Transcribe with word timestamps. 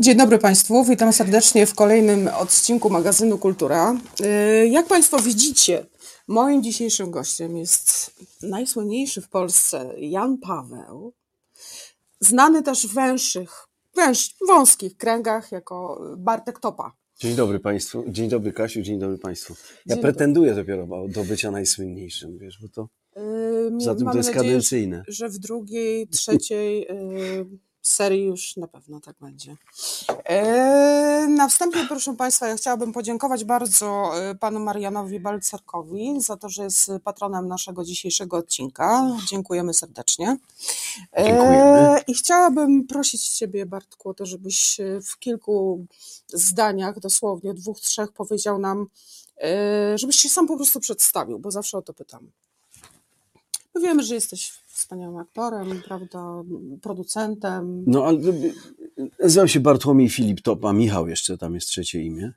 Dzień 0.00 0.16
dobry 0.16 0.38
Państwu, 0.38 0.84
witam 0.84 1.12
serdecznie 1.12 1.66
w 1.66 1.74
kolejnym 1.74 2.28
odcinku 2.38 2.90
magazynu 2.90 3.38
Kultura. 3.38 3.96
Yy, 4.20 4.68
Jak 4.68 4.86
Państwo 4.86 5.18
widzicie, 5.18 5.86
moim 6.28 6.62
dzisiejszym 6.62 7.10
gościem 7.10 7.56
jest 7.56 8.10
najsłynniejszy 8.42 9.20
w 9.20 9.28
Polsce 9.28 9.94
Jan 9.98 10.38
Paweł, 10.38 11.12
znany 12.20 12.62
też 12.62 12.86
w 12.86 12.94
węższych, 12.94 13.50
węż, 13.96 14.34
wąskich 14.46 14.96
kręgach 14.96 15.52
jako 15.52 16.02
Bartek 16.16 16.60
Topa. 16.60 16.92
Dzień 17.18 17.36
dobry 17.36 17.60
Państwu, 17.60 18.04
dzień 18.08 18.28
dobry 18.28 18.52
Kasiu, 18.52 18.82
dzień 18.82 18.98
dobry 18.98 19.18
Państwu. 19.18 19.54
Ja 19.86 19.94
Dzień 19.94 20.02
pretenduję 20.02 20.54
dopiero 20.54 20.86
do 21.08 21.24
bycia 21.24 21.50
najsłynniejszym, 21.50 22.38
wiesz, 22.38 22.58
bo 22.62 22.68
to 22.68 22.88
Yy, 23.16 23.80
za 23.80 23.94
tym 23.94 24.04
mamy 24.04 24.12
to 24.12 24.18
jest 24.18 24.28
nadzieję, 24.28 24.44
kadencyjne. 24.44 25.04
że 25.08 25.28
w 25.28 25.38
drugiej, 25.38 26.08
trzeciej 26.08 26.80
yy, 26.80 27.46
serii 27.86 28.24
już 28.24 28.56
na 28.56 28.68
pewno 28.68 29.00
tak 29.00 29.16
będzie. 29.20 29.56
Yy, 30.28 31.28
Na 31.28 31.48
wstępie, 31.48 31.84
proszę 31.88 32.16
Państwa, 32.16 32.48
ja 32.48 32.56
chciałabym 32.56 32.92
podziękować 32.92 33.44
bardzo 33.44 34.12
yy, 34.28 34.34
panu 34.34 34.60
Marianowi 34.60 35.20
Balcerkowi 35.20 36.20
za 36.20 36.36
to, 36.36 36.48
że 36.48 36.64
jest 36.64 36.90
patronem 37.04 37.48
naszego 37.48 37.84
dzisiejszego 37.84 38.36
odcinka. 38.36 39.16
Dziękujemy 39.28 39.74
serdecznie. 39.74 40.36
Yy, 41.16 41.24
Dziękujemy. 41.24 42.00
I 42.06 42.14
chciałabym 42.14 42.86
prosić 42.86 43.28
Ciebie, 43.28 43.66
Bartku, 43.66 44.08
o 44.08 44.14
to, 44.14 44.26
żebyś 44.26 44.80
w 45.10 45.18
kilku 45.18 45.86
zdaniach, 46.28 47.00
dosłownie 47.00 47.54
dwóch, 47.54 47.80
trzech, 47.80 48.12
powiedział 48.12 48.58
nam, 48.58 48.86
żebyś 49.94 50.16
się 50.16 50.28
sam 50.28 50.46
po 50.46 50.56
prostu 50.56 50.80
przedstawił, 50.80 51.38
bo 51.38 51.50
zawsze 51.50 51.78
o 51.78 51.82
to 51.82 51.94
pytam. 51.94 52.30
My 53.74 53.80
wiemy, 53.80 54.02
że 54.02 54.14
jesteś 54.14 54.52
wspaniałym 54.74 55.16
aktorem, 55.16 55.82
prawda, 55.84 56.42
producentem. 56.82 57.84
No, 57.86 58.04
ale 58.04 58.18
nazywam 59.18 59.48
się 59.48 59.60
Bartłomiej 59.60 60.08
Filip 60.08 60.40
Topa, 60.40 60.72
Michał 60.72 61.08
jeszcze 61.08 61.38
tam 61.38 61.54
jest 61.54 61.68
trzecie 61.68 62.02
imię. 62.02 62.32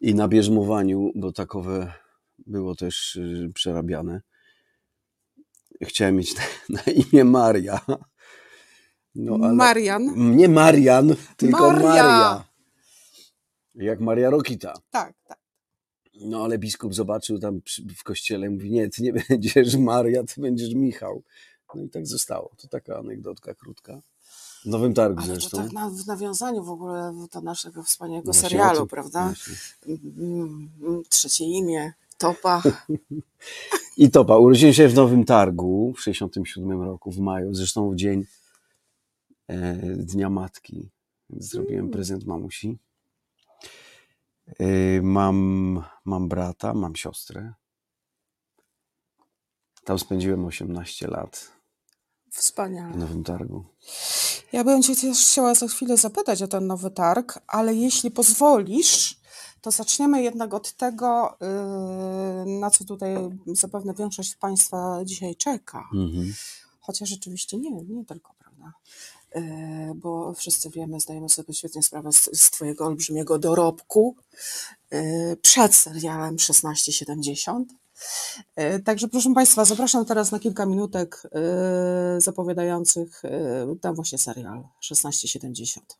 I 0.00 0.14
na 0.14 0.28
bierzmowaniu, 0.28 1.12
bo 1.14 1.32
takowe 1.32 1.92
było 2.38 2.74
też 2.74 3.16
y, 3.16 3.50
przerabiane, 3.54 4.20
chciałem 5.82 6.16
mieć 6.16 6.34
na, 6.36 6.42
na 6.68 6.82
imię 6.92 7.24
Maria. 7.24 7.80
No, 9.14 9.38
ale 9.42 9.54
Marian. 9.54 10.36
nie 10.36 10.48
Marian, 10.48 11.14
tylko 11.36 11.72
Maria. 11.72 11.82
Maria. 11.82 12.44
Jak 13.74 14.00
Maria 14.00 14.30
Rokita. 14.30 14.74
Tak, 14.90 15.14
tak. 15.28 15.43
No 16.20 16.44
ale 16.44 16.58
biskup 16.58 16.94
zobaczył 16.94 17.38
tam 17.38 17.60
w 17.96 18.02
kościele, 18.02 18.50
mówi, 18.50 18.70
nie, 18.70 18.88
ty 18.88 19.02
nie 19.02 19.12
będziesz 19.28 19.76
Maria, 19.76 20.24
ty 20.24 20.40
będziesz 20.40 20.74
Michał. 20.74 21.22
No 21.74 21.82
i 21.82 21.88
tak 21.88 22.06
zostało. 22.06 22.50
To 22.56 22.68
taka 22.68 22.98
anegdotka 22.98 23.54
krótka. 23.54 24.00
W 24.64 24.66
Nowym 24.66 24.94
Targu 24.94 25.18
Ale 25.18 25.28
to 25.34 25.40
zresztą. 25.40 25.58
tak 25.58 25.72
na, 25.72 25.90
w 25.90 26.06
nawiązaniu 26.06 26.64
w 26.64 26.70
ogóle 26.70 27.14
do 27.32 27.40
naszego 27.40 27.82
wspaniałego 27.82 28.24
właśnie 28.32 28.48
serialu, 28.48 28.86
prawda? 28.86 29.24
właśnie. 29.26 29.54
Mm, 29.86 30.70
mm, 30.82 31.02
Trzecie 31.08 31.44
imię, 31.44 31.92
Topa. 32.18 32.62
I 33.96 34.10
topa, 34.10 34.36
urodziłem 34.38 34.74
się 34.74 34.88
w 34.88 34.94
Nowym 34.94 35.24
Targu 35.24 35.92
w 35.96 36.00
67 36.00 36.82
roku, 36.82 37.10
w 37.12 37.18
maju, 37.18 37.54
zresztą 37.54 37.90
w 37.90 37.96
dzień 37.96 38.24
e, 39.48 39.76
Dnia 39.96 40.30
Matki. 40.30 40.88
Zrobiłem 41.30 41.80
Mm. 41.84 41.92
prezent 41.92 42.26
mamusi. 42.26 42.78
E, 44.46 45.02
mam, 45.02 45.84
mam 46.04 46.28
brata, 46.28 46.74
mam 46.74 46.96
siostrę. 46.96 47.52
Tam 49.84 49.98
spędziłem 49.98 50.44
18 50.44 51.08
lat 51.08 51.52
w 52.30 52.36
Wspaniale. 52.36 52.96
Nowym 52.96 53.24
Targu. 53.24 53.64
Ja 54.52 54.64
bym 54.64 54.82
Cię 54.82 54.96
też 54.96 55.26
chciała 55.26 55.54
za 55.54 55.68
chwilę 55.68 55.96
zapytać 55.96 56.42
o 56.42 56.48
ten 56.48 56.66
nowy 56.66 56.90
targ, 56.90 57.38
ale 57.46 57.74
jeśli 57.74 58.10
pozwolisz, 58.10 59.20
to 59.60 59.70
zaczniemy 59.70 60.22
jednak 60.22 60.54
od 60.54 60.72
tego, 60.72 61.36
yy, 62.46 62.60
na 62.60 62.70
co 62.70 62.84
tutaj 62.84 63.16
zapewne 63.46 63.94
większość 63.94 64.36
Państwa 64.36 65.00
dzisiaj 65.04 65.36
czeka. 65.36 65.88
Mhm. 65.94 66.34
Chociaż 66.80 67.08
rzeczywiście 67.08 67.58
nie, 67.58 67.70
nie 67.70 68.04
tylko, 68.04 68.34
prawda? 68.38 68.72
Yy, 69.34 69.42
Bo 69.94 70.34
wszyscy 70.34 70.70
wiemy, 70.70 71.00
zdajemy 71.00 71.28
sobie 71.28 71.54
świetnie 71.54 71.82
sprawę 71.82 72.12
z, 72.12 72.40
z 72.40 72.50
Twojego 72.50 72.86
olbrzymiego 72.86 73.38
dorobku 73.38 74.16
yy, 74.90 75.36
przed 75.42 75.74
serialem 75.74 76.36
1670. 76.36 77.72
Yy, 78.56 78.80
Także 78.80 79.08
proszę 79.08 79.34
Państwa, 79.34 79.64
zapraszam 79.64 80.04
teraz 80.04 80.32
na 80.32 80.38
kilka 80.38 80.66
minutek 80.66 81.22
zapowiadających 82.18 83.22
ten 83.80 83.94
właśnie 83.94 84.18
serial 84.18 84.68
1670. 84.80 85.98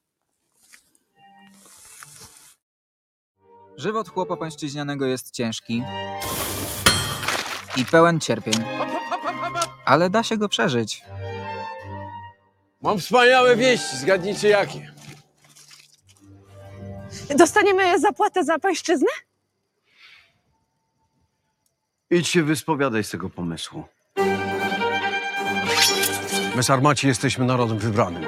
Żywot 3.77 4.09
chłopa 4.09 4.37
pańszczyźnianego 4.37 5.06
jest 5.06 5.31
ciężki 5.31 5.83
i 7.77 7.84
pełen 7.84 8.21
cierpień. 8.21 8.55
Ale 9.84 10.11
da 10.11 10.22
się 10.22 10.37
go 10.37 10.49
przeżyć. 10.49 11.03
Mam 12.84 12.99
wspaniałe 12.99 13.56
wieści, 13.56 13.97
zgadnijcie 13.97 14.49
jakie. 14.49 14.93
Dostaniemy 17.37 18.00
zapłatę 18.00 18.45
za 18.45 18.59
pańszczyznę? 18.59 19.09
Idź 22.11 22.28
się 22.28 22.43
wyspowiadaj 22.43 23.05
z 23.05 23.11
tego 23.11 23.31
pomysłu. 23.31 23.84
My 26.56 26.62
Sarmaci 26.62 27.06
jesteśmy 27.06 27.45
narodem 27.45 27.78
wybranym. 27.78 28.27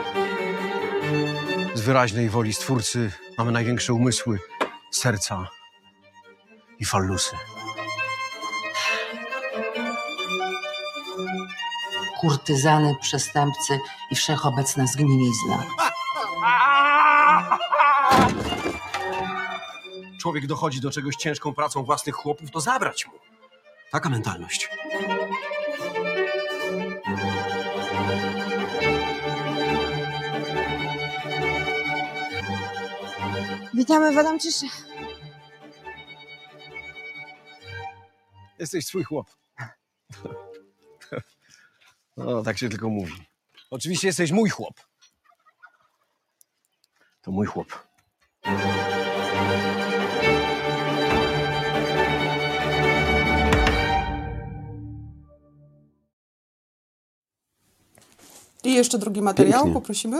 Z 1.74 1.80
wyraźnej 1.80 2.30
woli 2.30 2.52
Stwórcy 2.52 3.12
mamy 3.38 3.52
największe 3.52 3.92
umysły, 3.94 4.38
serca 4.90 5.48
i 6.78 6.84
fallusy. 6.84 7.36
Kurtyzany, 12.20 12.94
przestępcy 13.00 13.78
i 14.10 14.16
wszechobecna 14.16 14.86
zgnilizna. 14.86 15.64
Człowiek 20.20 20.46
dochodzi 20.46 20.80
do 20.80 20.90
czegoś 20.90 21.16
ciężką 21.16 21.54
pracą 21.54 21.82
własnych 21.82 22.14
chłopów, 22.14 22.50
to 22.50 22.60
zabrać 22.60 23.06
mu. 23.06 23.12
Taka 23.90 24.08
mentalność. 24.08 24.68
Witamy 33.74 34.12
w 34.12 34.18
Adamczysze. 34.18 34.66
Jesteś 38.58 38.86
swój 38.86 39.04
chłop. 39.04 39.26
No, 42.16 42.42
tak 42.42 42.58
się 42.58 42.68
tylko 42.68 42.88
mówi. 42.88 43.12
Oczywiście 43.70 44.06
jesteś 44.06 44.32
mój 44.32 44.50
chłop. 44.50 44.74
To 47.22 47.30
mój 47.30 47.46
chłop. 47.46 47.86
I 58.64 58.74
jeszcze 58.74 58.98
drugi 58.98 59.22
materiał, 59.22 59.62
Pięknie. 59.64 59.80
poprosimy. 59.80 60.16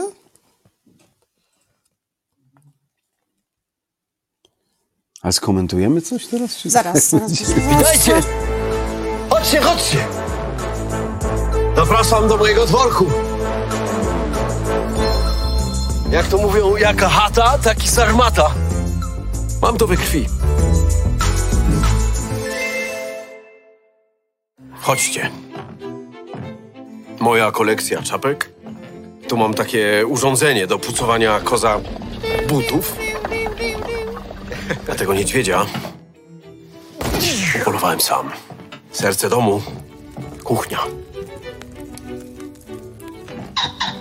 A 5.21 5.31
skomentujemy 5.31 6.01
coś 6.01 6.27
teraz? 6.27 6.57
Czy... 6.57 6.69
Zaraz, 6.69 7.09
zaraz. 7.09 7.31
Dajcie! 7.81 8.21
Chodźcie, 9.29 9.61
chodźcie! 9.61 10.26
Zapraszam 11.87 12.27
do 12.27 12.37
mojego 12.37 12.65
dworku. 12.65 13.05
Jak 16.11 16.27
to 16.27 16.37
mówią, 16.37 16.75
jaka 16.75 17.09
chata, 17.09 17.57
taki 17.57 17.87
sarmata. 17.87 18.51
Mam 19.61 19.77
to 19.77 19.87
we 19.87 19.97
krwi. 19.97 20.25
Chodźcie. 24.81 25.31
Moja 27.19 27.51
kolekcja 27.51 28.01
czapek. 28.01 28.49
Tu 29.27 29.37
mam 29.37 29.53
takie 29.53 30.07
urządzenie 30.07 30.67
do 30.67 30.79
pucowania 30.79 31.39
koza 31.39 31.79
butów. 32.47 32.95
A 34.91 34.95
tego 34.95 35.13
niedźwiedzia 35.13 35.65
upolowałem 37.61 38.01
sam. 38.01 38.29
Serce 38.91 39.29
domu, 39.29 39.61
kuchnia. 40.43 40.79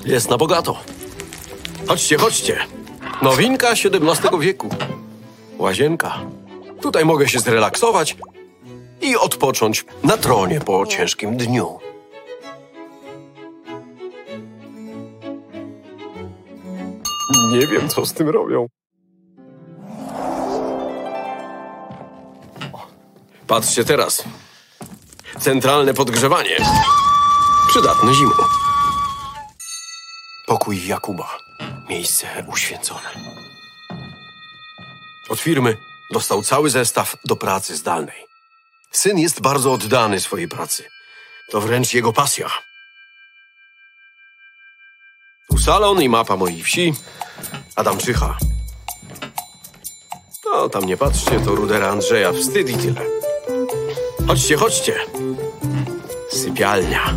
Jest 0.07 0.31
na 0.31 0.37
bogato. 0.37 0.77
Chodźcie, 1.89 2.19
chodźcie. 2.19 2.67
Nowinka 3.23 3.69
XVII 3.71 4.41
wieku. 4.41 4.69
Łazienka. 5.59 6.19
Tutaj 6.81 7.05
mogę 7.05 7.29
się 7.29 7.41
zrelaksować 7.41 8.17
i 9.01 9.17
odpocząć 9.17 9.85
na 10.05 10.17
tronie 10.17 10.61
po 10.61 10.87
ciężkim 10.87 11.37
dniu. 11.37 11.79
Nie 17.53 17.67
wiem, 17.67 17.89
co 17.89 18.07
z 18.07 18.13
tym 18.13 18.29
robią. 18.29 18.67
Patrzcie 23.47 23.85
teraz. 23.85 24.25
Centralne 25.41 25.95
podgrzewanie. 25.95 26.57
Przydatne 27.69 28.15
zimą. 28.15 28.66
Pokój 30.47 30.87
Jakuba. 30.87 31.39
Miejsce 31.89 32.45
uświęcone. 32.47 33.11
Od 35.29 35.41
firmy 35.41 35.77
dostał 36.13 36.43
cały 36.43 36.71
zestaw 36.71 37.17
do 37.25 37.37
pracy 37.37 37.77
zdalnej. 37.77 38.27
Syn 38.91 39.19
jest 39.19 39.41
bardzo 39.41 39.73
oddany 39.73 40.21
swojej 40.21 40.49
pracy. 40.49 40.85
To 41.51 41.61
wręcz 41.61 41.95
jego 41.95 42.13
pasja. 42.13 42.51
Tu 45.51 45.59
salon 45.59 46.03
i 46.03 46.09
mapa 46.09 46.37
mojej 46.37 46.63
wsi. 46.63 46.95
Adamczycha. 47.77 48.39
No, 50.45 50.69
tam 50.69 50.85
nie 50.85 50.97
patrzcie, 50.97 51.41
to 51.41 51.55
rudera 51.55 51.89
Andrzeja. 51.89 52.33
Wstyd 52.33 52.71
i 52.71 52.77
tyle. 52.77 53.01
Chodźcie, 54.27 54.57
chodźcie. 54.57 54.95
Sypialnia. 56.31 57.15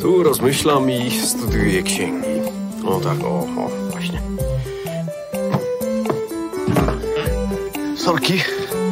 Tu 0.00 0.22
rozmyślam 0.22 0.90
i 0.90 1.10
studiuję 1.10 1.82
księgi. 1.82 2.26
O 2.86 3.00
tak, 3.00 3.24
o, 3.24 3.28
o, 3.38 3.70
właśnie. 3.90 4.22
Sorki. 7.96 8.42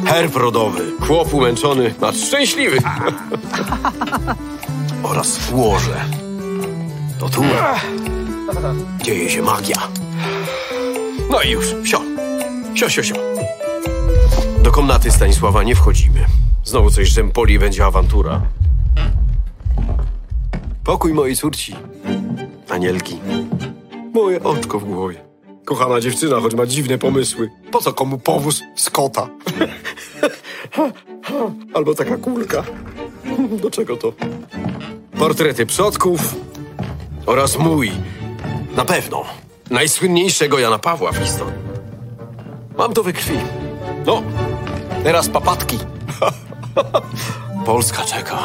Herb 0.05 0.35
rodowy. 0.35 0.91
Chłop 1.07 1.33
umęczony, 1.33 1.93
acz 2.01 2.15
szczęśliwy. 2.15 2.77
Oraz 5.03 5.37
w 5.37 5.55
łoże. 5.55 6.05
To 7.19 7.29
tu 7.29 7.41
dzieje 9.03 9.29
się 9.29 9.41
magia. 9.41 9.87
No 11.31 11.41
i 11.41 11.49
już, 11.49 11.65
sio. 11.83 12.01
Sio, 12.75 12.89
sio, 12.89 13.03
sio. 13.03 13.15
Do 14.63 14.71
komnaty 14.71 15.11
Stanisława 15.11 15.63
nie 15.63 15.75
wchodzimy. 15.75 16.25
Znowu 16.63 16.91
coś 16.91 17.09
rzępoli 17.09 17.59
będzie 17.59 17.85
awantura. 17.85 18.41
Pokój 20.85 21.13
mojej 21.13 21.35
córci. 21.35 21.75
Anielki. 22.69 23.19
Moje 24.13 24.43
oczko 24.43 24.79
w 24.79 24.85
głowie. 24.85 25.25
Kochana 25.65 25.99
dziewczyna, 26.01 26.39
choć 26.39 26.55
ma 26.55 26.65
dziwne 26.65 26.97
pomysły. 26.97 27.49
Po 27.71 27.81
co 27.81 27.93
komu 27.93 28.17
powóz 28.17 28.61
z 28.75 28.89
kota? 28.89 29.29
Albo 31.73 31.95
taka 31.95 32.17
kulka. 32.17 32.63
Do 33.61 33.71
czego 33.71 33.97
to? 33.97 34.13
Portrety 35.19 35.65
przodków 35.65 36.35
oraz 37.25 37.57
mój. 37.57 37.91
Na 38.75 38.85
pewno. 38.85 39.23
Najsłynniejszego 39.69 40.59
Jana 40.59 40.79
Pawła 40.79 41.11
w 41.11 41.17
historii. 41.17 41.59
Mam 42.77 42.93
to 42.93 43.03
we 43.03 43.13
krwi. 43.13 43.37
No, 44.05 44.23
teraz 45.03 45.29
papatki. 45.29 45.79
Polska 47.65 48.03
czeka. 48.03 48.37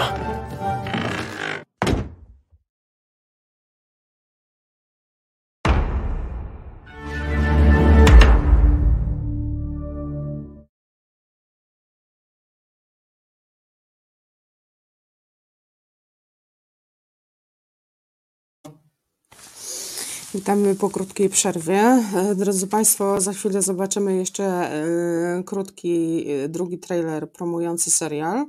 Witamy 20.40 20.75
po 20.75 20.90
krótkiej 20.90 21.28
przerwie. 21.28 21.78
E, 21.78 22.34
Drodzy 22.34 22.66
Państwo, 22.66 23.20
za 23.20 23.32
chwilę 23.32 23.62
zobaczymy 23.62 24.16
jeszcze 24.16 24.44
e, 24.44 25.42
krótki 25.44 26.25
e, 26.28 26.48
drugi 26.48 26.78
trailer 26.78 27.32
promujący 27.32 27.90
serial, 27.90 28.46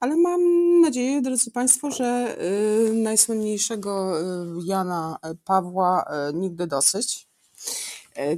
ale 0.00 0.16
mam 0.16 0.40
nadzieję, 0.80 1.22
drodzy 1.22 1.50
Państwo, 1.50 1.90
że 1.90 2.36
najsłynniejszego 2.92 4.14
Jana 4.64 5.18
Pawła 5.44 6.04
nigdy 6.34 6.66
dosyć. 6.66 7.28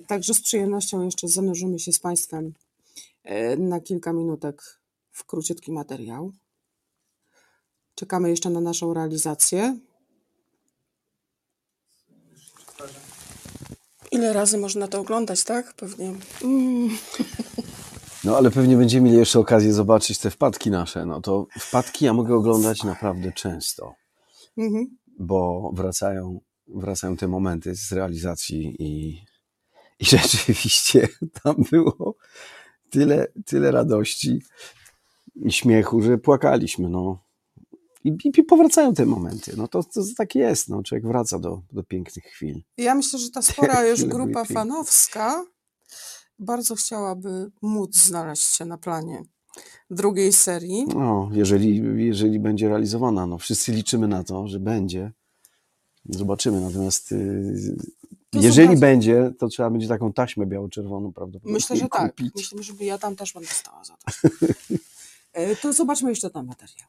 Także 0.07 0.35
z 0.35 0.43
przyjemnością 0.43 1.05
jeszcze 1.05 1.29
zanurzymy 1.29 1.79
się 1.79 1.93
z 1.93 2.01
Państwem 2.01 2.53
na 3.59 3.81
kilka 3.81 4.13
minutek 4.13 4.81
w 5.13 5.25
króciutki 5.25 5.73
materiał. 5.73 6.33
Czekamy 7.95 8.31
jeszcze 8.31 8.51
na 8.51 8.61
naszą 8.61 8.95
realizację. 8.95 9.77
Ile 14.11 14.33
razy 14.33 14.59
można 14.59 14.89
to 14.89 15.01
oglądać, 15.01 15.45
tak? 15.45 15.75
Pewnie. 15.75 16.13
Mm. 16.45 16.89
No 18.25 18.37
ale 18.37 18.51
pewnie 18.51 18.77
będziemy 18.77 19.05
mieli 19.05 19.19
jeszcze 19.19 19.39
okazję 19.39 19.73
zobaczyć 19.73 20.19
te 20.19 20.31
wpadki 20.31 20.71
nasze. 20.71 21.07
No 21.07 21.21
to 21.21 21.47
wpadki 21.61 22.05
ja 22.05 22.13
mogę 22.13 22.35
oglądać 22.35 22.85
naprawdę 22.85 23.33
często, 23.33 23.95
Mhm. 24.59 24.97
bo 25.19 25.71
wracają, 25.75 26.41
wracają 26.69 27.17
te 27.17 27.29
momenty 27.29 27.75
z 27.75 27.93
realizacji 27.93 28.77
i, 28.79 29.09
i 30.01 30.05
rzeczywiście 30.17 31.09
tam 31.43 31.55
było 31.71 32.15
tyle, 32.91 33.27
tyle 33.47 33.71
radości 33.71 34.43
i 35.45 35.53
śmiechu, 35.53 36.03
że 36.03 36.19
płakaliśmy. 36.19 36.89
No. 36.89 37.19
I, 38.05 38.17
I 38.39 38.43
powracają 38.43 38.95
te 38.95 39.07
momenty. 39.07 39.53
No 39.57 39.69
to, 39.69 39.83
to 39.85 40.01
tak 40.17 40.35
jest. 40.35 40.69
No. 40.69 40.83
Człowiek 40.83 41.07
wraca 41.07 41.39
do, 41.39 41.63
do 41.73 41.83
pięknych 41.83 42.25
chwil. 42.25 42.63
Ja 42.77 42.95
myślę, 42.95 43.19
że 43.19 43.31
ta 43.31 43.43
spora 43.43 43.85
już 43.91 44.05
grupa 44.05 44.45
fanowska 44.45 45.45
bardzo 46.39 46.75
chciałaby 46.75 47.51
móc 47.63 47.97
znaleźć 47.97 48.57
się 48.57 48.65
na 48.65 48.79
planie 48.79 49.23
drugiej 49.91 50.33
serii. 50.33 50.87
No, 50.87 51.31
jeżeli, 51.33 51.83
jeżeli 52.07 52.41
będzie 52.41 52.69
realizowana, 52.69 53.27
no 53.27 53.39
wszyscy 53.39 53.73
liczymy 53.73 54.09
na 54.09 54.25
to, 54.25 54.49
że 54.49 54.61
będzie. 54.61 55.13
Zobaczymy. 56.09 56.61
Natomiast 56.61 57.13
y, 57.13 57.77
To 58.31 58.39
jeżeli 58.41 58.77
będzie, 58.77 59.33
to 59.39 59.49
trzeba 59.49 59.71
będzie 59.71 59.89
taką 59.89 60.13
taśmę 60.13 60.47
biało-czerwoną 60.47 61.13
prawdopodobnie 61.13 61.53
Myślę, 61.53 61.77
że 61.77 61.89
tak. 61.89 62.11
kupić. 62.11 62.35
Myślę, 62.35 62.63
że 62.63 62.85
ja 62.85 62.99
tam 62.99 63.17
też 63.17 63.33
będę 63.33 63.49
stała 63.49 63.85
za 63.85 63.97
to. 63.97 64.13
E, 65.33 65.57
To 65.57 65.73
zobaczmy 65.73 66.11
jeszcze 66.11 66.31
ten 66.31 66.47
materiał. 66.47 66.89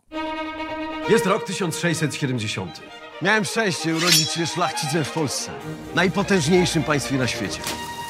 Jest 1.10 1.26
rok 1.26 1.44
1670. 1.46 2.82
Miałem 3.22 3.46
szczęście 3.46 3.96
urodzić 3.96 4.30
się 4.32 4.48
szlachcicem 4.48 5.04
w 5.04 5.12
Polsce, 5.12 5.52
najpotężniejszym 5.96 6.84
państwie 6.84 7.16
na 7.18 7.28
świecie. 7.28 7.60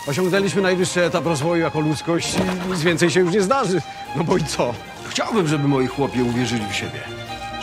Osiągnęliśmy 0.08 0.62
najwyższy 0.62 1.04
etap 1.06 1.26
rozwoju 1.26 1.62
jako 1.62 1.80
ludzkość 1.80 2.36
i 2.38 2.70
nic 2.72 2.82
więcej 2.82 3.10
się 3.10 3.20
już 3.20 3.34
nie 3.34 3.42
zdarzy. 3.42 3.82
No 4.16 4.24
bo 4.24 4.38
i 4.38 4.44
co? 4.44 4.74
Chciałbym, 5.10 5.48
żeby 5.48 5.68
moi 5.68 5.88
chłopie 5.88 6.24
uwierzyli 6.24 6.66
w 6.72 6.76
siebie. 6.76 7.00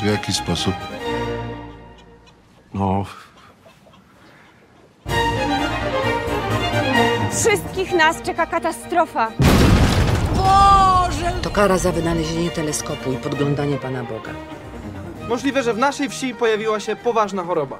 W 0.02 0.06
jaki 0.06 0.32
sposób? 0.32 0.74
No, 2.74 3.04
Wszystkich 7.30 7.92
nas 7.92 8.22
czeka 8.22 8.46
katastrofa. 8.46 9.32
To 11.42 11.50
kara 11.50 11.78
za 11.78 11.92
wynalezienie 11.92 12.50
teleskopu 12.50 13.12
i 13.12 13.16
podglądanie 13.16 13.76
Pana 13.76 14.04
Boga. 14.04 14.30
Możliwe, 15.28 15.62
że 15.62 15.74
w 15.74 15.78
naszej 15.78 16.08
wsi 16.08 16.34
pojawiła 16.34 16.80
się 16.80 16.96
poważna 16.96 17.44
choroba. 17.44 17.78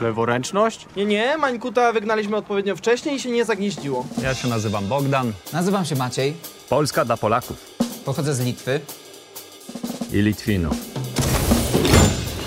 Leworęczność? 0.00 0.86
Nie, 0.96 1.04
nie, 1.04 1.36
Mańkuta 1.36 1.92
wygnaliśmy 1.92 2.36
odpowiednio 2.36 2.76
wcześniej 2.76 3.16
i 3.16 3.20
się 3.20 3.30
nie 3.30 3.44
zagnieździło. 3.44 4.06
Ja 4.22 4.34
się 4.34 4.48
nazywam 4.48 4.86
Bogdan. 4.86 5.32
Nazywam 5.52 5.84
się 5.84 5.96
Maciej, 5.96 6.34
Polska 6.68 7.04
dla 7.04 7.16
Polaków 7.16 7.70
pochodzę 8.04 8.34
z 8.34 8.40
Litwy. 8.40 8.80
i 10.12 10.16
Litwinów. 10.22 10.76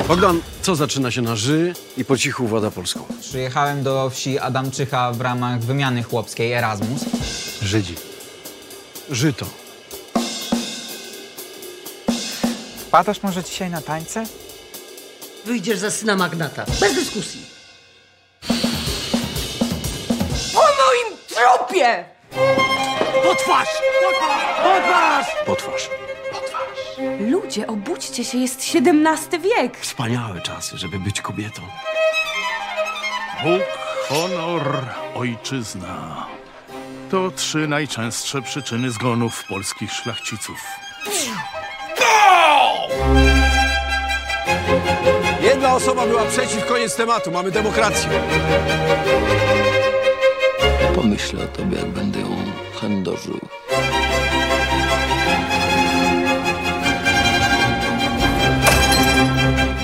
Bogdan, 0.07 0.41
co 0.61 0.75
zaczyna 0.75 1.11
się 1.11 1.21
na 1.21 1.35
ży 1.35 1.73
i 1.97 2.05
po 2.05 2.17
cichu 2.17 2.47
włada 2.47 2.71
Polską? 2.71 2.99
Przyjechałem 3.21 3.83
do 3.83 4.09
wsi 4.09 4.39
Adamczycha 4.39 5.11
w 5.11 5.21
ramach 5.21 5.59
wymiany 5.59 6.03
chłopskiej 6.03 6.51
Erasmus. 6.53 7.05
Żydzi. 7.61 7.95
Żyto. 9.11 9.45
Wpadasz 12.93 13.23
może 13.23 13.43
dzisiaj 13.43 13.69
na 13.69 13.81
tańce? 13.81 14.25
Wyjdziesz 15.45 15.79
za 15.79 15.91
syna 15.91 16.15
magnata. 16.15 16.65
Bez 16.79 16.95
dyskusji. 16.95 17.45
Trupie! 21.27 22.05
Potwarz. 23.23 23.67
Ludzie, 27.19 27.67
obudźcie 27.67 28.23
się, 28.23 28.37
jest 28.37 28.59
XVII 28.59 29.39
wiek. 29.39 29.77
Wspaniałe 29.77 30.41
czasy, 30.41 30.77
żeby 30.77 30.99
być 30.99 31.21
kobietą. 31.21 31.61
Bóg, 33.43 33.61
honor, 34.09 34.85
ojczyzna. 35.15 36.27
To 37.11 37.31
trzy 37.31 37.67
najczęstsze 37.67 38.41
przyczyny 38.41 38.91
zgonów 38.91 39.43
polskich 39.49 39.93
szlachciców. 39.93 40.57
Jedna 45.43 45.75
osoba 45.75 46.07
była 46.07 46.25
przeciw, 46.25 46.65
koniec 46.65 46.95
tematu. 46.95 47.31
Mamy 47.31 47.51
demokrację. 47.51 48.09
Pomyślę 50.95 51.43
o 51.43 51.47
tobie, 51.47 51.77
jak 51.77 51.87
będę 51.87 52.19
ją 52.19 52.27
chędożył. 52.81 53.39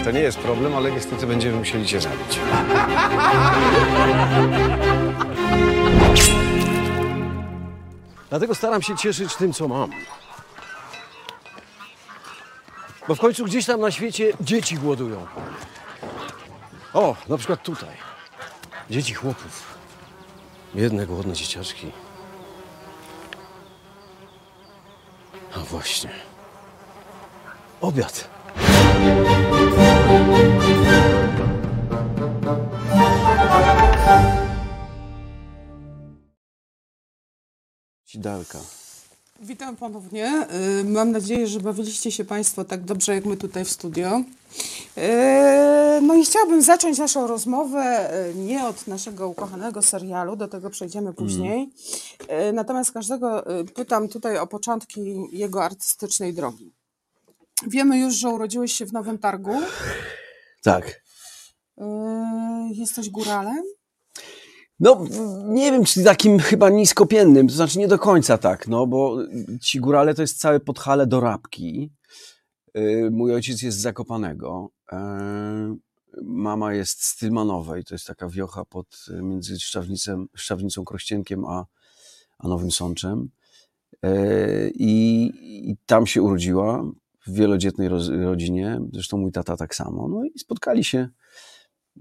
To 0.04 0.12
nie 0.12 0.20
jest 0.20 0.38
problem, 0.38 0.76
ale 0.76 0.92
niestety 0.92 1.28
będziemy 1.28 1.58
musieli 1.58 1.86
cię 1.86 2.02
zabić. 2.02 2.40
Dlatego 8.30 8.56
staram 8.56 8.82
się 8.82 8.98
cieszyć 8.98 9.36
tym, 9.36 9.54
co 9.54 9.68
mam. 9.68 9.90
Bo 13.10 13.16
w 13.16 13.20
końcu 13.20 13.46
gdzieś 13.46 13.66
tam 13.66 13.82
na 13.82 13.92
świecie 13.92 14.34
dzieci 14.42 14.78
głodują. 14.78 15.28
O, 16.94 17.16
na 17.30 17.38
przykład 17.38 17.64
tutaj. 17.64 17.96
Dzieci 18.90 19.14
chłopów. 19.14 19.78
Biedne, 20.76 21.06
głodne 21.06 21.34
dzieciaczki. 21.34 21.92
A 25.56 25.60
właśnie. 25.60 26.10
Obiad. 27.82 28.30
Sidalka. 38.06 38.60
Witam 39.42 39.76
ponownie. 39.76 40.48
Y, 40.82 40.84
Mam 40.84 41.12
nadzieję, 41.12 41.48
że 41.48 41.60
bawiliście 41.60 42.12
się 42.12 42.26
Państwo 42.26 42.66
tak 42.66 42.84
dobrze 42.84 43.16
jak 43.16 43.26
my 43.26 43.38
tutaj 43.38 43.66
w 43.66 43.70
studio. 43.72 44.22
Y, 44.98 46.02
No 46.02 46.16
i 46.16 46.26
chciałabym 46.26 46.62
zacząć 46.62 46.98
naszą 46.98 47.28
rozmowę 47.28 48.10
y, 48.32 48.36
nie 48.36 48.66
od 48.66 48.88
naszego 48.88 49.28
ukochanego 49.30 49.82
serialu, 49.82 50.36
do 50.36 50.48
tego 50.48 50.70
przejdziemy 50.70 51.14
później. 51.14 51.70
Y, 52.50 52.54
Natomiast 52.54 52.92
każdego 52.92 53.44
pytam 53.76 54.08
tutaj 54.10 54.38
o 54.38 54.48
początki 54.48 55.16
jego 55.32 55.64
artystycznej 55.64 56.34
drogi. 56.34 56.74
Wiemy 57.68 58.00
już, 58.00 58.14
że 58.16 58.30
urodziłeś 58.30 58.74
się 58.74 58.86
w 58.86 58.94
Nowym 58.94 59.18
Targu. 59.18 59.56
Tak. 60.64 61.02
Jesteś 62.72 63.10
góralem? 63.10 63.64
No, 64.80 65.06
nie 65.46 65.72
wiem, 65.72 65.86
czy 65.86 66.04
takim 66.04 66.40
chyba 66.40 66.70
niskopiennym, 66.70 67.48
to 67.48 67.54
znaczy 67.54 67.80
nie 67.80 67.88
do 67.88 68.00
końca 68.00 68.38
tak, 68.38 68.68
no, 68.68 68.88
bo 68.88 69.18
ci 69.62 69.80
górale 69.80 70.14
to 70.14 70.22
jest 70.22 70.40
całe 70.40 70.60
podhale 70.60 71.08
do 71.08 71.20
Rabki. 71.20 71.92
Yy, 72.76 73.12
Mój 73.12 73.34
ojciec 73.34 73.62
jest 73.62 73.78
z 73.78 73.82
Zakopanego. 73.82 74.70
Yy, 74.92 75.00
Mama 76.24 76.74
jest 76.74 77.04
z 77.04 77.18
Tylmanowej, 77.18 77.84
to 77.84 77.96
jest 77.96 78.08
taka 78.08 78.30
wiocha 78.30 78.66
pod, 78.66 79.06
między 79.22 79.60
Szczawnicem, 79.60 80.28
Szczawnicą 80.36 80.86
Krościenkiem 80.86 81.46
a, 81.46 81.66
a 82.38 82.48
Nowym 82.48 82.72
Sączem. 82.72 83.30
Yy, 84.04 84.72
I, 84.76 85.32
I 85.72 85.78
tam 85.86 86.08
się 86.08 86.22
urodziła, 86.22 86.84
w 87.28 87.34
wielodzietnej 87.34 87.90
rodzinie, 88.24 88.82
zresztą 88.94 89.18
mój 89.18 89.32
tata 89.32 89.58
tak 89.58 89.76
samo. 89.76 90.08
No 90.08 90.26
i 90.26 90.40
spotkali 90.40 90.84
się 90.84 91.10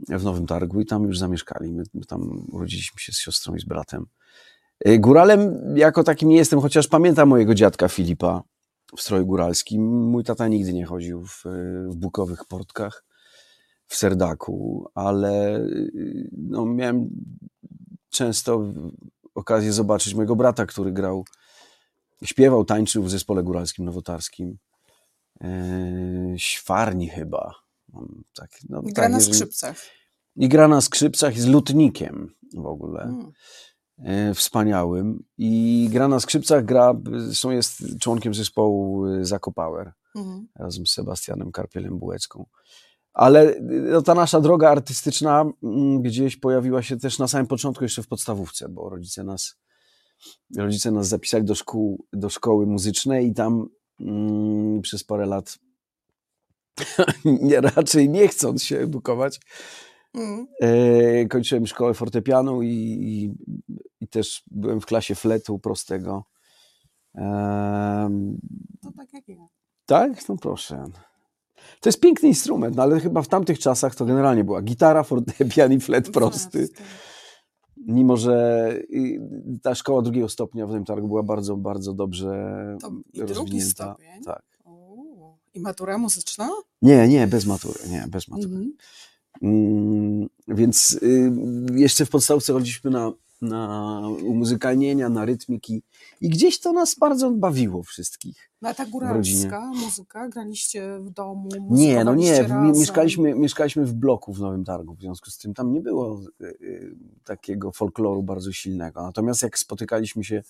w 0.08 0.24
Nowym 0.24 0.46
Targu 0.46 0.80
i 0.80 0.86
tam 0.86 1.02
już 1.02 1.18
zamieszkali. 1.18 1.72
My, 1.72 1.82
my 1.94 2.04
tam 2.04 2.46
urodziliśmy 2.52 3.00
się 3.00 3.12
z 3.12 3.18
siostrą 3.18 3.54
i 3.54 3.60
z 3.60 3.64
bratem. 3.64 4.06
Y, 4.88 4.98
Góralem 4.98 5.76
jako 5.76 6.04
takim 6.04 6.28
nie 6.28 6.36
jestem, 6.36 6.60
chociaż 6.60 6.88
pamiętam 6.88 7.28
mojego 7.28 7.54
dziadka 7.54 7.88
Filipa 7.88 8.42
w 8.96 9.00
stroju 9.00 9.26
góralskim. 9.26 10.08
Mój 10.10 10.24
tata 10.24 10.48
nigdy 10.48 10.72
nie 10.72 10.86
chodził 10.86 11.24
w, 11.26 11.44
w 11.88 11.96
bukowych 11.96 12.44
portkach, 12.44 13.04
w 13.86 13.96
serdaku, 13.96 14.86
ale 14.94 15.60
y, 15.60 16.30
no, 16.32 16.66
miałem 16.66 17.10
często 18.10 18.72
okazję 19.34 19.72
zobaczyć 19.72 20.14
mojego 20.14 20.36
brata, 20.36 20.66
który 20.66 20.92
grał, 20.92 21.24
śpiewał, 22.24 22.64
tańczył 22.64 23.02
w 23.02 23.10
zespole 23.10 23.42
góralskim 23.42 23.84
nowotarskim. 23.84 24.58
Świarni 26.36 27.08
chyba. 27.08 27.67
Mam 27.92 28.24
Tak, 28.34 28.50
no, 28.68 28.82
Gra 28.82 28.92
tak, 28.94 29.10
na 29.12 29.18
jeżeli- 29.18 29.34
skrzypcach. 29.34 29.76
i 30.36 30.48
gra 30.48 30.68
na 30.68 30.80
skrzypcach, 30.80 31.36
jest 31.36 31.48
lutnikiem 31.48 32.34
w 32.54 32.66
ogóle. 32.66 33.02
Mm. 33.02 33.32
E, 33.98 34.34
Wspaniałym. 34.34 35.24
I 35.38 35.88
gra 35.92 36.08
na 36.08 36.20
skrzypcach, 36.20 36.64
gra, 36.64 36.94
zresztą 37.26 37.50
jest 37.50 37.82
członkiem 38.00 38.34
zespołu 38.34 39.06
e, 39.06 39.24
Zakopower 39.24 39.92
Mhm. 40.16 40.48
razem 40.54 40.86
z 40.86 40.90
Sebastianem 40.92 41.52
Karpielem 41.52 41.98
Bułecką. 41.98 42.46
Ale 43.12 43.54
no, 43.92 44.02
ta 44.02 44.14
nasza 44.14 44.40
droga 44.40 44.70
artystyczna 44.70 45.44
mm, 45.62 46.02
gdzieś 46.02 46.36
pojawiła 46.36 46.82
się 46.82 46.96
też 46.96 47.18
na 47.18 47.28
samym 47.28 47.46
początku, 47.46 47.84
jeszcze 47.84 48.02
w 48.02 48.08
podstawówce, 48.08 48.68
bo 48.68 48.88
rodzice 48.88 49.24
nas, 49.24 49.56
rodzice 50.56 50.90
nas 50.90 51.08
zapisali 51.08 51.44
do, 51.44 51.54
szkół, 51.54 52.06
do 52.12 52.30
szkoły 52.30 52.66
muzycznej 52.66 53.26
i 53.28 53.34
tam 53.34 53.68
mm, 54.00 54.80
przez 54.82 55.04
parę 55.04 55.26
lat 55.26 55.58
nie, 57.24 57.60
raczej 57.60 58.08
nie 58.08 58.28
chcąc 58.28 58.62
się 58.62 58.78
edukować, 58.78 59.40
Mm. 60.14 60.46
E, 60.60 61.26
kończyłem 61.26 61.66
szkołę 61.66 61.94
fortepianu 61.94 62.62
i, 62.62 62.68
i, 62.68 63.34
i 64.00 64.08
też 64.08 64.42
byłem 64.50 64.80
w 64.80 64.86
klasie 64.86 65.14
fletu 65.14 65.58
prostego. 65.58 66.24
To 68.82 68.92
tak 68.96 69.12
jak 69.12 69.28
ja. 69.28 69.46
tak? 69.86 70.28
No 70.28 70.36
proszę. 70.36 70.84
To 71.80 71.88
jest 71.88 72.00
piękny 72.00 72.28
instrument, 72.28 72.76
no 72.76 72.82
ale 72.82 73.00
chyba 73.00 73.22
w 73.22 73.28
tamtych 73.28 73.58
czasach 73.58 73.94
to 73.94 74.04
generalnie 74.04 74.44
była 74.44 74.62
gitara, 74.62 75.02
fortepian 75.02 75.72
i 75.72 75.80
flet 75.80 76.10
prosty. 76.10 76.68
Mimo, 77.76 78.16
że 78.16 78.74
ta 79.62 79.74
szkoła 79.74 80.02
drugiego 80.02 80.28
stopnia 80.28 80.66
w 80.66 80.72
tym 80.72 80.84
targu 80.84 81.08
była 81.08 81.22
bardzo, 81.22 81.56
bardzo 81.56 81.94
dobrze 81.94 82.56
To 82.80 82.88
i 83.12 83.18
drugi 83.18 83.34
rozwinięta. 83.34 83.84
stopień? 83.94 84.24
Tak. 84.24 84.42
I 85.54 85.60
matura 85.60 85.98
muzyczna? 85.98 86.50
Nie, 86.82 87.08
nie, 87.08 87.26
bez 87.26 87.46
matury, 87.46 87.80
nie, 87.88 88.04
bez 88.08 88.28
matury. 88.28 88.48
Mhm. 88.48 88.72
Mm, 89.42 90.28
więc 90.48 90.98
y, 91.02 91.32
jeszcze 91.74 92.06
w 92.06 92.10
podstawce 92.10 92.52
chodziliśmy 92.52 92.90
na, 92.90 93.12
na 93.42 94.02
umuzykalnienia, 94.24 95.08
na 95.08 95.24
rytmiki 95.24 95.82
i 96.20 96.28
gdzieś 96.28 96.60
to 96.60 96.72
nas 96.72 96.94
bardzo 96.94 97.30
bawiło 97.30 97.82
wszystkich. 97.82 98.50
No 98.62 98.68
a 98.68 98.74
ta 98.74 98.86
góralska 98.86 99.66
muzyka? 99.74 100.28
Graliście 100.28 100.98
w 100.98 101.10
domu? 101.10 101.48
Nie, 101.70 102.04
no 102.04 102.14
nie, 102.14 102.42
razem? 102.42 102.72
mieszkaliśmy, 102.72 103.34
mieszkaliśmy 103.34 103.84
w 103.86 103.94
bloku 103.94 104.32
w 104.32 104.40
Nowym 104.40 104.64
Targu, 104.64 104.94
w 104.94 105.00
związku 105.00 105.30
z 105.30 105.38
tym 105.38 105.54
tam 105.54 105.72
nie 105.72 105.80
było 105.80 106.20
y, 106.40 106.44
y, 106.44 106.96
takiego 107.24 107.72
folkloru 107.72 108.22
bardzo 108.22 108.52
silnego. 108.52 109.02
Natomiast 109.02 109.42
jak 109.42 109.58
spotykaliśmy 109.58 110.24
się 110.24 110.42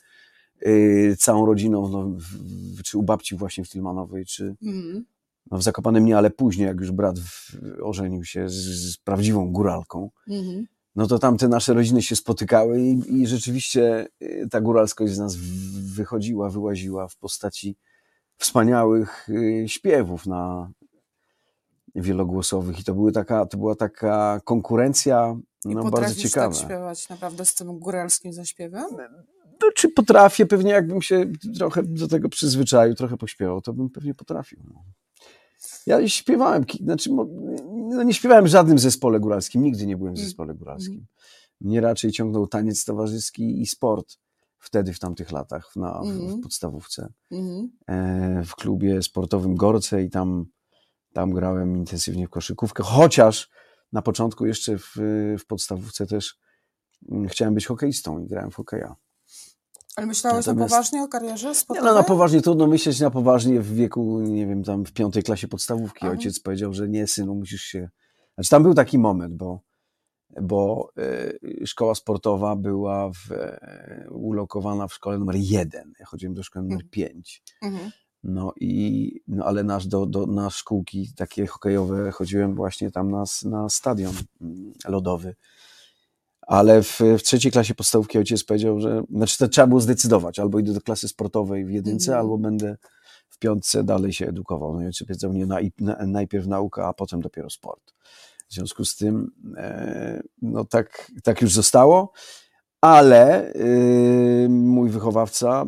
całą 1.18 1.46
rodziną, 1.46 1.88
Nowym- 1.88 2.18
w, 2.18 2.82
czy 2.82 2.98
u 2.98 3.02
babci 3.02 3.36
właśnie 3.36 3.64
w 3.64 3.68
Tilmanowej, 3.68 4.26
czy 4.26 4.54
Mhm. 4.62 5.04
no 5.50 5.58
w 5.58 5.62
Zakopanem 5.62 6.04
nie, 6.04 6.16
ale 6.18 6.30
później, 6.30 6.66
jak 6.66 6.80
już 6.80 6.90
brat 6.92 7.18
w, 7.18 7.56
ożenił 7.82 8.24
się 8.24 8.48
z, 8.48 8.54
z 8.92 8.96
prawdziwą 8.96 9.52
góralką, 9.52 10.10
Mhm. 10.28 10.66
no 10.96 11.06
to 11.06 11.18
tam 11.18 11.36
te 11.38 11.48
nasze 11.48 11.74
rodziny 11.74 12.02
się 12.02 12.16
spotykały 12.16 12.80
i, 12.80 13.22
i 13.22 13.26
rzeczywiście 13.26 14.06
y, 14.22 14.48
ta 14.50 14.60
góralskość 14.60 15.12
z 15.12 15.18
nas 15.18 15.36
w- 15.36 15.94
wychodziła, 15.94 16.50
wyłaziła 16.50 17.08
w 17.08 17.16
postaci 17.16 17.76
wspaniałych 18.36 19.28
y, 19.28 19.64
śpiewów 19.68 20.26
na 20.26 20.70
wielogłosowych 21.94 22.80
i 22.80 22.84
to, 22.84 22.94
były 22.94 23.12
taka, 23.12 23.46
to 23.46 23.58
była 23.58 23.74
taka 23.74 24.40
konkurencja 24.44 25.36
I 25.64 25.68
no, 25.68 25.74
bardzo 25.74 25.90
potrafisz 25.90 26.22
ciekawa. 26.22 26.54
tak 26.54 26.64
śpiewać 26.64 27.08
naprawdę 27.08 27.44
z 27.44 27.54
tym 27.54 27.78
góralskim 27.78 28.32
zaśpiewem? 28.32 28.84
No, 29.62 29.68
czy 29.74 29.88
potrafię, 29.88 30.46
pewnie 30.46 30.70
jakbym 30.70 31.02
się 31.02 31.24
trochę 31.58 31.82
do 31.82 32.08
tego 32.08 32.28
przyzwyczaił, 32.28 32.94
trochę 32.94 33.16
pośpiewał, 33.16 33.60
to 33.60 33.72
bym 33.72 33.90
pewnie 33.90 34.14
potrafił. 34.14 34.58
No. 34.64 34.84
Ja 35.86 36.08
śpiewałem, 36.08 36.64
znaczy, 36.84 37.10
no 37.74 38.02
nie 38.02 38.14
śpiewałem 38.14 38.44
w 38.44 38.48
żadnym 38.48 38.78
zespole 38.78 39.20
góralskim, 39.20 39.62
nigdy 39.62 39.86
nie 39.86 39.96
byłem 39.96 40.14
w 40.14 40.18
Mm. 40.18 40.26
zespole 40.28 40.54
góralskim. 40.54 41.06
Mnie 41.60 41.80
raczej 41.80 42.12
ciągnął 42.12 42.46
taniec 42.46 42.84
towarzyski 42.84 43.60
i 43.62 43.66
sport 43.66 44.16
wtedy, 44.58 44.92
w 44.92 44.98
tamtych 44.98 45.32
latach, 45.32 45.76
na, 45.76 46.00
w, 46.02 46.06
Mhm. 46.06 46.38
w 46.38 46.42
podstawówce. 46.42 47.12
Mhm. 47.30 47.70
E, 47.88 48.42
w 48.46 48.54
klubie 48.54 49.02
sportowym 49.02 49.56
Gorce 49.56 50.02
i 50.02 50.10
tam, 50.10 50.46
tam 51.12 51.30
grałem 51.30 51.76
intensywnie 51.76 52.26
w 52.26 52.30
koszykówkę, 52.30 52.82
chociaż 52.82 53.50
na 53.92 54.02
początku 54.02 54.46
jeszcze 54.46 54.78
w, 54.78 54.92
w 55.38 55.46
podstawówce 55.46 56.06
też 56.06 56.38
mm, 57.10 57.28
chciałem 57.28 57.54
być 57.54 57.66
hokeistą 57.66 58.18
i 58.24 58.26
grałem 58.26 58.50
w 58.50 58.54
hokeja. 58.54 58.96
Ale 59.98 60.06
myślałeś 60.06 60.46
na 60.46 60.52
Natomiast- 60.52 60.70
poważnie 60.70 61.02
o 61.02 61.08
karierze 61.08 61.48
Nie, 61.48 61.54
sportowej? 61.54 61.92
no 61.92 61.98
na 61.98 62.02
poważnie, 62.04 62.42
trudno 62.42 62.66
myśleć 62.66 63.00
na 63.00 63.10
poważnie 63.10 63.60
w 63.60 63.74
wieku, 63.74 64.20
nie 64.20 64.46
wiem, 64.46 64.64
tam 64.64 64.84
w 64.84 64.92
piątej 64.92 65.22
klasie 65.22 65.48
podstawówki. 65.48 65.98
Aha. 66.00 66.10
Ojciec 66.10 66.40
powiedział, 66.40 66.72
że 66.72 66.88
nie, 66.88 67.06
synu, 67.06 67.34
musisz 67.34 67.62
się... 67.62 67.88
Znaczy 68.34 68.50
tam 68.50 68.62
był 68.62 68.74
taki 68.74 68.98
moment, 68.98 69.34
bo, 69.36 69.60
bo 70.42 70.90
e, 70.98 71.66
szkoła 71.66 71.94
sportowa 71.94 72.56
była 72.56 73.10
w, 73.10 73.32
e, 73.32 74.06
ulokowana 74.10 74.88
w 74.88 74.94
szkole 74.94 75.18
numer 75.18 75.36
jeden. 75.36 75.92
Ja 76.00 76.06
chodziłem 76.06 76.34
do 76.34 76.42
szkoły 76.42 76.64
numer 76.66 76.90
pięć. 76.90 77.42
Mhm. 77.62 77.90
No 78.22 78.52
i, 78.60 79.12
no 79.28 79.44
ale 79.44 79.64
nasz, 79.64 79.86
do, 79.86 80.06
do, 80.06 80.26
na 80.26 80.50
szkółki 80.50 81.12
takie 81.16 81.46
hokejowe 81.46 82.10
chodziłem 82.10 82.54
właśnie 82.54 82.90
tam 82.90 83.10
na, 83.10 83.24
na 83.44 83.68
stadion 83.68 84.14
mm, 84.40 84.72
lodowy. 84.88 85.34
Ale 86.48 86.82
w, 86.82 87.00
w 87.18 87.22
trzeciej 87.22 87.52
klasie 87.52 87.74
podstawówki 87.74 88.18
ojciec 88.18 88.44
powiedział, 88.44 88.80
że 88.80 89.02
znaczy 89.10 89.38
to 89.38 89.48
trzeba 89.48 89.66
było 89.66 89.80
zdecydować, 89.80 90.38
albo 90.38 90.58
idę 90.58 90.72
do 90.72 90.80
klasy 90.80 91.08
sportowej 91.08 91.64
w 91.66 91.70
jedynce, 91.70 92.10
Mhm. 92.12 92.20
albo 92.20 92.38
będę 92.38 92.76
w 93.28 93.38
piątce 93.38 93.84
dalej 93.84 94.12
się 94.12 94.26
edukował. 94.28 94.74
No 94.74 94.82
i 94.82 94.86
ojciec 94.86 95.08
powiedział 95.08 95.32
nie, 95.32 95.46
naj, 95.46 95.72
na, 95.80 95.96
najpierw 96.06 96.46
nauka, 96.46 96.86
a 96.88 96.92
potem 96.92 97.20
dopiero 97.20 97.50
sport. 97.50 97.94
W 98.48 98.54
związku 98.54 98.84
z 98.84 98.96
tym, 98.96 99.30
e, 99.56 100.22
no 100.42 100.64
tak, 100.64 101.12
tak 101.24 101.42
już 101.42 101.52
zostało, 101.52 102.12
ale 102.80 103.52
y, 103.54 104.46
mój 104.50 104.90
wychowawca, 104.90 105.64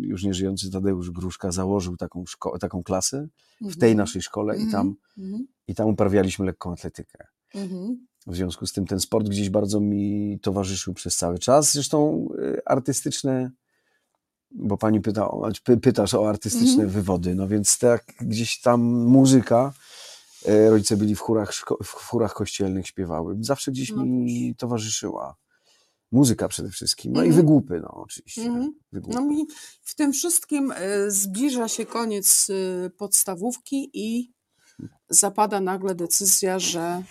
już 0.00 0.24
nieżyjący 0.24 0.70
Tadeusz 0.70 1.10
Gruszka, 1.10 1.52
założył 1.52 1.96
taką, 1.96 2.24
szko- 2.24 2.58
taką 2.58 2.82
klasę 2.82 3.28
w 3.60 3.78
tej 3.78 3.90
Mhm. 3.90 3.96
naszej 3.96 4.22
szkole 4.22 4.56
i 4.58 4.62
Mhm. 4.62 4.72
tam, 4.72 4.94
i 5.68 5.74
tam 5.74 5.88
uprawialiśmy 5.88 6.46
lekką 6.46 6.72
atletykę. 6.72 7.26
Mhm. 7.54 8.06
W 8.26 8.36
związku 8.36 8.66
z 8.66 8.72
tym 8.72 8.86
ten 8.86 9.00
sport 9.00 9.28
gdzieś 9.28 9.50
bardzo 9.50 9.80
mi 9.80 10.38
towarzyszył 10.42 10.94
przez 10.94 11.16
cały 11.16 11.38
czas. 11.38 11.72
Zresztą 11.72 12.28
y, 12.38 12.60
artystyczne, 12.64 13.50
bo 14.50 14.76
pani 14.76 15.00
pyta, 15.00 15.30
znaczy 15.38 15.62
py- 15.62 15.80
pytasz 15.80 16.14
o 16.14 16.28
artystyczne 16.28 16.72
Mhm. 16.84 16.90
wywody, 16.90 17.34
no 17.34 17.48
więc 17.48 17.78
tak 17.78 18.04
gdzieś 18.20 18.60
tam 18.60 18.80
muzyka, 18.90 19.72
y, 20.48 20.70
rodzice 20.70 20.96
byli 20.96 21.14
w 21.14 21.20
chórach, 21.20 21.52
w 21.84 21.88
chórach 21.92 22.34
kościelnych, 22.34 22.86
śpiewały. 22.86 23.36
Zawsze 23.40 23.70
gdzieś 23.70 23.90
No 23.92 24.04
mi 24.06 24.54
towarzyszyła. 24.58 25.36
Muzyka 26.12 26.48
przede 26.48 26.70
wszystkim. 26.70 27.12
No 27.12 27.22
i 27.22 27.26
Mhm. 27.26 27.36
wygłupy, 27.36 27.80
no 27.82 27.88
oczywiście. 27.94 28.42
Mhm. 28.42 28.74
Wygłupy. 28.92 29.14
No 29.20 29.26
mi 29.26 29.46
w 29.82 29.94
tym 29.94 30.12
wszystkim 30.12 30.72
y, 30.72 31.10
zbliża 31.10 31.68
się 31.68 31.86
koniec 31.86 32.46
podstawówki 32.98 33.90
i 33.94 34.32
zapada 35.08 35.60
nagle 35.60 35.94
decyzja, 35.94 36.58
że, 36.58 37.02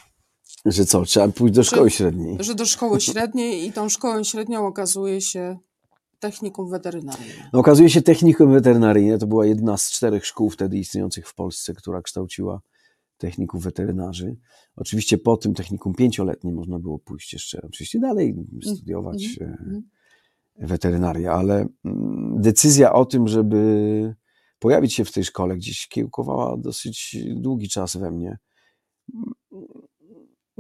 Że 0.66 0.86
co, 0.86 1.06
trzeba 1.06 1.28
pójść 1.28 1.56
do 1.56 1.64
Że- 1.64 1.70
szkoły 1.70 1.92
średniej. 1.92 2.38
że 2.40 2.56
do 2.56 2.66
szkoły 2.66 3.02
średniej 3.02 3.68
i 3.68 3.74
tą 3.74 3.90
szkołą 3.90 4.24
średnią 4.24 4.68
okazuje 4.68 5.22
się 5.22 5.58
technikum 6.20 6.70
weterynaryjne. 6.70 7.50
No, 7.54 7.60
okazuje 7.60 7.90
się 7.90 8.02
technikum 8.02 8.52
weterynaryjne 8.52 9.18
to 9.18 9.28
była 9.28 9.46
jedna 9.46 9.78
z 9.78 9.92
czterech 9.92 10.26
szkół 10.26 10.50
wtedy 10.50 10.78
istniejących 10.78 11.28
w 11.28 11.36
Polsce, 11.36 11.74
która 11.74 12.02
kształciła 12.02 12.62
techników 13.18 13.64
weterynarzy. 13.64 14.36
Oczywiście 14.76 15.18
po 15.18 15.38
tym 15.38 15.54
technikum 15.54 15.94
pięcioletnim 15.94 16.56
można 16.56 16.80
było 16.80 17.00
pójść 17.00 17.34
jeszcze 17.34 17.62
oczywiście 17.62 18.00
dalej 18.00 18.36
studiować 18.64 19.24
Mhm, 19.24 19.52
e, 19.52 19.58
mhm. 19.64 19.84
weterynarię, 20.60 21.32
ale 21.32 21.68
mm, 21.86 22.42
decyzja 22.42 22.94
o 22.94 23.06
tym, 23.06 23.28
żeby 23.28 24.16
pojawić 24.60 24.94
się 24.94 25.06
w 25.06 25.12
tej 25.12 25.24
szkole 25.24 25.56
gdzieś 25.56 25.88
kiełkowała 25.88 26.58
dosyć 26.58 27.18
długi 27.36 27.70
czas 27.70 27.96
we 27.98 28.12
mnie. 28.12 28.38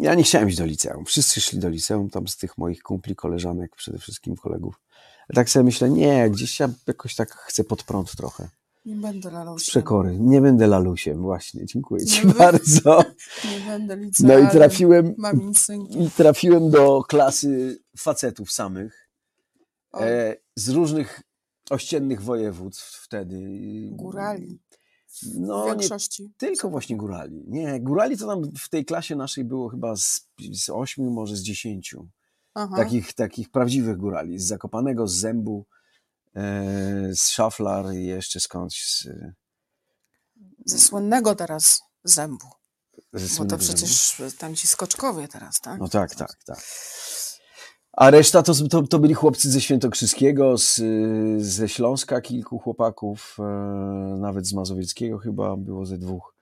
Ja 0.01 0.15
nie 0.15 0.24
chciałem 0.24 0.50
iść 0.50 0.58
do 0.58 0.65
liceum. 0.65 1.05
Wszyscy 1.05 1.41
szli 1.41 1.60
do 1.60 1.70
liceum, 1.70 2.10
tam 2.10 2.27
z 2.27 2.38
tych 2.38 2.58
moich 2.58 2.84
kumpli, 2.84 3.15
koleżanek, 3.15 3.75
przede 3.75 3.98
wszystkim 3.98 4.36
kolegów. 4.36 4.81
Tak 5.36 5.50
sobie 5.50 5.63
myślę, 5.63 5.89
nie, 5.89 6.29
gdzieś 6.29 6.60
ja 6.60 6.70
jakoś 6.88 7.15
tak 7.15 7.31
chcę 7.31 7.63
pod 7.63 7.84
prąd 7.84 8.15
trochę. 8.15 8.50
Nie 8.86 8.96
będę 8.96 9.29
Z 9.29 9.34
lalusiem. 9.34 9.72
przekory. 9.72 10.17
Nie 10.20 10.41
będę 10.41 10.67
lalusiem, 10.67 11.22
właśnie. 11.22 11.65
Dziękuję 11.65 12.05
ci 12.05 12.27
Nie 12.27 12.34
bardzo. 12.34 13.03
Nie 13.51 13.60
będę 13.67 13.96
No 13.98 14.03
licealnym. 14.03 14.48
i 14.48 14.51
trafiłem, 14.51 15.15
i 15.89 16.12
trafiłem 16.12 16.70
do 16.70 17.03
klasy 17.03 17.79
facetów 17.98 18.51
samych 18.51 19.10
e, 20.00 20.36
z 20.55 20.70
różnych 20.70 21.22
ościennych 21.70 22.22
województw 22.22 23.01
wtedy. 23.03 23.39
Górali. 23.91 24.60
No, 25.36 25.63
w 25.63 25.65
nie 25.65 25.72
większości. 25.75 26.34
tylko 26.38 26.70
właśnie 26.70 26.98
górali. 26.98 27.44
Nie, 27.48 27.80
górali 27.80 28.18
to 28.18 28.27
tam 28.27 28.41
w 28.58 28.70
tej 28.70 28.86
klasie 28.86 29.15
naszej 29.15 29.44
było 29.44 29.70
chyba 29.70 29.96
z, 29.96 30.27
z 30.53 30.70
ośmiu, 30.70 31.12
może 31.12 31.36
z 31.36 31.41
dziesięciu. 31.41 32.08
Takich, 32.75 33.13
takich 33.13 33.50
prawdziwych 33.50 33.98
górali. 33.98 34.39
Z 34.39 34.48
Zakopanego, 34.48 35.08
z 35.08 35.13
Zębu, 35.15 35.65
e, 36.36 37.15
z 37.15 37.30
Szaflar 37.30 37.94
i 37.94 38.06
jeszcze 38.06 38.40
skądś 38.40 38.86
z, 38.86 39.07
Ze 40.66 40.79
słynnego 40.79 41.36
teraz 41.36 41.81
zębu. 42.03 42.48
ze 43.14 43.44
Bo 43.44 43.46
to 43.46 43.57
przecież 43.57 44.22
tam 44.38 44.55
ci 44.55 44.68
skoczkowie 44.68 45.27
teraz, 45.27 45.62
tak? 45.62 45.79
No 45.79 45.88
tak, 45.88 46.16
tak, 46.16 46.44
tak. 46.46 46.59
A 47.94 48.10
reszta 48.10 48.44
to, 48.44 48.54
to, 48.70 48.82
to 48.82 49.00
byli 49.00 49.14
chłopcy 49.14 49.51
ze 49.51 49.62
Świętokrzyskiego, 49.62 50.58
z, 50.58 50.82
ze 51.44 51.70
Śląska 51.70 52.22
kilku 52.22 52.60
chłopaków, 52.60 53.38
e, 53.40 53.44
nawet 54.20 54.48
z 54.48 54.54
Mazowieckiego 54.54 55.18
chyba 55.18 55.58
było 55.58 55.86
ze 55.86 55.98
dwóch. 55.98 56.36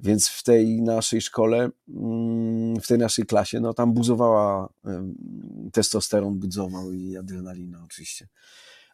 Więc 0.00 0.28
w 0.28 0.42
tej 0.42 0.82
naszej 0.82 1.20
szkole, 1.20 1.70
mm, 1.88 2.80
w 2.80 2.86
tej 2.86 2.98
naszej 2.98 3.26
klasie, 3.26 3.60
no 3.60 3.74
tam 3.74 3.92
buzowała, 3.92 4.68
testosteron 5.72 6.38
budzował 6.38 6.92
i 6.92 7.16
adrenalina 7.16 7.82
oczywiście. 7.84 8.28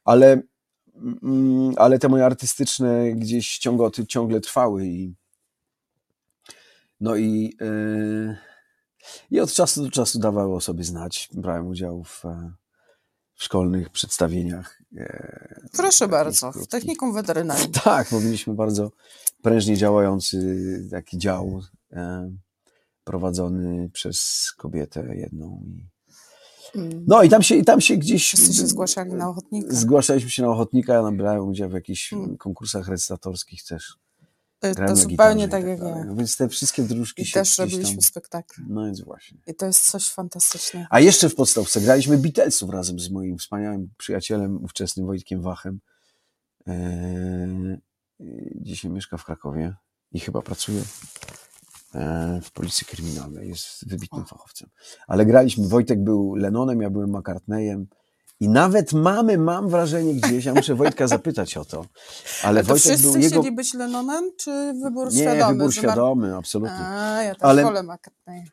Ale, 0.05 0.43
mm, 1.23 1.75
ale 1.77 1.99
te 1.99 2.09
moje 2.09 2.27
artystyczne 2.27 3.13
gdzieś 3.13 3.59
ciągoty 3.59 4.07
ciągle 4.07 4.41
trwały 4.41 4.87
i 4.87 5.15
no 7.01 7.17
i, 7.17 7.57
e, 7.61 8.37
i 9.31 9.41
od 9.41 9.53
czasu 9.53 9.83
do 9.85 9.91
czasu 9.91 10.19
dawały 10.19 10.55
o 10.55 10.61
sobie 10.61 10.85
znać. 10.85 11.29
Brałem 11.33 11.67
udział 11.69 12.05
w, 12.05 12.25
e, 12.25 12.53
w 13.35 13.45
szkolnych 13.45 13.91
przedstawieniach. 13.91 14.83
e, 14.97 15.61
Proszę 15.73 16.09
bardzo, 16.09 16.53
w 16.53 16.67
technikum 16.67 17.13
weterynaryjnym. 17.15 17.73
Tak, 17.85 18.09
bo 18.11 18.21
mieliśmy 18.21 18.55
bardzo 18.55 18.91
prężnie 19.43 19.77
działający 19.77 20.39
taki 20.91 21.19
dział 21.19 21.61
e, 21.93 22.31
prowadzony 23.05 23.91
przez 23.93 24.49
kobietę 24.57 25.17
jedną. 25.17 25.65
Mm. 26.75 27.05
no 27.07 27.23
i 27.23 27.29
tam 27.29 27.43
się, 27.43 27.55
i 27.55 27.65
tam 27.65 27.81
się 27.81 27.97
gdzieś... 27.97 28.27
Wszyscy 28.27 28.55
się 28.55 28.67
zgłaszali 28.67 29.13
na 29.15 29.29
ochotnika. 29.29 29.69
Zgłaszaliśmy 29.75 30.31
się 30.31 30.43
na 30.43 30.49
ochotnika, 30.49 30.95
ja 30.95 31.11
brałem 31.13 31.49
udział 31.49 31.71
w 31.71 31.73
jakichś 31.73 32.13
Mm. 32.13 32.37
konkursach 32.37 32.89
recytatorskich 32.89 33.65
też. 33.65 33.99
To, 34.59 34.75
Grałem 34.75 34.97
to 34.97 35.03
zupełnie 35.03 35.45
i 35.45 35.49
tak 35.49 35.65
jak 35.65 35.81
ja. 35.81 36.15
Więc 36.15 36.37
te 36.37 36.49
wszystkie 36.49 36.83
dróżki 36.83 37.23
I 37.23 37.27
się 37.27 37.41
też 37.41 37.59
robiliśmy 37.59 37.95
tam... 37.95 38.03
spektakle. 38.03 38.65
No 38.69 38.85
więc 38.85 39.01
właśnie. 39.01 39.39
I 39.47 39.55
to 39.55 39.67
jest 39.67 39.91
coś 39.91 40.09
fantastycznego. 40.09 40.87
A 40.91 41.01
jeszcze 41.01 41.29
w 41.29 41.35
podstawce 41.35 41.81
graliśmy 41.81 42.19
Beatlesów 42.19 42.71
razem 42.71 43.01
z 43.01 43.11
moim 43.11 43.39
wspaniałym 43.39 43.91
przyjacielem, 43.97 44.65
ówczesnym 44.65 45.07
Wojtkiem 45.07 45.43
Wachem. 45.43 45.81
Eee, 46.67 47.79
dzisiaj 48.55 48.91
mieszka 48.91 49.17
w 49.17 49.25
Krakowie 49.25 49.75
i 50.13 50.21
chyba 50.21 50.43
pracuje 50.43 50.83
e, 51.95 52.41
w 52.43 52.51
policji 52.51 52.87
kryminalnej. 52.87 53.49
Jest 53.49 53.89
wybitnym 53.89 54.25
fachowcem. 54.27 54.71
Ale 55.07 55.27
graliśmy, 55.27 55.69
Wojtek 55.69 56.05
był 56.05 56.35
Lennonem, 56.35 56.83
ja 56.83 56.91
byłem 56.91 57.11
McCartneyem. 57.11 57.87
I 58.41 58.49
nawet 58.49 58.93
mamy, 58.93 59.39
mam 59.39 59.69
wrażenie 59.69 60.15
gdzieś, 60.15 60.45
ja 60.45 60.55
muszę 60.55 60.75
Wojtka 60.75 61.07
zapytać 61.07 61.57
o 61.57 61.65
to, 61.65 61.85
ale 62.43 62.61
to 62.63 62.69
Wojtek 62.69 62.83
wszyscy 62.93 63.13
był 63.13 63.21
jego... 63.21 63.41
chcieli 63.41 63.57
być 63.57 63.75
Lennonem, 63.75 64.31
czy 64.37 64.75
wybór 64.85 65.13
Nie, 65.13 65.21
świadomy? 65.21 65.53
wybór 65.55 65.73
że 65.73 65.83
ma- 65.83 65.89
świadomy, 65.89 66.37
absolutnie. 66.37 66.77
A, 66.79 67.23
ja 67.23 67.35
też 67.35 67.43
Ale- 67.43 67.63
wolę 67.63 67.83
McCartneya. 67.83 68.45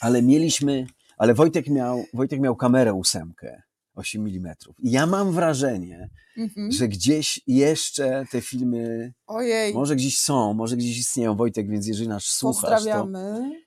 ale 0.00 0.22
mieliśmy, 0.22 0.86
ale 1.18 1.34
Wojtek 1.34 1.68
miał, 1.68 2.04
Wojtek 2.14 2.40
miał 2.40 2.56
kamerę 2.56 2.94
ósemkę, 2.94 3.62
8 3.94 4.26
mm. 4.26 4.54
I 4.78 4.90
ja 4.90 5.06
mam 5.06 5.32
wrażenie, 5.32 6.08
Mhm. 6.36 6.72
że 6.72 6.88
gdzieś 6.88 7.40
jeszcze 7.46 8.24
te 8.30 8.40
filmy, 8.40 9.12
Ojej, 9.26 9.74
może 9.74 9.96
gdzieś 9.96 10.18
są, 10.20 10.54
może 10.54 10.76
gdzieś 10.76 10.98
istnieją, 10.98 11.36
Wojtek, 11.36 11.68
więc 11.70 11.86
jeżeli 11.86 12.08
nas 12.08 12.24
słuchasz, 12.24 12.84
to 12.84 13.08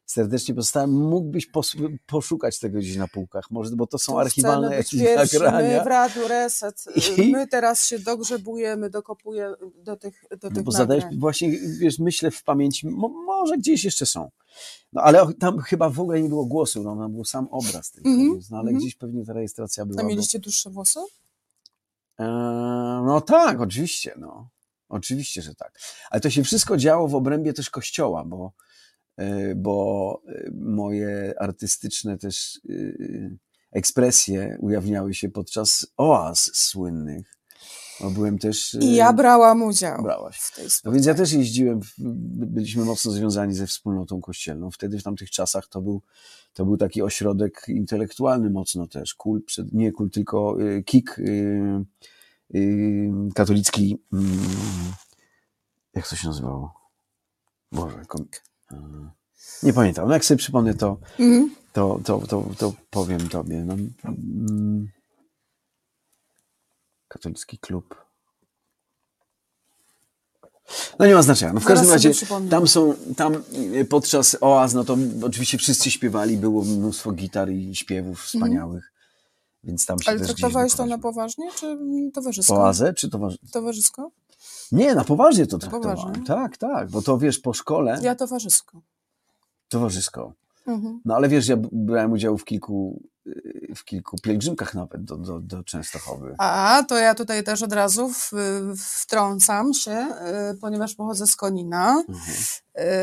serdecznie 0.06 0.56
pozostałem, 0.56 0.92
mógłbyś 0.92 1.52
pos- 1.52 1.76
poszukać 2.06 2.60
tego 2.60 2.80
gdzieś 2.80 2.96
na 2.98 3.08
półkach, 3.08 3.52
może, 3.52 3.76
bo 3.76 3.88
to 3.88 3.98
są 3.98 4.12
Tu 4.14 4.20
archiwalne 4.20 4.76
jakieś 4.76 5.00
pierwsi, 5.02 5.38
My 5.40 5.44
nagrania. 5.46 5.84
w 5.84 5.88
Radiu 5.88 6.28
Reset. 6.28 6.86
I- 7.18 7.32
My 7.32 7.48
teraz 7.48 7.86
się 7.86 8.00
dogrzebujemy, 8.00 8.90
dokopujemy 8.90 9.56
do 9.84 9.96
tych, 9.98 10.24
do 10.42 10.50
No 10.50 10.56
tych 10.56 10.64
bo 10.64 10.72
zadałeś, 10.72 11.04
nagrań. 11.04 11.20
właśnie, 11.20 11.52
wiesz, 11.80 12.00
myślę 12.00 12.32
w 12.32 12.44
pamięci, 12.44 12.88
mo, 12.88 13.08
może 13.10 13.58
gdzieś 13.58 13.84
jeszcze 13.86 14.06
są. 14.06 14.30
No 14.94 15.02
ale 15.02 15.34
tam 15.40 15.60
chyba 15.60 15.90
w 15.90 16.00
ogóle 16.00 16.22
nie 16.22 16.30
było 16.30 16.46
głosu, 16.46 16.84
no, 16.84 16.96
tam 16.96 17.12
był 17.14 17.26
sam 17.26 17.48
obraz 17.52 17.92
tylko, 17.92 18.10
Mhm, 18.10 18.34
więc, 18.34 18.50
no, 18.50 18.58
ale 18.58 18.70
mhm. 18.70 18.78
gdzieś 18.80 18.96
pewnie 18.96 19.26
ta 19.26 19.34
rejestracja 19.34 19.86
była. 19.86 20.00
A 20.02 20.04
bo- 20.04 20.10
mieliście 20.10 20.40
dłuższe 20.40 20.70
włosy? 20.70 21.00
Eee, 22.20 22.28
No 23.06 23.22
tak, 23.22 23.62
oczywiście, 23.62 24.14
no. 24.18 24.50
Oczywiście, 24.90 25.42
że 25.42 25.56
tak. 25.56 25.80
Ale 26.10 26.22
to 26.22 26.30
się 26.30 26.44
wszystko 26.44 26.78
działo 26.78 27.08
w 27.08 27.16
obrębie 27.16 27.54
też 27.54 27.70
kościoła, 27.70 28.26
bo, 28.26 28.54
e, 29.18 29.56
bo 29.56 30.22
e, 30.28 30.52
moje 30.54 31.34
artystyczne 31.40 32.18
też 32.18 32.60
e, 32.70 32.74
ekspresje 33.72 34.58
ujawniały 34.60 35.14
się 35.14 35.30
podczas 35.30 35.88
oaz 35.98 36.52
słynnych. 36.54 37.37
No, 38.02 38.12
byłem 38.12 38.40
też. 38.40 38.76
e, 38.76 38.78
I 38.80 38.96
ja 38.96 39.14
brałam 39.14 39.62
udział 39.64 40.04
Brałaś. 40.04 40.38
w 40.38 40.56
tej 40.56 40.68
No 40.86 40.92
więc 40.92 41.06
ja 41.06 41.14
też 41.14 41.32
jeździłem, 41.32 41.80
byliśmy 41.98 42.86
mocno 42.86 43.12
związani 43.12 43.54
ze 43.54 43.68
wspólnotą 43.68 44.22
kościelną. 44.22 44.72
Wtedy 44.72 45.00
w 45.00 45.04
tamtych 45.04 45.32
czasach 45.32 45.68
to 45.68 45.82
był, 45.82 46.02
to 46.54 46.66
był 46.66 46.78
taki 46.78 47.02
ośrodek 47.02 47.66
intelektualny 47.68 48.50
mocno 48.50 48.88
też. 48.88 49.16
Przed, 49.46 49.74
nie 49.74 49.92
kult, 49.92 50.14
tylko 50.14 50.62
y, 50.62 50.84
KIK, 50.84 51.20
y, 51.20 53.12
katolicki, 53.36 53.98
mm, 54.14 54.28
jak 55.94 56.08
to 56.10 56.16
się 56.16 56.28
nazywało? 56.28 56.74
Boże, 57.72 58.02
kom, 58.08 58.26
y, 58.72 58.76
nie 59.64 59.74
pamiętam. 59.74 60.08
No 60.08 60.14
jak 60.14 60.26
sobie 60.26 60.38
przypomnę 60.38 60.74
to, 60.74 60.98
Mhm. 61.20 61.56
To, 61.74 62.00
to, 62.04 62.20
to, 62.20 62.46
to 62.58 62.74
powiem 62.90 63.30
tobie. 63.30 63.66
No, 63.66 63.74
mm, 64.04 64.88
katolicki 67.08 67.58
klub. 67.60 68.08
No 71.00 71.06
nie 71.06 71.14
ma 71.14 71.22
znaczenia. 71.22 71.54
No 71.54 71.60
w 71.60 71.66
każdym 71.66 71.92
razie 71.92 72.12
tam 72.50 72.68
są, 72.68 72.94
tam 73.18 73.36
y, 73.76 73.86
podczas 73.86 74.38
oaz, 74.42 74.74
no 74.74 74.84
to 74.84 74.98
oczywiście 75.24 75.58
wszyscy 75.58 75.92
śpiewali, 75.92 76.38
było 76.38 76.64
mnóstwo 76.64 77.12
gitar 77.12 77.52
i 77.52 77.76
śpiewów 77.76 78.22
wspaniałych, 78.24 78.92
więc 79.64 79.86
tam 79.86 80.00
się 80.00 80.12
Ale 80.12 80.20
też 80.20 80.28
traktowałeś 80.28 80.74
to 80.74 80.86
na 80.86 80.98
poważnie, 80.98 81.52
czy 81.56 81.78
towarzysko? 82.14 82.56
Oazę, 82.56 82.94
czy 82.94 83.10
towarzy... 83.10 83.38
Towarzysko? 83.52 84.12
Nie, 84.72 84.96
na 84.96 85.04
poważnie 85.04 85.48
to 85.48 85.58
traktowałem. 85.58 85.98
poważnie? 85.98 86.24
Tak, 86.26 86.58
tak, 86.58 86.90
bo 86.90 87.02
to 87.02 87.18
wiesz, 87.18 87.40
po 87.40 87.54
szkole 87.54 88.00
Ja 88.02 88.16
towarzysko. 88.16 88.82
towarzysko. 89.70 90.34
Mhm. 90.68 91.02
No 91.06 91.16
ale 91.16 91.30
wiesz, 91.30 91.48
ja 91.48 91.58
brałem 91.72 92.12
udział 92.12 92.38
w 92.38 92.46
kilku, 92.46 93.02
w 93.76 93.84
kilku 93.84 94.18
pielgrzymkach 94.24 94.74
nawet 94.74 95.04
do, 95.04 95.18
do, 95.18 95.40
do 95.40 95.64
Częstochowy. 95.64 96.36
A, 96.38 96.84
to 96.88 96.98
ja 96.98 97.16
tutaj 97.16 97.44
też 97.44 97.64
od 97.64 97.74
razu 97.74 98.10
w, 98.10 98.32
wtrącam 98.78 99.74
się, 99.74 100.08
y, 100.54 100.58
ponieważ 100.58 100.96
pochodzę 100.96 101.28
z 101.28 101.36
Konina. 101.36 102.04
Mhm. 102.10 102.38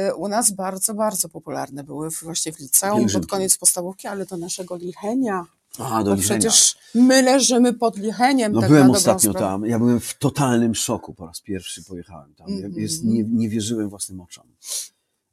Y, 0.08 0.14
U 0.14 0.28
nas 0.28 0.50
bardzo, 0.50 0.94
bardzo 0.94 1.28
popularne 1.28 1.84
były 1.84 2.10
właśnie 2.22 2.52
w 2.52 2.58
liceum 2.58 3.06
pod 3.12 3.26
koniec 3.26 3.58
podstawówki, 3.58 4.06
ale 4.06 4.26
do 4.26 4.37
naszego 4.37 4.76
Lichenia. 4.76 5.46
A, 5.78 6.04
do 6.04 6.10
Bo 6.10 6.16
Lichenia. 6.16 6.40
przecież 6.40 6.76
my 6.94 7.22
leżymy 7.22 7.72
pod 7.72 7.96
Licheniem. 7.96 8.52
No 8.52 8.60
tak 8.60 8.70
byłem 8.70 8.90
ostatnio 8.90 9.30
sprawę. 9.30 9.46
tam, 9.46 9.66
ja 9.66 9.78
byłem 9.78 10.00
w 10.00 10.14
totalnym 10.14 10.74
szoku, 10.74 11.14
po 11.14 11.26
raz 11.26 11.40
pierwszy 11.40 11.84
pojechałem 11.84 12.34
tam. 12.34 12.48
Ja 12.48 12.54
Mhm. 12.56 12.74
Jest, 12.82 13.04
nie, 13.04 13.24
nie 13.24 13.48
wierzyłem 13.48 13.88
własnym 13.88 14.20
oczom, 14.20 14.46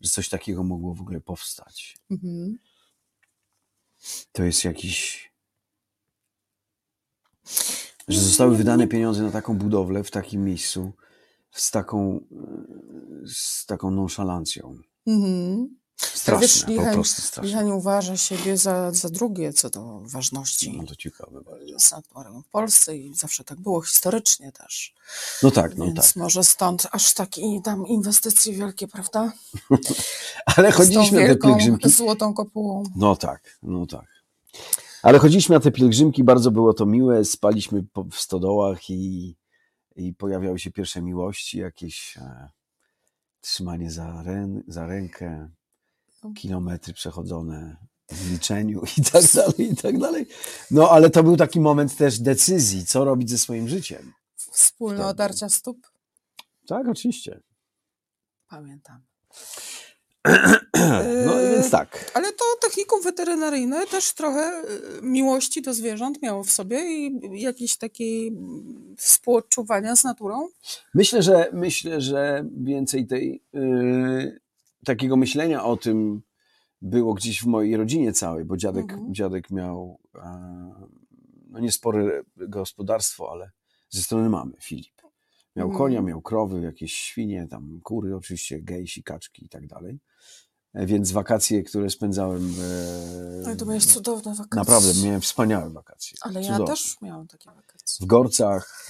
że 0.02 0.10
coś 0.10 0.30
takiego 0.30 0.64
mogło 0.64 0.94
w 0.94 1.02
ogóle 1.02 1.22
powstać. 1.22 1.98
Mhm. 2.12 2.58
To 4.32 4.44
jest 4.44 4.64
jakiś... 4.64 5.32
Że 8.08 8.20
zostały 8.20 8.58
wydane 8.58 8.88
pieniądze 8.88 9.24
na 9.24 9.32
taką 9.32 9.58
budowlę 9.58 10.04
w 10.04 10.12
takim 10.12 10.44
miejscu 10.44 10.92
z 11.52 11.72
taką, 11.72 12.20
z 13.26 13.66
taką 13.66 13.92
nonszalancją. 13.92 14.78
Mhm. 15.08 15.81
Straszne, 16.14 16.48
Wiesz, 16.48 16.64
po 16.64 16.72
Licheń, 16.72 16.94
prostu 16.94 17.22
straszne. 17.22 17.48
Licheń 17.50 17.72
uważa 17.72 18.18
siebie 18.18 18.58
za, 18.58 18.92
za 18.92 19.10
drugie 19.10 19.54
co 19.54 19.70
do 19.70 20.00
ważności. 20.06 20.78
No 20.78 20.84
to 20.88 20.96
ciekawe 20.96 21.42
bardzo. 21.42 21.80
Sanktuarium 21.80 22.44
w 22.44 22.48
Polsce 22.50 22.98
i 22.98 23.14
zawsze 23.16 23.44
tak 23.44 23.60
było 23.60 23.82
historycznie 23.82 24.52
też. 24.52 24.94
No 25.44 25.52
tak, 25.52 25.78
no 25.78 25.86
Więc 25.86 26.08
tak. 26.08 26.16
może 26.16 26.44
stąd 26.44 26.88
aż 26.92 27.14
takie 27.14 27.62
tam 27.64 27.88
inwestycje 27.88 28.54
wielkie, 28.54 28.88
prawda? 28.88 29.32
Ale 30.56 30.72
chodziliśmy 30.72 31.28
na 31.28 31.34
te 31.36 31.40
pielgrzymki. 31.40 31.90
złotą 31.90 32.34
kopułą. 32.34 32.84
No 32.96 33.16
tak, 33.16 33.58
no 33.64 33.86
tak. 33.86 34.06
Ale 35.04 35.20
chodziliśmy 35.20 35.56
na 35.56 35.60
te 35.60 35.72
pielgrzymki, 35.72 36.24
bardzo 36.24 36.52
było 36.52 36.74
to 36.74 36.86
miłe, 36.86 37.26
spaliśmy 37.26 37.84
po, 37.84 38.04
w 38.04 38.16
stodołach 38.16 38.90
i, 38.90 39.36
i 39.96 40.14
pojawiały 40.14 40.60
się 40.60 40.72
pierwsze 40.72 41.02
miłości, 41.02 41.58
jakieś 41.60 42.18
e, 42.18 42.50
trzymanie 43.42 43.92
za, 43.92 44.24
rę, 44.24 44.62
za 44.68 44.88
rękę, 44.88 45.50
kilometry 46.36 46.94
przechodzone 46.94 47.78
w 48.12 48.32
liczeniu 48.32 48.82
i 48.98 49.04
tak 49.04 49.24
dalej, 49.34 49.72
i 49.72 49.76
tak 49.76 50.00
dalej. 50.00 50.28
No 50.72 50.90
ale 50.90 51.10
to 51.10 51.24
był 51.24 51.38
taki 51.38 51.60
moment 51.60 51.98
też 51.98 52.20
decyzji, 52.20 52.86
co 52.86 53.06
robić 53.06 53.30
ze 53.30 53.38
swoim 53.38 53.68
życiem. 53.68 54.14
Wspólne 54.36 54.96
Wtedy. 54.96 55.10
odarcia 55.10 55.50
stóp. 55.50 55.78
Tak, 56.68 56.88
oczywiście. 56.88 57.42
Pamiętam. 58.48 59.02
No 61.26 61.42
Yy, 61.42 61.52
więc 61.52 61.72
tak. 61.72 62.12
Ale 62.14 62.34
to 62.34 62.46
technikum 62.62 63.02
weterynaryjne 63.02 63.88
też 63.88 64.14
trochę 64.14 64.64
y, 65.00 65.02
miłości 65.02 65.62
do 65.62 65.74
zwierząt 65.74 66.22
miało 66.22 66.44
w 66.44 66.52
sobie 66.52 66.84
i 66.84 67.20
jakiejś 67.42 67.78
takiej 67.78 68.28
mm, 68.28 68.96
współodczuwania 68.98 69.96
z 69.96 70.04
naturą. 70.04 70.48
Myślę, 70.94 71.24
że 71.24 71.50
myślę, 71.54 72.02
że 72.02 72.46
więcej 72.58 73.08
tej 73.08 73.44
yy, 73.54 74.40
takiego 74.86 75.16
myślenia 75.16 75.64
o 75.66 75.78
tym 75.78 76.22
było 76.82 77.14
gdzieś 77.14 77.42
w 77.44 77.46
mojej 77.46 77.78
rodzinie 77.78 78.14
całej, 78.14 78.46
bo 78.46 78.58
dziadek, 78.58 78.92
Mhm. 78.92 79.14
dziadek 79.14 79.52
miał 79.52 80.00
e, 80.16 80.72
no 81.50 81.60
niespore 81.60 82.24
gospodarstwo, 82.38 83.32
ale 83.32 83.52
ze 83.90 84.02
strony 84.02 84.30
mamy, 84.30 84.54
Filip. 84.62 85.02
Miał 85.56 85.68
Mhm. 85.68 85.78
konia, 85.78 86.02
miał 86.02 86.22
krowy, 86.22 86.62
jakieś 86.62 86.94
świnie, 86.94 87.48
tam 87.50 87.80
kury 87.84 88.16
oczywiście, 88.16 88.62
gejsi, 88.62 89.04
kaczki 89.04 89.46
i 89.46 89.50
tak 89.50 89.68
dalej. 89.68 90.00
E, 90.74 90.86
Więc 90.86 91.12
wakacje, 91.12 91.64
które 91.64 91.90
spędzałem 91.90 92.54
No 93.46 93.54
i 93.54 93.58
to 93.58 93.66
miałeś 93.66 93.86
cudowne 93.86 94.32
wakacje. 94.36 94.56
Naprawdę, 94.60 94.90
miałem 95.06 95.22
wspaniałe 95.22 95.70
wakacje. 95.70 96.18
Ale 96.22 96.42
ja 96.42 96.48
Cudowne. 96.52 96.66
też 96.74 97.02
miałam 97.02 97.28
takie 97.28 97.50
wakacje 97.50 97.71
W 98.02 98.06
Gorcach, 98.06 98.88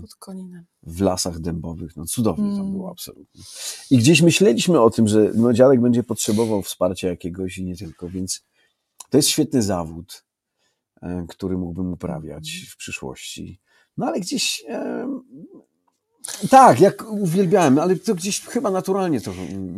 pod 0.00 0.14
Koninem. 0.14 0.64
w 0.82 1.00
lasach 1.00 1.38
dębowych. 1.40 1.96
No 1.96 2.04
cudownie 2.04 2.50
tam 2.50 2.60
Mm. 2.60 2.72
było 2.72 2.90
absolutnie. 2.90 3.42
I 3.90 3.98
gdzieś 3.98 4.22
myśleliśmy 4.22 4.80
o 4.80 4.90
tym, 4.90 5.08
że 5.08 5.30
no, 5.34 5.52
dziadek 5.52 5.80
będzie 5.80 6.02
potrzebował 6.02 6.62
wsparcia 6.62 7.08
jakiegoś 7.08 7.58
i 7.58 7.64
nie 7.64 7.76
tylko, 7.76 8.08
więc 8.08 8.44
to 9.10 9.16
jest 9.18 9.28
świetny 9.28 9.62
zawód, 9.62 10.24
e, 11.02 11.24
który 11.28 11.58
mógłbym 11.58 11.92
uprawiać 11.92 12.54
Mm. 12.56 12.66
w 12.70 12.76
przyszłości. 12.76 13.60
No 13.96 14.06
ale 14.06 14.20
gdzieś 14.20 14.64
tak, 16.50 16.80
jak 16.80 17.10
uwielbiałem, 17.10 17.78
ale 17.78 17.96
to 17.96 18.14
gdzieś 18.14 18.40
chyba 18.40 18.70
naturalnie 18.70 19.20
to 19.20 19.32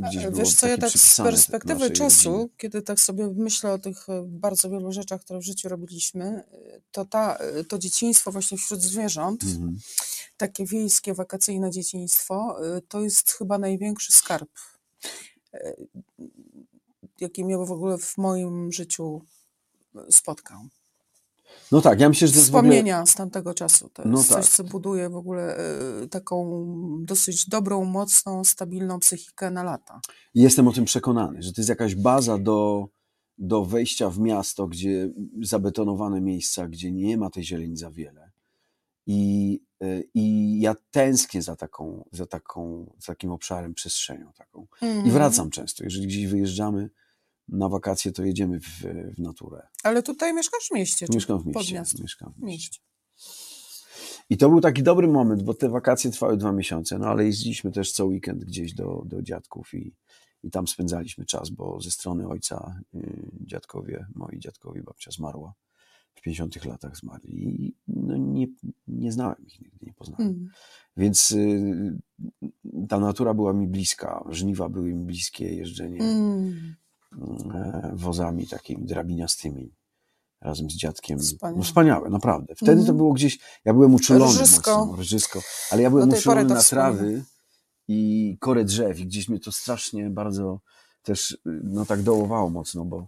gdzieś 0.09 0.23
było 0.27 0.37
Wiesz 0.37 0.55
co, 0.55 0.69
ja 0.69 0.79
tak 0.79 0.91
z 0.91 1.17
perspektywy 1.17 1.91
czasu, 1.91 2.31
rodzinie. 2.33 2.49
kiedy 2.59 2.83
tak 2.83 3.01
sobie 3.01 3.29
myślę 3.37 3.73
o 3.73 3.79
tych 3.79 4.09
e, 4.09 4.23
bardzo 4.27 4.71
wielu 4.71 4.93
rzeczach, 4.93 5.21
które 5.21 5.39
w 5.39 5.43
życiu 5.43 5.69
robiliśmy, 5.69 6.25
e, 6.25 6.81
to 6.93 7.05
ta, 7.05 7.37
e, 7.37 7.65
to 7.65 7.79
dzieciństwo 7.79 8.33
właśnie 8.33 8.59
wśród 8.59 8.83
zwierząt, 8.83 9.43
Mhm. 9.43 9.79
takie 10.37 10.67
wiejskie, 10.67 11.15
wakacyjne 11.15 11.71
dzieciństwo, 11.71 12.57
to 12.89 13.01
jest 13.01 13.33
chyba 13.33 13.59
największy 13.59 14.13
skarb, 14.13 14.51
jaki 17.21 17.45
mnie 17.45 17.59
w 17.59 17.73
ogóle 17.73 17.99
w 17.99 18.19
moim 18.19 18.73
życiu 18.73 19.23
spotkał. 20.11 20.59
No 21.73 21.81
tak, 21.81 22.01
ja 22.01 22.09
myślę, 22.09 22.29
że 22.29 22.33
to 22.35 22.39
jest 22.39 22.51
w 22.51 22.55
ogóle... 22.55 22.71
Wspomnienia 22.73 23.07
z 23.07 23.15
tamtego 23.15 23.55
czasu. 23.55 23.89
To 23.89 24.03
No 24.05 24.19
jest 24.19 24.29
coś, 24.31 24.45
tak. 24.45 24.55
co 24.55 24.65
buduje 24.65 25.09
w 25.09 25.17
ogóle 25.17 25.57
e, 25.57 26.09
taką 26.09 26.67
dosyć 27.05 27.49
dobrą, 27.49 27.85
mocną, 27.85 28.45
stabilną 28.45 28.99
psychikę 28.99 29.51
na 29.51 29.63
lata. 29.63 30.01
Jestem 30.35 30.69
o 30.69 30.73
tym 30.73 30.85
przekonany, 30.85 31.43
że 31.43 31.53
to 31.53 31.61
jest 31.61 31.69
jakaś 31.69 31.95
baza 31.95 32.39
do, 32.39 32.89
do 33.39 33.65
wejścia 33.65 34.11
w 34.11 34.19
miasto, 34.19 34.67
gdzie 34.67 35.11
zabetonowane 35.43 36.21
miejsca, 36.21 36.69
gdzie 36.69 36.93
nie 36.93 37.17
ma 37.19 37.31
tej 37.31 37.45
zieleni 37.45 37.77
za 37.77 37.91
wiele. 37.91 38.31
I, 39.07 39.61
y, 39.83 40.09
i 40.15 40.61
ja 40.61 40.75
tęsknię 40.91 41.43
za, 41.43 41.57
taką, 41.57 42.05
za, 42.13 42.27
taką, 42.27 42.87
za 42.99 43.07
takim 43.07 43.31
obszarem, 43.31 43.75
przestrzenią 43.75 44.33
taką. 44.33 44.67
I 44.83 44.87
Mhm. 44.87 45.11
wracam 45.11 45.51
często. 45.51 45.85
Jeżeli 45.85 46.07
gdzieś 46.07 46.27
wyjeżdżamy 46.27 46.91
na 47.49 47.69
wakacje, 47.69 48.13
to 48.13 48.25
jedziemy 48.25 48.61
w, 48.61 48.81
w 49.17 49.19
naturę. 49.19 49.67
Ale 49.83 50.03
tutaj 50.03 50.35
mieszkasz 50.35 50.69
w 50.71 50.75
mieście? 50.75 51.07
Mieszkam 51.15 51.43
w 51.43 51.47
mieście. 51.47 51.83
Mieszkam 52.03 52.33
w 52.33 52.41
W 52.41 52.43
mieście. 52.43 52.81
I 54.31 54.37
to 54.37 54.49
był 54.49 54.61
taki 54.61 54.83
dobry 54.83 55.09
moment, 55.09 55.43
bo 55.43 55.55
te 55.55 55.69
wakacje 55.69 56.11
trwały 56.11 56.37
dwa 56.37 56.53
miesiące, 56.53 56.99
no 56.99 57.07
ale 57.07 57.25
jeździliśmy 57.25 57.73
też 57.73 57.93
co 57.93 58.05
weekend 58.07 58.45
gdzieś 58.45 58.75
do, 58.75 59.03
do 59.07 59.23
dziadków 59.23 59.75
i, 59.75 59.95
i 60.43 60.51
tam 60.51 60.67
spędzaliśmy 60.67 61.25
czas, 61.25 61.51
bo 61.51 61.81
ze 61.81 61.91
strony 61.91 62.29
ojca 62.29 62.81
y, 62.95 63.31
dziadkowie, 63.41 64.07
moi 64.15 64.39
dziadkowie, 64.39 64.83
babcia 64.83 65.11
zmarła. 65.11 65.55
W 66.15 66.21
50 66.21 66.65
latach 66.65 66.97
zmarli 66.97 67.49
i 67.49 67.77
no, 67.87 68.17
nie, 68.17 68.47
nie 68.87 69.13
znałem 69.13 69.47
ich 69.47 69.61
nigdy, 69.61 69.87
nie 69.87 69.93
poznałem. 69.93 70.29
Mm. 70.29 70.49
Więc 70.97 71.31
y, 71.31 71.99
ta 72.89 72.99
natura 72.99 73.35
była 73.35 73.53
mi 73.53 73.69
bliska, 73.69 74.25
żniwa 74.31 74.69
były 74.69 74.95
mi 74.95 75.05
bliskie, 75.05 75.55
jeżdżenie 75.55 76.01
Mm. 76.01 76.75
E, 77.55 77.91
wozami 77.95 78.47
takimi 78.47 78.87
drabiniastymi 78.87 79.75
razem 80.41 80.71
z 80.71 80.75
dziadkiem. 80.75 81.19
Wspaniałe. 81.19 81.59
No 81.59 81.65
wspaniałe, 81.65 82.11
naprawdę. 82.11 82.55
Wtedy 82.55 82.73
Mhm. 82.73 82.87
to 82.87 82.95
było 82.95 83.13
gdzieś, 83.13 83.39
ja 83.65 83.75
byłem 83.75 83.95
uczulony 83.95 84.33
Rżysko. 84.33 84.87
mocno, 84.87 85.03
rżysko, 85.03 85.41
ale 85.71 85.83
ja 85.83 85.91
byłem 85.91 86.11
uczulony 86.11 86.45
na 86.45 86.63
trawy 86.63 87.25
i 87.89 88.37
korę 88.41 88.65
drzew 88.65 88.99
i 89.01 89.07
gdzieś 89.07 89.29
mnie 89.29 89.41
to 89.41 89.53
strasznie 89.53 90.11
bardzo 90.11 90.61
też 91.03 91.39
no 91.45 91.87
tak 91.87 92.03
dołowało 92.03 92.51
mocno, 92.51 92.85
bo, 92.85 93.07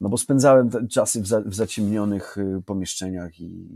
no 0.00 0.08
bo 0.08 0.18
spędzałem 0.18 0.88
czasy 0.88 1.22
w, 1.22 1.26
za, 1.26 1.40
w 1.40 1.54
zaciemnionych 1.54 2.38
y, 2.38 2.62
pomieszczeniach 2.66 3.40
i 3.40 3.68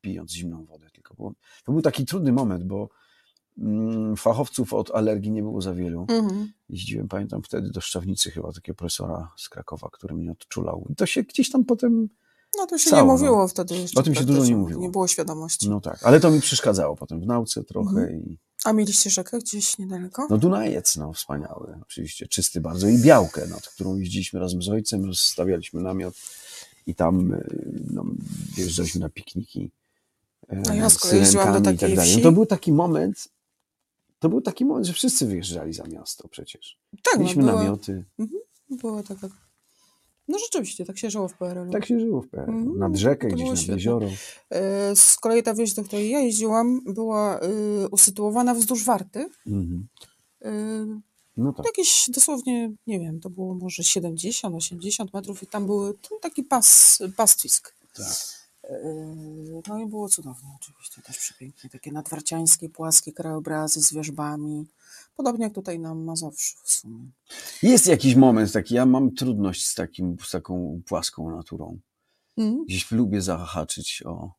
pijąc 0.00 0.32
zimną 0.32 0.64
wodę 0.64 0.86
tylko. 0.92 1.14
Było, 1.14 1.32
to 1.64 1.72
był 1.72 1.82
taki 1.82 2.06
trudny 2.06 2.32
moment, 2.32 2.64
bo 2.64 2.76
mm, 2.76 2.88
fachowców 4.16 4.72
od 4.74 4.90
alergii 4.90 5.30
nie 5.30 5.42
było 5.42 5.62
za 5.62 5.74
wielu. 5.74 6.06
Mhm. 6.08 6.52
Jeździłem, 6.68 7.08
pamiętam 7.08 7.42
wtedy 7.42 7.70
do 7.70 7.80
Szczawnicy 7.80 8.30
chyba, 8.30 8.52
takiego 8.52 8.76
profesora 8.76 9.32
z 9.36 9.48
Krakowa, 9.48 9.88
który 9.92 10.14
mnie 10.14 10.32
odczulał. 10.32 10.86
I 10.90 10.94
to 10.94 11.06
się 11.06 11.22
gdzieś 11.22 11.50
tam 11.50 11.64
potem... 11.64 12.08
No 12.58 12.66
to 12.66 12.78
się 12.78 12.90
Cało, 12.90 13.02
nie 13.02 13.06
no. 13.06 13.12
mówiło 13.12 13.48
wtedy 13.48 13.76
jeszcze. 13.76 14.00
O 14.00 14.02
tym 14.02 14.14
się 14.14 14.24
dużo 14.24 14.44
nie 14.44 14.56
mówiło. 14.56 14.80
Nie 14.82 14.88
było 14.88 15.08
świadomości. 15.08 15.70
No 15.70 15.80
tak, 15.80 16.02
ale 16.02 16.20
to 16.20 16.30
mi 16.30 16.40
przeszkadzało 16.40 16.96
potem 16.96 17.20
w 17.20 17.26
nauce 17.26 17.64
trochę 17.64 17.90
Mhm. 17.90 18.20
i 18.20 18.38
A 18.64 18.72
mieliście 18.72 19.10
rzekę 19.10 19.38
gdzieś 19.38 19.78
niedaleko? 19.78 20.26
No 20.30 20.38
Dunajec, 20.38 20.96
no 20.96 21.12
wspaniały, 21.12 21.78
oczywiście, 21.82 22.28
czysty 22.28 22.60
bardzo 22.60 22.88
i 22.88 22.98
Białkę, 22.98 23.46
nad 23.46 23.68
którą 23.68 23.96
jeździliśmy 23.96 24.40
razem 24.40 24.62
z 24.62 24.68
ojcem, 24.68 25.04
rozstawialiśmy 25.04 25.80
namiot 25.82 26.14
i 26.86 26.94
tam 26.94 27.32
y, 27.34 27.82
no, 27.90 28.04
wjeżdżaliśmy 28.56 29.00
na 29.00 29.08
pikniki 29.08 29.70
e, 30.48 30.56
No 30.66 30.74
ja 30.74 30.90
z 30.90 31.12
jeździłam 31.12 31.22
do 31.22 31.26
syrenkami 31.26 31.60
i 31.60 31.64
tak 31.64 31.80
takiej 31.80 31.96
dalej. 31.96 32.16
No 32.16 32.22
to 32.22 32.32
był 32.32 32.46
taki 32.46 32.72
moment, 32.72 33.28
to 34.18 34.28
był 34.28 34.40
taki 34.40 34.64
moment, 34.64 34.86
że 34.86 34.92
wszyscy 34.92 35.26
wyjeżdżali 35.26 35.72
za 35.72 35.84
miasto 35.84 36.28
przecież. 36.28 36.78
Tak, 37.02 37.14
no 37.14 37.20
Mieliśmy 37.20 37.42
namioty, 37.44 38.04
Mhm, 38.18 38.40
Było 38.70 39.02
tak. 39.02 39.22
jak- 39.22 39.32
No 40.28 40.38
rzeczywiście, 40.38 40.84
tak 40.84 40.98
się 40.98 41.10
żyło 41.10 41.28
w 41.28 41.34
PRL-u. 41.34 41.72
tak 41.72 41.86
się 41.86 42.00
żyło 42.00 42.22
w 42.22 42.28
PRL. 42.28 42.50
Mhm, 42.50 42.78
Nad 42.78 42.96
rzekę, 42.96 43.28
gdzieś 43.28 43.48
nad 43.48 43.56
świetne. 43.58 43.74
jezioro. 43.74 44.08
E, 44.50 44.96
Z 44.96 45.16
kolei 45.16 45.42
ta 45.42 45.54
wieś, 45.54 45.74
do 45.74 45.84
której 45.84 46.10
ja 46.10 46.20
jeździłam, 46.20 46.80
była 46.84 47.40
y, 47.40 47.88
usytuowana 47.90 48.54
wzdłuż 48.54 48.84
Warty. 48.84 49.28
Mhm. 49.46 49.86
Y, 50.44 51.00
No 51.36 51.52
tak. 51.52 51.66
Jakieś 51.66 52.10
dosłownie, 52.10 52.72
nie 52.86 53.00
wiem, 53.00 53.20
to 53.20 53.30
było 53.30 53.54
może 53.54 53.84
70, 53.84 54.54
80 54.56 55.14
metrów 55.14 55.42
i 55.42 55.46
tam 55.46 55.66
był 55.66 55.94
taki 56.20 56.42
pas, 56.44 56.98
pastwisk. 57.16 57.74
Tak. 57.94 58.06
Y, 58.68 59.62
No 59.68 59.78
i 59.78 59.86
było 59.86 60.08
cudownie 60.08 60.48
oczywiście, 60.56 61.02
też 61.02 61.18
przepięknie. 61.18 61.70
Takie 61.70 61.92
nadwarciańskie, 61.92 62.68
płaskie 62.68 63.12
krajobrazy 63.12 63.82
z 63.82 63.92
wierzbami. 63.92 64.66
Podobnie 65.16 65.44
jak 65.44 65.54
tutaj 65.54 65.78
na 65.78 65.94
Mazowszu 65.94 66.56
w 66.64 66.72
sumie. 66.72 67.10
Jest 67.62 67.86
jakiś 67.86 68.14
moment 68.14 68.52
taki, 68.52 68.74
ja 68.74 68.86
mam 68.86 69.14
trudność 69.14 69.66
z, 69.66 69.74
takim, 69.74 70.16
z 70.26 70.30
taką 70.30 70.82
płaską 70.86 71.30
naturą. 71.36 71.78
Mhm. 72.36 72.64
Gdzieś 72.64 72.90
lubię 72.90 73.22
zahaczyć 73.22 74.02
o, 74.06 74.32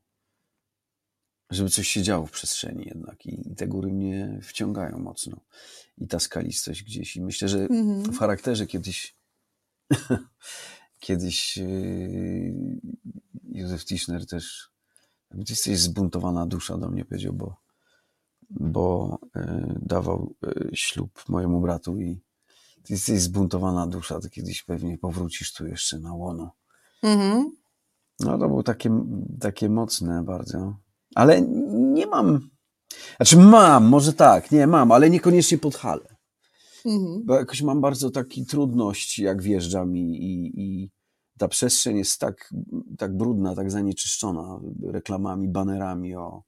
żeby 1.50 1.70
coś 1.70 1.88
się 1.88 2.04
działo 2.04 2.26
w 2.26 2.32
przestrzeni 2.32 2.86
jednak 2.86 3.26
i, 3.26 3.56
te 3.56 3.68
góry 3.68 3.94
mnie 3.94 4.40
wciągają 4.44 5.00
mocno. 5.00 5.38
I 5.98 6.08
ta 6.08 6.20
skalistość 6.20 6.84
gdzieś. 6.84 7.16
I 7.16 7.22
myślę, 7.22 7.48
że 7.50 7.60
Mhm. 7.60 8.04
w 8.04 8.20
charakterze 8.20 8.68
kiedyś 8.68 9.16
kiedyś 11.00 11.58
yy, 11.58 12.80
Józef 13.52 13.86
Tischner 13.86 14.26
też 14.26 14.70
ty 15.30 15.44
jesteś 15.50 15.80
zbuntowana 15.80 16.46
dusza 16.46 16.78
do 16.78 16.90
mnie 16.90 17.06
powiedział, 17.06 17.34
bo, 17.34 17.56
bo 18.50 19.18
yy, 19.36 19.80
dawał 19.82 20.36
yy, 20.42 20.70
ślub 20.74 21.24
mojemu 21.30 21.62
bratu 21.62 22.00
i 22.00 22.22
ty 22.84 22.94
jesteś 22.94 23.22
zbuntowana 23.22 23.88
dusza, 23.88 24.20
to 24.20 24.30
kiedyś 24.30 24.64
pewnie 24.64 24.98
powrócisz 24.98 25.54
tu 25.54 25.68
jeszcze 25.68 26.00
na 26.00 26.14
łono. 26.14 26.52
Mhm. 27.04 27.52
No 28.20 28.38
to 28.38 28.48
było 28.48 28.64
takie, 28.64 29.06
takie 29.40 29.70
mocne 29.70 30.24
bardzo. 30.24 30.76
Ale 31.16 31.42
nie 31.72 32.08
mam. 32.08 32.50
Znaczy 33.16 33.38
mam, 33.38 33.86
może 33.86 34.14
tak, 34.14 34.52
nie 34.52 34.68
mam, 34.68 34.92
ale 34.92 35.10
niekoniecznie 35.10 35.58
pod 35.58 35.76
halę. 35.76 36.09
Mhm. 36.86 37.26
Bo 37.26 37.36
jakoś 37.36 37.62
mam 37.62 37.82
bardzo 37.82 38.10
taki 38.10 38.46
trudność, 38.46 39.20
jak 39.20 39.42
wjeżdżam 39.42 39.98
i, 39.98 40.02
i, 40.02 40.62
i 40.62 40.90
ta 41.38 41.48
przestrzeń 41.48 41.98
jest 41.98 42.20
tak, 42.20 42.54
tak 42.98 43.18
brudna, 43.18 43.56
tak 43.56 43.72
zanieczyszczona 43.72 44.60
reklamami, 44.84 45.48
banerami 45.48 46.16
o, 46.16 46.44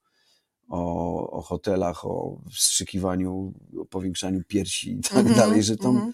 o, 0.69 1.31
o 1.31 1.41
hotelach, 1.41 2.05
o 2.05 2.41
wstrzykiwaniu, 2.51 3.53
o 3.79 3.85
powiększaniu 3.85 4.43
piersi 4.47 4.91
i 4.91 5.01
tak 5.01 5.17
Mhm, 5.17 5.35
dalej, 5.35 5.63
że 5.63 5.77
tam 5.77 5.95
mhm. 5.95 6.13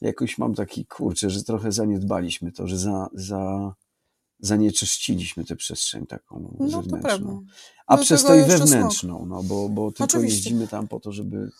jakoś 0.00 0.38
mam 0.38 0.54
taki 0.54 0.86
kurczę, 0.86 1.30
że 1.30 1.42
trochę 1.44 1.72
zaniedbaliśmy 1.72 2.52
to, 2.52 2.66
że 2.66 2.78
za, 2.78 3.08
za, 3.12 3.74
zanieczyściliśmy 4.40 5.44
tę 5.44 5.56
przestrzeń 5.56 6.06
taką 6.06 6.56
No, 6.60 6.82
zewnętrzną. 6.82 7.42
A 7.86 7.96
Do 7.96 8.02
przez 8.02 8.24
to 8.24 8.34
i 8.34 8.44
wewnętrzną, 8.44 9.26
no 9.26 9.42
bo, 9.42 9.68
bo 9.68 9.92
tylko 9.92 10.04
Oczywiście. 10.04 10.36
jeździmy 10.36 10.68
tam 10.68 10.88
po 10.88 11.00
to, 11.00 11.12
żeby, 11.12 11.50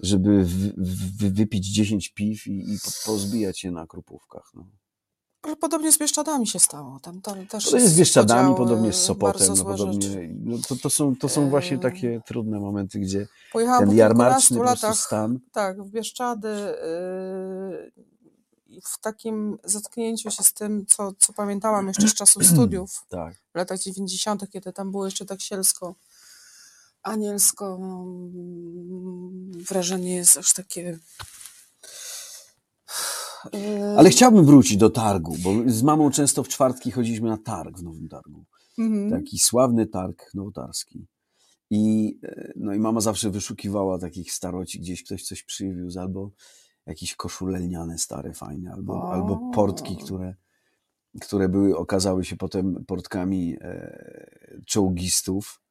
żeby 0.00 0.44
wy, 0.44 0.72
wy, 1.16 1.30
wypić 1.30 1.66
10 1.66 2.08
piw 2.08 2.46
i, 2.46 2.72
i 2.72 2.78
po- 2.84 3.12
pozbijać 3.12 3.60
się 3.60 3.70
na 3.70 3.86
krupówkach. 3.86 4.50
No. 4.54 4.66
Podobnie 5.60 5.92
z 5.92 5.98
Bieszczadami 5.98 6.46
się 6.46 6.58
stało. 6.58 7.00
Tam, 7.00 7.20
tam 7.20 7.46
też 7.46 7.64
Podobnie 7.64 7.88
z 7.88 7.98
Bieszczadami, 7.98 8.54
podobnie 8.56 8.92
z 8.92 9.02
Sopotem, 9.02 9.54
no, 9.56 9.64
podobnie, 9.64 10.34
no, 10.40 10.58
to, 10.68 10.76
to 10.76 10.90
są, 10.90 11.16
to 11.16 11.28
są 11.28 11.50
właśnie 11.50 11.78
takie 11.78 12.20
trudne 12.26 12.60
momenty, 12.60 12.98
gdzie 12.98 13.28
Pojechałam 13.52 13.84
po 13.84 13.88
ten 13.88 13.98
jarmarczny 13.98 14.56
po 14.56 14.62
latach, 14.62 14.96
stan, 14.96 15.38
tak, 15.52 15.82
w 15.82 15.90
Bieszczady 15.90 16.48
yy, 16.48 17.92
w 18.84 19.00
takim 19.00 19.58
zetknięciu 19.64 20.30
się 20.30 20.42
z 20.42 20.52
tym, 20.52 20.86
co, 20.86 21.12
co 21.18 21.32
pamiętałam 21.32 21.88
jeszcze 21.88 22.08
z 22.08 22.14
czasów 22.14 22.46
studiów 22.52 23.04
tak. 23.08 23.34
w 23.52 23.56
latach 23.56 23.78
90., 23.78 24.50
kiedy 24.50 24.72
tam 24.72 24.90
było 24.90 25.04
jeszcze 25.04 25.26
tak 25.26 25.40
sielsko, 25.40 25.94
anielsko, 27.02 27.76
mm, 27.76 29.50
wrażenie 29.68 30.14
jest 30.14 30.36
aż 30.36 30.52
takie... 30.52 30.98
Ale 33.96 34.10
chciałbym 34.10 34.44
wrócić 34.44 34.76
do 34.76 34.90
targu, 34.90 35.36
bo 35.42 35.50
z 35.66 35.82
mamą 35.82 36.10
często 36.10 36.42
w 36.42 36.48
czwartki 36.48 36.90
chodziliśmy 36.90 37.28
na 37.28 37.36
targ 37.36 37.78
w 37.78 37.82
Nowym 37.82 38.08
Targu. 38.08 38.44
Mhm. 38.78 39.10
Taki 39.10 39.38
sławny 39.38 39.86
targ 39.86 40.30
nowotarski. 40.34 41.06
I, 41.70 42.18
e, 42.24 42.52
no 42.56 42.74
i 42.74 42.78
mama 42.78 43.00
zawsze 43.00 43.30
wyszukiwała 43.30 43.98
takich 43.98 44.32
staroci, 44.32 44.80
gdzieś 44.80 45.04
ktoś 45.04 45.24
coś 45.24 45.42
przywiózł, 45.42 46.00
albo 46.00 46.30
jakieś 46.86 47.14
koszule 47.14 47.58
lniane 47.58 47.98
stare, 47.98 48.32
fajne, 48.32 48.72
albo, 48.72 48.94
O. 48.94 49.12
albo 49.12 49.50
portki, 49.54 49.96
które, 49.96 50.34
które 51.20 51.48
były, 51.48 51.76
okazały 51.76 52.24
się 52.24 52.36
potem 52.36 52.84
portkami 52.86 53.56
e, 53.60 54.60
czołgistów, 54.66 55.61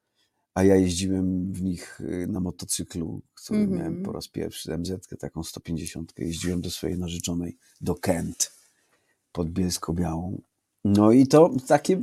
a 0.53 0.63
ja 0.63 0.75
jeździłem 0.75 1.53
w 1.53 1.61
nich 1.61 2.01
e, 2.23 2.27
na 2.27 2.39
motocyklu, 2.39 3.21
który 3.33 3.59
Mhm. 3.59 3.79
miałem 3.79 4.03
po 4.03 4.11
raz 4.11 4.27
pierwszy, 4.27 4.77
MZ, 4.77 5.07
taką 5.19 5.43
150. 5.43 6.13
Jeździłem 6.17 6.61
do 6.61 6.69
swojej 6.71 6.97
narzeczonej, 6.97 7.57
do 7.81 7.95
Kent, 7.95 8.51
pod 9.31 9.49
Bielsko-Białą. 9.49 10.41
No 10.85 11.11
i 11.11 11.27
to 11.27 11.49
takie, 11.67 12.01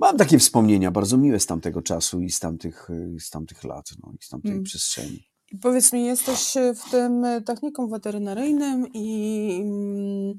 mam 0.00 0.16
takie 0.16 0.38
wspomnienia 0.38 0.90
bardzo 0.90 1.18
miłe 1.18 1.40
z 1.40 1.46
tamtego 1.46 1.82
czasu 1.82 2.20
i 2.20 2.30
z 2.30 2.40
tamtych, 2.40 2.90
y, 2.90 3.16
z 3.20 3.30
tamtych 3.30 3.64
lat, 3.64 3.90
no, 4.02 4.12
i 4.20 4.24
z 4.24 4.28
tamtej 4.28 4.52
Mm. 4.52 4.64
przestrzeni. 4.64 5.24
Powiedz 5.62 5.92
mi, 5.92 6.04
jesteś 6.04 6.56
e, 6.56 6.74
w 6.74 6.90
tym 6.90 7.24
technikum 7.46 7.90
weterynaryjnym 7.90 8.86
i 8.94 9.60
mm, 9.64 10.38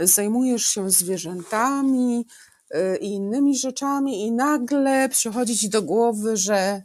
zajmujesz 0.00 0.66
się 0.66 0.90
zwierzętami 0.90 2.26
i 3.00 3.06
innymi 3.06 3.58
rzeczami 3.58 4.26
i 4.26 4.32
nagle 4.32 5.08
przychodzi 5.08 5.56
ci 5.56 5.68
do 5.68 5.82
głowy, 5.82 6.36
że 6.36 6.82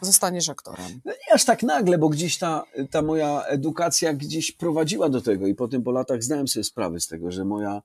zostaniesz 0.00 0.48
aktorem. 0.48 1.00
No 1.04 1.12
nie 1.12 1.34
aż 1.34 1.44
tak 1.44 1.62
nagle, 1.62 1.98
bo 1.98 2.08
gdzieś 2.08 2.38
ta, 2.38 2.64
ta 2.90 3.02
moja 3.02 3.42
edukacja 3.42 4.14
gdzieś 4.14 4.52
prowadziła 4.52 5.08
do 5.08 5.20
tego 5.20 5.46
i 5.46 5.54
potem 5.54 5.82
po 5.82 5.92
latach 5.92 6.22
zdałem 6.22 6.48
sobie 6.48 6.64
sprawę 6.64 7.00
z 7.00 7.08
tego, 7.08 7.30
że 7.30 7.44
moja, 7.44 7.82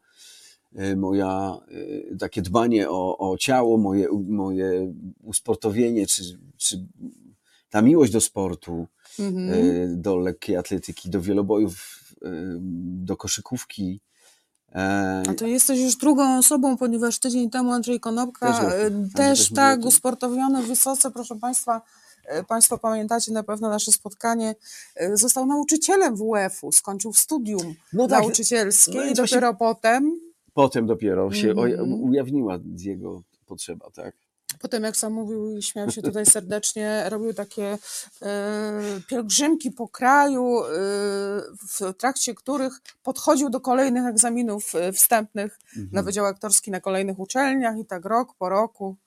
y, 0.80 0.96
moja 0.96 1.58
y, 1.72 2.18
takie 2.20 2.42
dbanie 2.42 2.90
o, 2.90 3.18
o 3.32 3.38
ciało, 3.38 3.78
moje, 3.78 4.08
moje 4.28 4.94
usportowienie, 5.24 6.08
czy, 6.08 6.24
czy 6.58 6.88
ta 7.70 7.82
miłość 7.82 8.12
do 8.12 8.22
sportu, 8.22 8.88
Mhm. 9.20 9.50
y, 9.54 9.96
do 9.98 10.18
lekkiej 10.18 10.58
atletyki, 10.58 11.10
do 11.10 11.22
wielobojów, 11.22 12.00
y, 12.24 12.28
do 13.06 13.18
koszykówki. 13.18 14.00
E, 14.76 15.24
A 15.30 15.34
to 15.34 15.48
jesteś 15.48 15.80
już 15.80 15.96
drugą 15.96 16.38
osobą, 16.38 16.78
ponieważ 16.78 17.20
tydzień 17.20 17.50
temu 17.50 17.72
Andrzej 17.72 18.00
Konopka 18.00 18.54
Też 18.54 18.74
e, 18.74 18.92
też, 19.16 19.54
tak 19.54 19.86
usportowiony 19.86 20.64
wysoce, 20.64 21.12
proszę 21.12 21.36
Państwa, 21.36 21.82
e, 22.26 22.44
Państwo 22.44 22.78
pamiętacie 22.78 23.32
na 23.32 23.44
pewno 23.44 23.70
nasze 23.70 23.92
spotkanie, 23.92 24.56
został 25.14 25.46
nauczycielem 25.46 26.16
WF-u, 26.16 26.72
skończył 26.72 27.14
studium 27.14 27.76
No 27.94 28.08
tak, 28.08 28.22
nauczycielskie 28.22 28.92
no 28.98 29.04
i 29.06 29.14
dopiero 29.14 29.54
potem. 29.54 30.20
Potem 30.54 30.88
dopiero 30.88 31.32
się 31.32 31.50
Mhm. 31.52 32.04
ujawniła 32.04 32.58
jego 32.78 33.22
potrzeba, 33.46 33.90
tak? 33.92 34.16
Potem, 34.60 34.84
jak 34.84 34.98
sam 34.98 35.14
mówił 35.14 35.58
i 35.58 35.64
śmiał 35.64 35.92
się 35.92 36.02
tutaj 36.02 36.26
serdecznie, 36.26 37.04
robił 37.10 37.34
takie 37.34 37.78
e, 38.22 39.02
pielgrzymki 39.08 39.72
po 39.72 39.88
kraju, 39.88 40.64
e, 40.64 40.70
w 41.70 41.94
trakcie 41.98 42.36
których 42.36 42.74
podchodził 43.04 43.50
do 43.50 43.62
kolejnych 43.62 44.06
egzaminów 44.06 44.76
e, 44.76 44.92
wstępnych 44.92 45.60
na 45.76 45.82
Mhm. 45.82 46.06
Wydział 46.06 46.26
Aktorski 46.26 46.72
na 46.72 46.82
kolejnych 46.82 47.20
uczelniach 47.20 47.78
i 47.78 47.86
tak 47.86 48.06
rok 48.06 48.36
po 48.38 48.50
roku. 48.50 48.98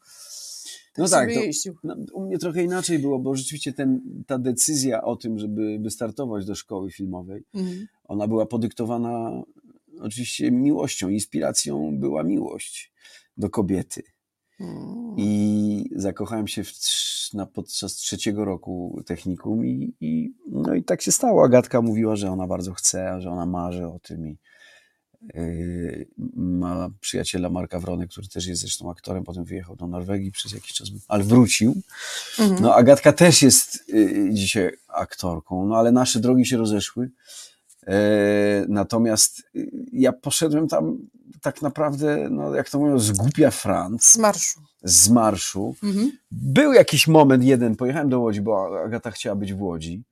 No 0.99 1.09
sobie 1.09 1.35
tak, 1.35 1.45
to, 1.65 1.73
no, 1.85 1.97
u 2.13 2.27
mnie 2.27 2.39
trochę 2.39 2.63
inaczej 2.63 2.99
było, 2.99 3.19
bo 3.19 3.35
rzeczywiście 3.35 3.73
ten, 3.73 4.01
ta 4.27 4.39
decyzja 4.39 5.03
o 5.03 5.17
tym, 5.17 5.39
żeby 5.39 5.79
wystartować 5.79 6.47
do 6.47 6.55
szkoły 6.55 6.91
filmowej, 6.91 7.45
Mhm. 7.55 7.87
ona 8.05 8.29
była 8.29 8.47
podyktowana 8.47 9.43
oczywiście 10.01 10.51
miłością, 10.51 11.09
inspiracją 11.09 11.99
była 11.99 12.23
miłość 12.23 12.93
do 13.37 13.51
kobiety. 13.51 14.03
Mm. 14.63 15.15
I 15.17 15.91
zakochałem 15.97 16.49
się 16.49 16.65
w, 16.65 16.73
na, 17.35 17.47
podczas 17.47 17.95
trzeciego 17.95 18.45
roku 18.45 19.03
technikum 19.07 19.67
i, 19.67 19.95
i, 20.01 20.35
no 20.47 20.75
i 20.75 20.85
tak 20.85 21.03
się 21.03 21.13
stało. 21.13 21.45
Agatka 21.45 21.83
mówiła, 21.83 22.17
że 22.17 22.31
ona 22.31 22.47
bardzo 22.47 22.75
chce, 22.75 23.21
że 23.21 23.31
ona 23.31 23.47
marzy 23.47 23.87
o 23.87 23.99
tym 23.99 24.27
i 24.27 24.39
Yy, 25.35 26.07
Ma 26.37 26.91
przyjaciela 27.01 27.51
Marka 27.51 27.81
Wrony, 27.81 28.09
który 28.09 28.29
też 28.29 28.47
jest 28.47 28.61
zresztą 28.61 28.91
aktorem, 28.91 29.25
potem 29.25 29.45
wyjechał 29.45 29.77
do 29.77 29.87
Norwegii 29.87 30.33
przez 30.33 30.53
jakiś 30.53 30.73
czas, 30.73 30.89
ale 31.09 31.25
wrócił. 31.25 31.77
Mhm. 32.39 32.63
No 32.63 32.75
Agatka 32.75 33.13
też 33.13 33.43
jest 33.43 33.89
yy, 33.89 34.31
dzisiaj 34.33 34.71
aktorką, 34.89 35.67
no 35.67 35.77
ale 35.77 35.93
nasze 35.93 36.21
drogi 36.21 36.47
się 36.47 36.57
rozeszły. 36.57 37.11
E, 37.87 38.67
Natomiast 38.69 39.43
yy, 39.55 39.71
ja 39.93 40.13
poszedłem 40.13 40.69
tam 40.69 40.99
tak 41.43 41.63
naprawdę, 41.63 42.29
no 42.31 42.55
jak 42.55 42.71
to 42.71 42.79
mówią, 42.79 42.99
z 42.99 43.13
głupia 43.13 43.51
Franc, 43.51 44.05
Z 44.05 44.19
marszu. 44.19 44.61
z 44.83 45.09
marszu. 45.11 45.75
Mhm. 45.83 46.13
Był 46.31 46.73
jakiś 46.73 47.09
moment 47.09 47.45
jeden, 47.45 47.77
pojechałem 47.77 48.09
do 48.09 48.21
Łodzi, 48.21 48.41
bo 48.41 48.81
Agata 48.85 49.11
chciała 49.11 49.37
być 49.37 49.55
w 49.55 49.63
Łodzi, 49.63 50.03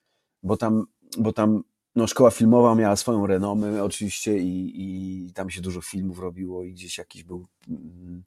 bo 0.42 0.56
tam, 0.56 0.87
bo 1.18 1.33
tam 1.33 1.62
no, 1.96 2.06
szkoła 2.06 2.30
filmowa 2.30 2.74
miała 2.74 2.96
swoją 2.96 3.26
renomę 3.26 3.85
oczywiście 3.85 4.38
i, 4.38 4.72
i 4.74 5.33
tam 5.33 5.50
się 5.50 5.61
dużo 5.61 5.80
filmów 5.80 6.18
robiło 6.18 6.64
i 6.64 6.72
gdzieś 6.72 6.98
jakiś 6.98 7.24
był 7.24 7.46
mm, 7.68 8.22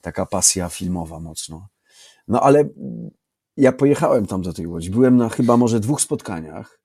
taka 0.00 0.26
pasja 0.26 0.68
filmowa 0.68 1.20
mocno. 1.20 1.68
No 2.28 2.40
ale 2.40 2.64
ja 3.56 3.72
pojechałem 3.72 4.26
tam 4.26 4.42
do 4.42 4.52
tej 4.52 4.66
Łodzi. 4.66 4.90
Byłem 4.90 5.16
na 5.16 5.28
chyba 5.28 5.56
może 5.56 5.80
dwóch 5.80 6.00
spotkaniach 6.00 6.80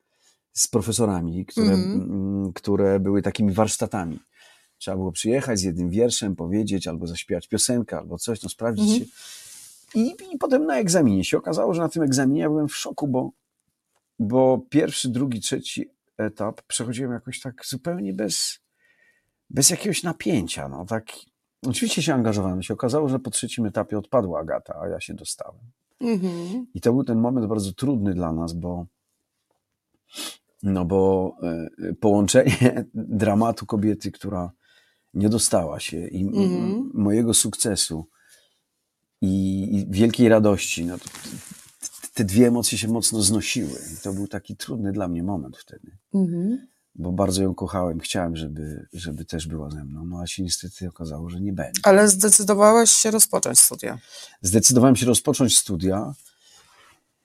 z 0.53 0.67
profesorami, 0.67 1.45
które, 1.45 1.71
Mhm. 1.73 2.01
mm, 2.01 2.53
które 2.53 2.99
były 2.99 3.21
takimi 3.21 3.51
warsztatami. 3.53 4.19
Trzeba 4.77 4.97
było 4.97 5.11
przyjechać 5.11 5.59
z 5.59 5.63
jednym 5.63 5.89
wierszem, 5.89 6.35
powiedzieć, 6.35 6.87
albo 6.87 7.07
zaśpiewać 7.07 7.47
piosenkę, 7.47 7.97
albo 7.97 8.17
coś, 8.17 8.43
no 8.43 8.49
sprawdzić 8.49 8.91
Mhm. 8.91 8.99
się. 8.99 9.05
I, 9.99 10.33
I 10.33 10.37
potem 10.37 10.65
na 10.65 10.77
egzaminie 10.77 11.25
się 11.25 11.37
okazało, 11.37 11.73
że 11.73 11.81
na 11.81 11.89
tym 11.89 12.03
egzaminie 12.03 12.41
ja 12.41 12.49
byłem 12.49 12.67
w 12.67 12.75
szoku, 12.75 13.07
bo, 13.07 13.31
bo 14.19 14.57
pierwszy, 14.69 15.09
drugi, 15.09 15.39
trzeci 15.39 15.89
etap 16.17 16.61
przechodziłem 16.61 17.11
jakoś 17.11 17.39
tak 17.41 17.65
zupełnie 17.65 18.13
bez, 18.13 18.59
bez 19.49 19.69
jakiegoś 19.69 20.03
napięcia. 20.03 20.69
No, 20.69 20.85
tak, 20.85 21.05
oczywiście 21.67 22.01
się 22.01 22.13
angażowałem. 22.13 22.63
Się 22.63 22.73
okazało, 22.73 23.09
że 23.09 23.19
po 23.19 23.29
trzecim 23.31 23.65
etapie 23.65 23.97
odpadła 23.97 24.39
Agata, 24.39 24.79
a 24.81 24.87
ja 24.87 24.99
się 24.99 25.13
dostałem. 25.13 25.61
Mhm. 26.01 26.65
I 26.73 26.81
to 26.81 26.93
był 26.93 27.03
ten 27.03 27.19
moment 27.19 27.47
bardzo 27.47 27.71
trudny 27.73 28.13
dla 28.13 28.31
nas, 28.33 28.53
bo 28.53 28.85
no 30.63 30.85
bo 30.85 31.31
e, 31.89 31.93
połączenie 31.93 32.85
dramatu 32.93 33.65
kobiety, 33.65 34.11
która 34.11 34.51
nie 35.13 35.29
dostała 35.29 35.79
się 35.79 36.07
i 36.07 36.21
m- 36.21 36.27
Mhm. 36.35 36.91
mojego 36.93 37.33
sukcesu 37.33 38.07
i, 39.21 39.85
wielkiej 39.89 40.29
radości, 40.29 40.85
no 40.85 40.97
to 40.97 41.05
te 42.13 42.23
dwie 42.23 42.47
emocje 42.47 42.77
się 42.77 42.87
mocno 42.87 43.21
znosiły. 43.21 43.79
I 43.93 43.97
to 44.03 44.13
był 44.13 44.27
taki 44.27 44.55
trudny 44.57 44.91
dla 44.91 45.07
mnie 45.07 45.23
moment 45.23 45.57
wtedy, 45.57 45.97
Mhm. 46.13 46.67
bo 46.95 47.11
bardzo 47.11 47.43
ją 47.43 47.55
kochałem, 47.55 47.99
chciałem, 47.99 48.35
żeby, 48.35 48.87
żeby 48.93 49.25
też 49.25 49.47
była 49.47 49.69
ze 49.69 49.83
mną, 49.85 50.05
no 50.05 50.19
a 50.19 50.27
się 50.27 50.43
niestety 50.43 50.87
okazało, 50.89 51.29
że 51.29 51.41
nie 51.41 51.53
będzie. 51.53 51.81
Ale 51.83 52.07
zdecydowałeś 52.07 52.89
się 52.91 53.11
rozpocząć 53.11 53.59
studia. 53.59 53.99
Zdecydowałem 54.41 54.95
się 54.95 55.05
rozpocząć 55.05 55.57
studia, 55.57 56.13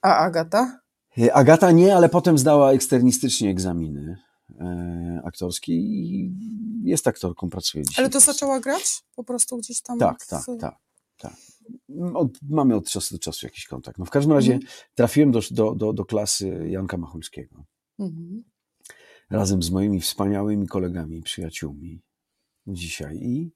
A 0.02 0.16
Agata? 0.16 0.80
E, 1.18 1.34
Agata 1.34 1.70
nie, 1.72 1.96
ale 1.96 2.08
potem 2.08 2.38
zdała 2.38 2.72
eksternistycznie 2.72 3.50
egzaminy 3.50 4.16
e, 4.60 5.20
aktorskie 5.24 5.72
i 5.72 6.32
jest 6.84 7.06
aktorką, 7.06 7.50
pracuje 7.50 7.84
dzisiaj. 7.84 8.04
Ale 8.04 8.10
to 8.10 8.20
zaczęła 8.20 8.60
grać 8.60 9.02
po 9.16 9.24
prostu 9.24 9.58
gdzieś 9.58 9.80
tam? 9.82 9.98
Tak, 9.98 10.22
z- 10.22 10.26
tak, 10.26 10.42
tak, 10.60 10.76
tak. 11.18 11.32
Od, 12.14 12.28
mamy 12.42 12.76
od 12.76 12.88
czasu 12.90 13.14
do 13.14 13.18
czasu 13.18 13.46
jakiś 13.46 13.66
kontakt. 13.66 13.98
No 13.98 14.04
w 14.04 14.10
każdym 14.10 14.32
razie 14.32 14.58
trafiłem 14.94 15.30
do, 15.30 15.40
do, 15.50 15.74
do, 15.74 15.92
do 15.92 16.04
klasy 16.04 16.68
Janka 16.70 16.96
Machulskiego 16.96 17.64
Mhm. 17.98 18.44
razem 19.30 19.62
z 19.62 19.70
moimi 19.70 20.00
wspaniałymi 20.00 20.66
kolegami 20.68 21.18
i 21.18 21.22
przyjaciółmi 21.22 22.02
dzisiaj. 22.66 23.16
I, 23.16 23.52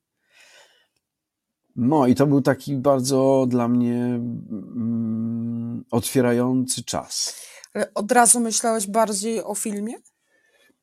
no 1.76 2.06
i 2.06 2.14
to 2.14 2.26
był 2.26 2.42
taki 2.42 2.76
bardzo 2.76 3.46
dla 3.48 3.68
mnie 3.68 3.94
mm, 4.04 5.84
otwierający 5.90 6.84
czas. 6.84 7.40
Ale 7.74 7.94
od 7.94 8.12
razu 8.12 8.40
myślałeś 8.40 8.86
bardziej 8.86 9.42
o 9.42 9.54
filmie? 9.54 9.94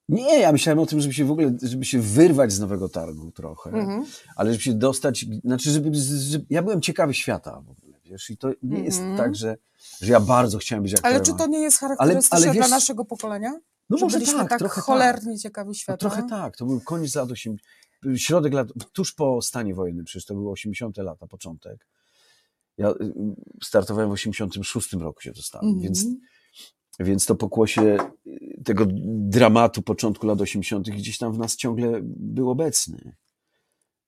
Nie, 0.09 0.39
ja 0.39 0.51
myślałem 0.51 0.79
o 0.79 0.85
tym, 0.85 1.01
żeby 1.01 1.13
się 1.13 1.25
w 1.25 1.31
ogóle, 1.31 1.57
żeby 1.61 1.85
się 1.85 1.99
wyrwać 2.01 2.51
z 2.53 2.59
nowego 2.59 2.89
targu 2.89 3.31
trochę, 3.31 3.69
Mhm. 3.69 4.05
ale 4.35 4.51
żeby 4.51 4.63
się 4.63 4.73
dostać, 4.73 5.25
znaczy, 5.43 5.71
żeby, 5.71 5.89
żeby, 6.29 6.45
ja 6.49 6.61
byłem 6.63 6.81
ciekawy 6.81 7.13
świata 7.13 7.61
w 7.61 7.69
ogóle, 7.69 7.99
wiesz, 8.05 8.29
i 8.29 8.37
to 8.37 8.49
nie 8.63 8.79
jest 8.83 8.99
Mhm. 8.99 9.17
tak, 9.17 9.35
że, 9.35 9.57
że 10.01 10.11
ja 10.11 10.19
bardzo 10.19 10.57
chciałem 10.57 10.83
być 10.83 10.93
aktorem. 10.93 11.15
Ale 11.15 11.25
czy 11.25 11.33
to 11.33 11.47
nie 11.47 11.59
jest 11.59 11.83
Ale- 11.83 11.95
charakterystyczne 11.95 12.37
ale 12.37 12.53
dla 12.53 12.63
wiesz- 12.63 12.71
naszego 12.71 13.05
pokolenia? 13.05 13.51
No 13.89 13.97
Że 13.97 14.05
może 14.05 14.21
tak, 14.21 14.49
tak 14.49 14.59
trochę 14.59 14.81
cholernie 14.81 15.37
ciekawi 15.37 15.67
No, 15.67 15.73
świata? 15.73 15.97
trochę 15.97 16.23
tak, 16.29 16.57
to 16.57 16.65
był 16.65 16.81
koniec 16.81 17.15
lat 17.15 17.31
80, 17.31 17.61
środek 18.17 18.53
lat, 18.53 18.67
tuż 18.93 19.13
po 19.13 19.41
stanie 19.41 19.75
wojennym, 19.75 20.05
przecież 20.05 20.25
to 20.25 20.33
były 20.33 20.51
80 20.51 20.97
lata, 21.03 21.27
początek. 21.27 21.87
Ja 22.77 22.89
y, 22.89 22.95
startowałem 23.63 24.09
w 24.09 24.13
86 24.13 24.93
roku 24.93 25.21
się 25.21 25.31
dostałem, 25.31 25.67
Mhm. 25.67 25.83
więc, 25.83 26.05
więc 26.99 27.25
to 27.25 27.35
pokłosie 27.35 27.97
y, 28.27 28.63
tego 28.65 28.85
dramatu 29.05 29.81
początku 29.81 30.27
lat 30.27 30.41
80 30.41 30.89
gdzieś 30.89 31.17
tam 31.17 31.33
w 31.33 31.37
nas 31.37 31.55
ciągle 31.55 31.99
był 32.03 32.49
obecny. 32.49 33.15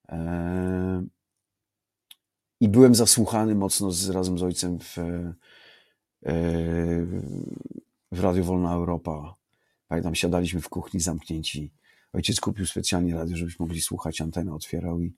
Eee, 0.08 1.08
I 2.60 2.70
byłem 2.70 2.96
zasłuchany 2.96 3.56
mocno 3.56 3.92
z, 3.92 4.10
razem 4.10 4.38
z 4.38 4.44
ojcem 4.44 4.80
w, 4.80 4.98
e, 4.98 5.34
w 8.12 8.20
Radiu 8.20 8.44
Wolna 8.44 8.74
Europa. 8.74 9.36
Pamiętam, 9.88 10.16
siadaliśmy 10.16 10.62
w 10.62 10.70
kuchni 10.70 11.00
zamknięci. 11.00 11.72
Ojciec 12.14 12.40
kupił 12.40 12.66
specjalnie 12.66 13.16
radio, 13.16 13.38
żebyśmy 13.38 13.66
mogli 13.66 13.82
słuchać, 13.82 14.22
antenę 14.22 14.54
otwierał 14.54 15.02
i, 15.02 15.14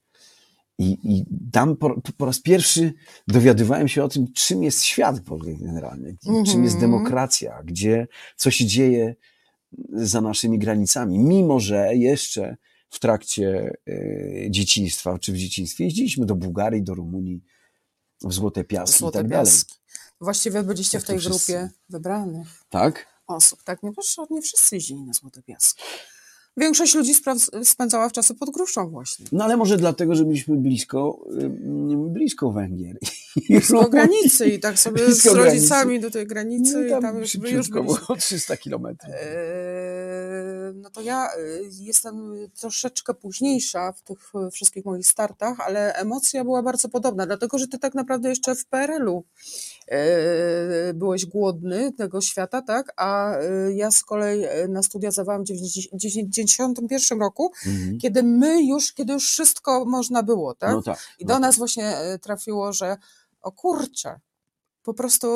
i, 0.80 0.98
i 1.04 1.26
tam 1.52 1.78
po, 1.78 2.02
po 2.18 2.26
raz 2.26 2.40
pierwszy 2.40 2.94
dowiadywałem 3.28 3.88
się 3.88 4.04
o 4.04 4.10
tym, 4.10 4.34
czym 4.34 4.64
jest 4.64 4.84
świat 4.84 5.26
w 5.26 5.32
ogóle 5.32 5.54
generalnie, 5.56 6.16
czym 6.24 6.64
jest 6.64 6.76
Mhm. 6.76 6.80
demokracja, 6.92 7.62
gdzie, 7.66 8.08
co 8.36 8.52
się 8.52 8.66
dzieje 8.66 9.16
za 9.94 10.22
naszymi 10.22 10.60
granicami. 10.60 11.20
Mimo, 11.20 11.60
że 11.60 11.96
jeszcze 11.96 12.58
w 12.90 13.00
trakcie 13.00 13.74
e, 13.88 14.52
dzieciństwa, 14.52 15.20
czy 15.20 15.34
w 15.34 15.38
dzieciństwie 15.38 15.84
jeździliśmy 15.84 16.26
do 16.26 16.36
Bułgarii, 16.36 16.84
do 16.84 16.94
Rumunii, 16.94 17.44
w 18.22 18.34
Złote 18.34 18.64
Piaski 18.64 19.00
Złote 19.00 19.20
i 19.20 19.22
tak 19.22 19.30
dalej. 19.32 19.46
Piaski. 19.46 19.76
Właściwie 20.22 20.64
byliście 20.64 21.00
w 21.00 21.04
to 21.04 21.08
tej 21.08 21.20
wszyscy. 21.20 21.52
grupie 21.54 21.70
wybranych 21.90 22.48
Tak? 22.70 23.08
osób. 23.28 23.64
Tak, 23.64 23.84
nie, 23.84 23.92
wiesz, 23.98 24.16
nie 24.30 24.42
wszyscy 24.42 24.76
jeździli 24.76 25.04
na 25.04 25.14
Złote 25.14 25.44
Piaski. 25.44 25.84
Większość 26.58 26.96
ludzi 26.96 27.14
spędzała 27.64 28.10
w 28.10 28.12
czasy 28.12 28.36
pod 28.36 28.50
Gruszą 28.50 28.90
właśnie. 28.90 29.26
No 29.32 29.44
ale 29.44 29.58
może 29.58 29.78
dlatego, 29.78 30.16
że 30.16 30.26
byliśmy 30.26 30.56
blisko, 30.58 31.26
ym, 31.42 32.14
blisko 32.14 32.52
Węgier. 32.52 32.98
Blisko 33.50 33.90
granicy 33.90 34.48
i 34.50 34.60
tak 34.60 34.80
sobie 34.80 35.06
Blisko 35.06 35.30
z 35.30 35.34
granicy. 35.34 35.56
rodzicami 35.56 36.00
do 36.00 36.12
tej 36.12 36.28
granicy 36.28 36.74
No 36.90 36.98
i 36.98 37.02
tam 37.02 37.20
już, 37.20 37.70
było 37.70 37.98
300 38.20 38.58
kilometrów. 38.58 39.14
Eee, 39.14 40.74
No 40.76 40.90
to 40.90 41.02
ja 41.02 41.28
y, 41.38 41.70
jestem 41.80 42.34
troszeczkę 42.60 43.14
późniejsza 43.14 43.92
w 43.92 44.02
tych 44.02 44.32
y, 44.48 44.52
wszystkich 44.52 44.86
moich 44.86 45.08
startach, 45.08 45.60
ale 45.60 45.94
emocja 45.96 46.44
była 46.44 46.64
bardzo 46.64 46.90
podobna, 46.90 47.26
dlatego 47.26 47.58
że 47.58 47.68
ty 47.68 47.80
tak 47.80 47.94
naprawdę 47.96 48.30
jeszcze 48.30 48.56
w 48.56 48.66
PRL-u 48.66 49.24
e, 49.83 49.83
byłeś 50.94 51.26
głodny 51.26 51.92
tego 51.94 52.22
świata, 52.22 52.62
tak? 52.62 52.94
A 52.98 53.38
y, 53.40 53.74
ja 53.74 53.92
z 53.92 54.04
kolei 54.04 54.44
e, 54.44 54.68
na 54.68 54.84
studia 54.84 55.12
zawałam 55.12 55.44
w 55.44 55.48
1991 55.48 57.20
roku, 57.20 57.52
Mhm. 57.66 57.98
kiedy 58.00 58.24
my 58.24 58.64
już, 58.66 58.94
kiedy 58.94 59.14
już 59.14 59.28
wszystko 59.32 59.86
można 59.86 60.24
było, 60.24 60.56
tak? 60.56 60.72
No 60.72 60.82
tak, 60.82 61.00
I 61.20 61.26
no 61.26 61.28
do 61.28 61.34
tak. 61.34 61.42
nas 61.42 61.58
właśnie 61.58 61.98
e, 61.98 62.20
trafiło, 62.20 62.74
że 62.74 62.98
o 63.42 63.52
kurczę, 63.52 64.20
po 64.84 64.94
prostu 64.94 65.28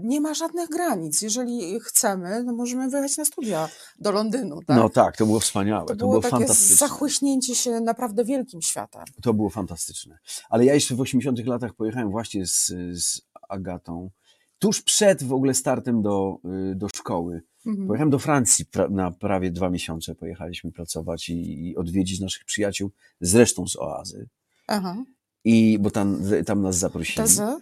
nie 0.00 0.20
ma 0.20 0.34
żadnych 0.34 0.68
granic. 0.68 1.22
Jeżeli 1.22 1.80
chcemy, 1.80 2.42
no 2.44 2.52
możemy 2.52 2.90
wyjechać 2.90 3.16
na 3.16 3.24
studia 3.24 3.68
do 3.98 4.12
Londynu, 4.12 4.60
tak? 4.66 4.76
No 4.76 4.88
tak, 4.88 5.16
to 5.16 5.26
było 5.26 5.40
wspaniałe, 5.40 5.86
To 5.86 5.92
to, 5.94 5.96
było, 5.96 6.10
było, 6.10 6.22
takie 6.22 6.30
fantastyczne. 6.36 6.76
zachłyśnięcie 6.76 7.54
się 7.54 7.80
naprawdę 7.80 8.24
wielkim 8.24 8.62
światem. 8.62 9.02
To 9.22 9.34
było 9.34 9.50
fantastyczne. 9.50 10.18
Ale 10.50 10.64
ja 10.64 10.74
jeszcze 10.74 10.94
w 10.94 11.00
80 11.00 11.46
latach 11.46 11.74
pojechałem 11.74 12.10
właśnie 12.10 12.46
z, 12.46 12.66
z 12.92 13.20
Agatą, 13.48 14.10
tuż 14.58 14.82
przed 14.82 15.22
w 15.24 15.32
ogóle 15.32 15.54
startem 15.54 16.02
do, 16.02 16.38
y, 16.72 16.74
do 16.74 16.88
szkoły. 16.88 17.42
Mhm. 17.66 17.86
Pojechałem 17.88 18.10
do 18.10 18.18
Francji 18.18 18.66
pra, 18.66 18.88
na 18.88 19.10
prawie 19.10 19.50
dwa 19.50 19.70
miesiące. 19.70 20.14
Pojechaliśmy 20.14 20.72
pracować 20.72 21.28
i, 21.28 21.68
i 21.68 21.76
odwiedzić 21.76 22.20
naszych 22.20 22.44
przyjaciół, 22.44 22.90
zresztą 23.20 23.66
z 23.66 23.76
Oazy. 23.76 24.28
Aha. 24.66 25.04
I, 25.44 25.78
bo 25.80 25.90
tam, 25.90 26.22
tam 26.46 26.62
nas 26.62 26.76
zaprosili. 26.78 27.16
Tezę? 27.16 27.58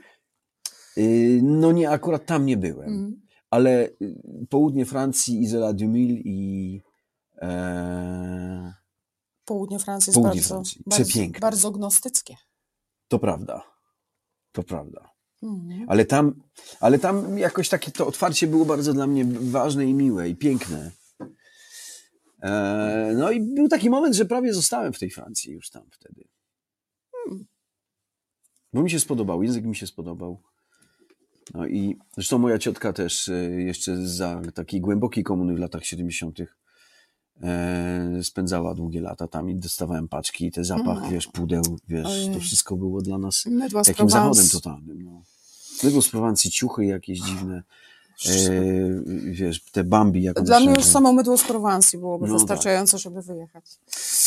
Y, 0.98 1.40
No 1.42 1.72
nie, 1.72 1.90
akurat 1.90 2.26
tam 2.26 2.46
nie 2.46 2.56
byłem. 2.56 2.88
Mhm. 2.88 3.20
Ale 3.50 3.88
y, 4.02 4.16
południe 4.50 4.84
Francji, 4.86 5.42
Isola 5.42 5.72
du 5.72 5.88
Mille 5.88 6.20
i 6.24 6.80
e, 7.42 8.74
Południe 9.44 9.78
Francji 9.78 10.10
jest 10.10 10.14
Południe 10.14 10.40
bardzo, 10.40 10.54
Francji. 10.54 10.82
bardzo, 10.86 11.04
Przepiękne. 11.04 11.40
bardzo 11.40 11.70
gnostyckie. 11.70 12.36
to 13.08 13.18
prawda. 13.18 13.62
To 14.52 14.62
prawda. 14.62 15.10
Mhm. 15.44 15.84
Ale 15.88 16.04
tam, 16.04 16.34
ale 16.80 16.98
tam 16.98 17.38
jakoś 17.38 17.68
takie 17.68 17.90
to 17.90 18.06
otwarcie 18.06 18.46
było 18.46 18.64
bardzo 18.64 18.92
dla 18.92 19.06
mnie 19.06 19.24
ważne 19.40 19.86
i 19.86 19.94
miłe 19.94 20.28
i 20.28 20.36
piękne. 20.36 20.90
E, 22.42 23.12
no 23.18 23.30
i 23.30 23.40
był 23.40 23.68
taki 23.68 23.90
moment, 23.90 24.14
że 24.14 24.24
prawie 24.24 24.54
zostałem 24.54 24.92
w 24.92 24.98
tej 24.98 25.10
Francji 25.10 25.52
już 25.52 25.70
tam 25.70 25.82
wtedy. 25.90 26.24
Hmm. 27.12 27.44
Bo 28.72 28.82
mi 28.82 28.90
się 28.90 29.00
spodobał, 29.00 29.42
język 29.42 29.64
mi 29.64 29.76
się 29.76 29.86
spodobał. 29.86 30.42
No 31.54 31.66
i 31.66 31.98
zresztą 32.14 32.38
moja 32.38 32.58
ciotka 32.58 32.92
też 32.92 33.28
e, 33.28 33.50
jeszcze 33.50 34.06
za 34.06 34.42
takiej 34.54 34.80
głębokiej 34.80 35.24
komuny 35.24 35.54
w 35.54 35.58
latach 35.58 35.84
70. 35.84 36.38
E, 37.42 38.22
spędzała 38.22 38.74
długie 38.74 39.00
lata 39.00 39.28
tam 39.28 39.50
i 39.50 39.54
dostawałem 39.56 40.08
paczki 40.08 40.46
i 40.46 40.52
ten 40.52 40.64
zapach, 40.64 40.98
Mm. 40.98 41.10
wiesz, 41.10 41.26
pudeł, 41.26 41.62
wiesz, 41.88 42.06
Ojej. 42.06 42.34
to 42.34 42.40
wszystko 42.40 42.76
było 42.76 43.02
dla 43.02 43.18
nas 43.18 43.44
takim 43.86 44.10
zachodem 44.10 44.48
totalnym. 44.52 45.02
No. 45.02 45.22
Z 45.80 46.08
Prowancji, 46.10 46.50
ciuchy 46.50 46.84
jakieś 46.84 47.20
dziwne, 47.20 47.62
e, 48.26 48.30
wiesz, 49.30 49.62
te 49.72 49.84
Bambi. 49.84 50.22
Jak 50.22 50.38
one 50.38 50.46
Dla 50.46 50.60
mnie 50.60 50.74
już 50.74 50.84
samo 50.84 51.12
mydło 51.12 51.38
z 51.38 51.42
Prowansji 51.44 51.98
byłoby 51.98 52.26
No 52.26 52.32
tak. 52.34 52.40
wystarczające, 52.40 52.98
żeby 52.98 53.22
wyjechać. 53.22 53.64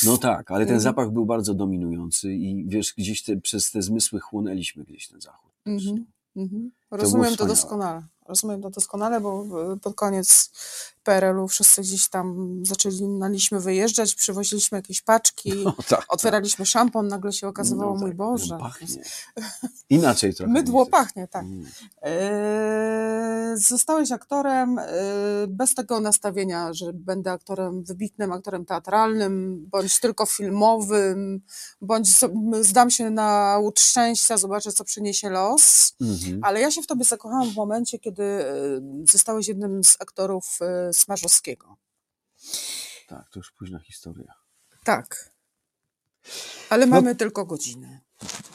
No 0.05 0.17
tak, 0.17 0.51
ale 0.51 0.59
ten 0.65 0.75
Mhm. 0.75 0.79
zapach 0.81 1.11
był 1.11 1.25
bardzo 1.25 1.53
dominujący 1.53 2.33
i 2.33 2.65
wiesz, 2.67 2.93
gdzieś 2.97 3.23
te, 3.23 3.37
przez 3.41 3.71
te 3.71 3.81
zmysły 3.81 4.19
chłonęliśmy 4.19 4.83
gdzieś 4.83 5.07
ten 5.07 5.21
zachód. 5.21 5.51
Mhm. 5.65 6.05
Mhm. 6.35 6.71
Rozumiem 6.91 7.25
to 7.25 7.31
wspaniałe. 7.31 7.55
doskonale. 7.55 8.03
Rozumiem 8.27 8.61
to 8.61 8.69
doskonale, 8.69 9.21
bo 9.21 9.45
e, 9.73 9.77
pod 9.79 9.95
koniec 9.95 10.51
PRL-u 11.07 11.47
wszyscy 11.47 11.81
gdzieś 11.81 12.09
tam 12.09 12.59
zaczynaliśmy 12.65 13.59
wyjeżdżać, 13.59 14.15
przywoziliśmy 14.15 14.77
jakieś 14.77 15.01
paczki, 15.01 15.53
No 15.65 15.75
tak, 15.89 16.05
otwieraliśmy 16.09 16.65
szampon, 16.65 17.07
nagle 17.07 17.33
się 17.33 17.47
okazywało, 17.47 17.93
No 17.93 17.99
mój 17.99 18.09
tak, 18.09 18.17
Boże. 18.17 18.57
pachnie. 18.59 18.87
Inaczej 19.89 20.33
trochę. 20.35 20.51
Mydło 20.51 20.85
pachnie, 20.85 21.27
tak. 21.27 21.43
Mm. 21.43 21.65
Zostałeś 23.57 24.11
aktorem 24.11 24.79
eee, 24.79 24.87
bez 25.47 25.75
tego 25.75 25.99
nastawienia, 25.99 26.73
że 26.73 26.93
będę 26.93 27.31
aktorem, 27.31 27.83
wybitnym 27.83 28.31
aktorem 28.31 28.65
teatralnym, 28.65 29.65
bądź 29.71 29.99
tylko 29.99 30.25
filmowym, 30.25 31.41
bądź 31.81 32.09
zdam 32.61 32.89
się 32.89 33.09
na 33.09 33.57
łód 33.61 33.79
szczęścia, 33.79 34.37
zobaczę, 34.37 34.71
co 34.71 34.83
przyniesie 34.83 35.29
los. 35.29 35.95
Mhm. 36.01 36.39
Ale 36.43 36.61
ja 36.61 36.71
się 36.71 36.81
w 36.81 36.87
tobie 36.87 37.05
zakochałam 37.05 37.49
w 37.51 37.55
momencie, 37.55 37.99
kiedy 37.99 38.23
e, 38.23 38.45
zostałeś 39.11 39.47
jednym 39.47 39.83
z 39.83 39.97
aktorów 39.99 40.57
e, 40.61 40.93
Smarzowskiego. 40.97 41.77
Tak, 43.07 43.29
to 43.29 43.39
już 43.39 43.51
późna 43.51 43.79
historia. 43.79 44.33
Tak. 44.83 45.31
Ale 46.69 46.85
No- 46.85 46.95
mamy 46.95 47.15
tylko 47.15 47.45
godzinę. 47.45 48.01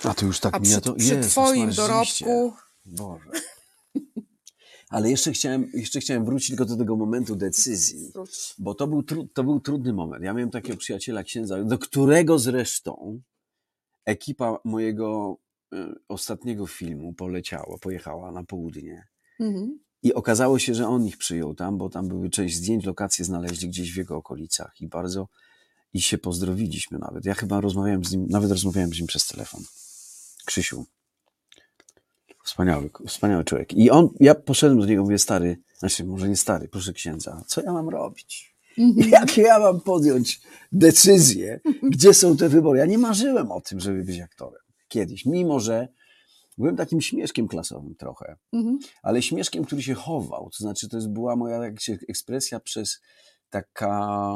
A 0.04 0.14
to 0.14 0.26
już 0.26 0.40
tak 0.40 0.54
A 0.54 0.58
mija 0.58 0.80
przy, 0.80 0.90
to 0.90 0.94
przy 0.94 1.14
Jezus 1.14 1.32
twoim 1.32 1.66
Maria, 1.66 1.72
rzeczywiście. 1.72 2.24
dorobku 2.24 2.56
Boże. 2.84 3.30
Ale 4.88 5.10
jeszcze 5.10 5.32
chciałem, 5.32 5.70
jeszcze 5.74 6.00
chciałem 6.00 6.24
wrócić 6.24 6.48
tylko 6.48 6.64
do 6.64 6.76
tego 6.76 6.96
momentu 6.96 7.36
decyzji, 7.36 8.12
bo 8.58 8.74
to 8.74 8.86
był, 8.86 9.02
tru, 9.02 9.26
to 9.34 9.44
był 9.44 9.60
trudny 9.60 9.92
moment. 9.92 10.24
Ja 10.24 10.32
miałem 10.32 10.50
takiego 10.50 10.76
przyjaciela 10.78 11.22
księdza, 11.22 11.64
do 11.64 11.78
którego 11.78 12.38
zresztą 12.38 13.20
ekipa 14.04 14.58
mojego 14.64 15.36
y, 15.72 15.76
ostatniego 16.08 16.66
filmu 16.66 17.12
poleciała, 17.12 17.78
pojechała 17.80 18.32
na 18.32 18.44
południe. 18.44 19.06
Mhm. 19.40 19.78
I 20.02 20.14
okazało 20.14 20.58
się, 20.58 20.74
że 20.74 20.88
on 20.88 21.06
ich 21.06 21.16
przyjął 21.16 21.54
tam, 21.54 21.78
bo 21.78 21.90
tam 21.90 22.08
były 22.08 22.30
część 22.30 22.56
zdjęć, 22.56 22.84
lokacje 22.84 23.24
znaleźli 23.24 23.68
gdzieś 23.68 23.92
w 23.92 23.96
jego 23.96 24.16
okolicach 24.16 24.80
i 24.80 24.88
bardzo 24.88 25.28
i 25.94 26.02
się 26.02 26.18
pozdrowiliśmy 26.18 26.98
nawet. 26.98 27.24
Ja 27.24 27.34
chyba 27.34 27.60
rozmawiałem 27.60 28.04
z 28.04 28.12
nim, 28.12 28.26
nawet 28.30 28.50
rozmawiałem 28.50 28.94
z 28.94 28.98
nim 28.98 29.06
przez 29.06 29.26
telefon. 29.26 29.62
Krzysiu. 30.44 30.84
Wspaniały, 32.44 32.90
wspaniały 33.06 33.44
człowiek. 33.44 33.72
I 33.72 33.90
on, 33.90 34.08
ja 34.20 34.34
poszedłem 34.34 34.80
do 34.80 34.86
niego, 34.86 35.02
mówię, 35.02 35.18
stary, 35.18 35.58
znaczy 35.78 36.04
może 36.04 36.28
nie 36.28 36.36
stary, 36.36 36.68
proszę 36.68 36.92
księdza, 36.92 37.44
co 37.46 37.62
ja 37.62 37.72
mam 37.72 37.88
robić? 37.88 38.54
Mhm. 38.78 39.10
Jakie 39.20 39.42
ja 39.42 39.58
mam 39.58 39.80
podjąć 39.80 40.40
decyzję? 40.72 41.60
Gdzie 41.82 42.14
są 42.14 42.36
te 42.36 42.48
wybory? 42.48 42.78
Ja 42.78 42.86
nie 42.86 42.98
marzyłem 42.98 43.52
o 43.52 43.60
tym, 43.60 43.80
żeby 43.80 44.04
być 44.04 44.20
aktorem. 44.20 44.60
Kiedyś, 44.88 45.26
mimo 45.26 45.60
że 45.60 45.88
byłem 46.58 46.76
takim 46.76 47.00
śmieszkiem 47.00 47.48
klasowym 47.48 47.94
trochę 47.94 48.36
Mhm. 48.52 48.78
ale 49.02 49.22
śmieszkiem, 49.22 49.64
który 49.64 49.82
się 49.82 49.94
chował. 49.94 50.50
To 50.50 50.64
znaczy, 50.64 50.88
to 50.88 50.96
jest 50.96 51.08
była 51.08 51.36
moja 51.36 51.60
ekspresja 52.08 52.60
przez 52.60 53.00
taka, 53.50 54.28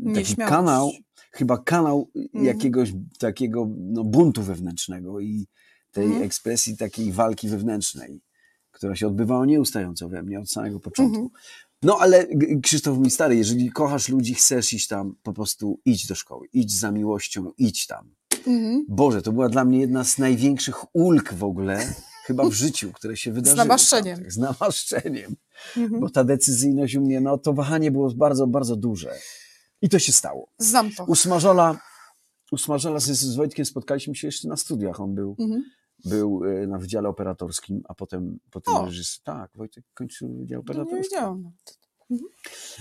mm, 0.00 0.14
taki 0.14 0.36
kanał, 0.36 0.90
chyba 1.32 1.58
kanał 1.58 2.10
Mhm. 2.16 2.44
jakiegoś 2.44 2.92
takiego 3.18 3.68
no, 3.76 4.04
buntu 4.04 4.42
wewnętrznego 4.42 5.20
i 5.20 5.46
tej 5.90 6.04
Mhm. 6.04 6.22
ekspresji 6.22 6.76
takiej 6.76 7.12
walki 7.12 7.48
wewnętrznej, 7.48 8.20
która 8.70 8.96
się 8.96 9.06
odbywała 9.06 9.46
nieustająco 9.46 10.08
we 10.08 10.22
mnie 10.22 10.40
od 10.40 10.50
samego 10.50 10.80
początku. 10.80 11.16
Mhm. 11.16 11.30
No 11.82 11.98
ale 12.00 12.26
Krzysztof 12.62 12.98
mi 12.98 13.10
stary, 13.10 13.36
jeżeli 13.36 13.70
kochasz 13.70 14.08
ludzi, 14.08 14.34
chcesz 14.34 14.72
iść 14.72 14.88
tam, 14.88 15.16
po 15.22 15.32
prostu 15.32 15.80
idź 15.84 16.06
do 16.06 16.14
szkoły, 16.14 16.46
idź 16.52 16.78
za 16.78 16.90
miłością, 16.90 17.52
idź 17.58 17.86
tam. 17.86 18.14
Mhm. 18.46 18.84
Boże, 18.88 19.22
to 19.22 19.32
była 19.32 19.48
dla 19.48 19.64
mnie 19.64 19.80
jedna 19.80 20.04
z 20.04 20.18
największych 20.18 20.96
ulg 20.96 21.34
w 21.34 21.44
ogóle, 21.44 21.94
chyba 22.26 22.44
w 22.48 22.52
życiu, 22.52 22.92
które 22.92 23.16
się 23.16 23.32
wydarzyły. 23.32 23.56
namaszczeniem. 23.58 24.14
tamtych, 24.16 24.32
Z 24.32 24.36
namaszczeniem. 24.38 25.36
Mhm. 25.76 26.00
Bo 26.00 26.10
ta 26.10 26.24
decyzyjność 26.24 26.94
u 26.94 27.00
mnie, 27.00 27.20
no 27.20 27.38
to 27.38 27.52
wahanie 27.52 27.90
było 27.90 28.10
bardzo, 28.14 28.46
bardzo 28.46 28.76
duże. 28.76 29.14
I 29.82 29.88
to 29.88 29.98
się 29.98 30.12
stało. 30.12 30.48
Znam 30.58 30.90
to. 30.94 31.04
U 31.04 31.14
Smażola, 31.14 31.78
u 32.52 32.58
Smażola 32.58 33.00
z, 33.00 33.04
z 33.06 33.36
Wojtkiem 33.36 33.64
spotkaliśmy 33.64 34.14
się 34.14 34.28
jeszcze 34.28 34.48
na 34.48 34.56
studiach. 34.56 35.00
On 35.00 35.14
był, 35.14 35.36
Mhm. 35.38 35.64
był 36.04 36.44
e, 36.44 36.66
na 36.66 36.78
wydziale 36.78 37.08
operatorskim, 37.08 37.82
a 37.88 37.94
potem, 37.94 38.38
potem 38.50 38.74
O. 38.74 38.84
reżys... 38.84 39.20
Tak, 39.24 39.50
Wojtek 39.54 39.84
kończył 39.94 40.36
wydział 40.38 40.62
To 40.62 40.72
nie 40.72 40.80
operatorski. 40.80 41.14
wiedziałam. 41.14 41.50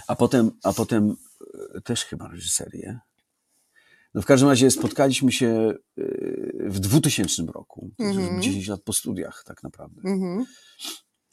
A 0.07 0.16
potem, 0.16 0.51
a 0.64 0.74
potem 0.74 1.16
e, 1.76 1.82
też 1.82 2.05
chyba 2.05 2.28
reżyserię. 2.28 2.99
No 4.14 4.22
w 4.22 4.26
każdym 4.26 4.49
razie 4.49 4.72
spotkaliśmy 4.72 5.32
się 5.32 5.47
e, 5.47 6.03
w 6.70 6.80
2000 6.80 7.43
roku, 7.53 7.91
Mhm. 7.99 8.41
10 8.41 8.68
lat 8.68 8.82
po 8.82 8.93
studiach 8.93 9.43
tak 9.45 9.64
naprawdę. 9.64 10.01
Mhm. 10.05 10.45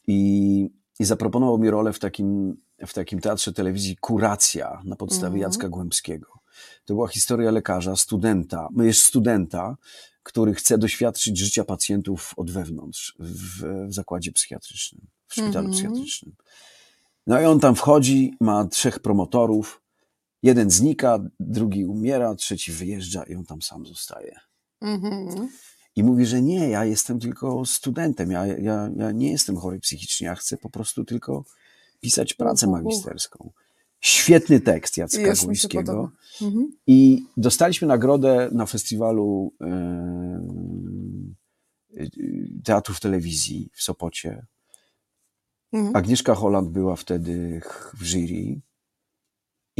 I, 0.06 0.70
i 0.98 1.04
zaproponował 1.04 1.58
mi 1.58 1.70
rolę 1.70 1.92
w 1.92 1.98
takim, 1.98 2.56
w 2.86 2.92
takim 2.94 3.20
teatrze 3.20 3.52
telewizji 3.52 3.96
Kuracja 3.96 4.80
na 4.84 4.96
podstawie 4.96 5.26
Mhm. 5.34 5.42
Jacka 5.42 5.68
Głębskiego. 5.68 6.26
To 6.84 6.94
była 6.94 7.08
historia 7.08 7.50
lekarza, 7.50 7.96
studenta, 7.96 8.68
no 8.72 8.84
jest 8.84 9.02
studenta, 9.02 9.76
który 10.22 10.54
chce 10.54 10.78
doświadczyć 10.78 11.38
życia 11.38 11.64
pacjentów 11.64 12.32
od 12.36 12.50
wewnątrz 12.50 13.16
w, 13.18 13.62
w 13.88 13.92
zakładzie 13.94 14.32
psychiatrycznym, 14.32 15.06
w 15.26 15.32
szpitalu 15.32 15.68
Mhm. 15.68 15.72
psychiatrycznym. 15.72 16.34
No 17.26 17.40
i 17.40 17.44
on 17.44 17.60
tam 17.60 17.74
wchodzi, 17.74 18.34
ma 18.40 18.64
trzech 18.64 18.98
promotorów. 18.98 19.79
Jeden 20.42 20.70
znika, 20.70 21.18
drugi 21.40 21.84
umiera, 21.84 22.34
trzeci 22.34 22.72
wyjeżdża 22.72 23.22
i 23.22 23.34
on 23.34 23.44
tam 23.44 23.62
sam 23.62 23.86
zostaje. 23.86 24.40
Mhm. 24.80 25.48
I 25.96 26.02
mówi, 26.02 26.26
że 26.26 26.42
nie, 26.42 26.68
ja 26.68 26.84
jestem 26.84 27.20
tylko 27.20 27.64
studentem, 27.64 28.30
ja, 28.30 28.46
ja, 28.46 28.90
ja 28.96 29.12
nie 29.12 29.30
jestem 29.32 29.56
chory 29.56 29.78
psychicznie, 29.78 30.26
ja 30.26 30.34
chcę 30.34 30.56
po 30.56 30.70
prostu 30.70 31.04
tylko 31.04 31.44
pisać 32.00 32.34
pracę 32.34 32.66
magisterską. 32.66 33.50
Świetny 34.00 34.60
tekst 34.60 34.96
Jacka. 34.96 35.34
Głębskiego. 35.44 36.10
Mhm. 36.42 36.72
I 36.86 37.26
dostaliśmy 37.36 37.88
nagrodę 37.88 38.48
na 38.52 38.66
festiwalu 38.66 39.54
e, 39.60 39.66
e, 41.96 42.06
teatru 42.64 42.94
w 42.94 43.00
telewizji 43.00 43.70
w 43.74 43.82
Sopocie. 43.82 44.46
Mhm. 45.72 45.96
Agnieszka 45.96 46.34
Holland 46.34 46.70
była 46.70 46.96
wtedy 46.96 47.60
w 47.94 48.04
jury 48.04 48.60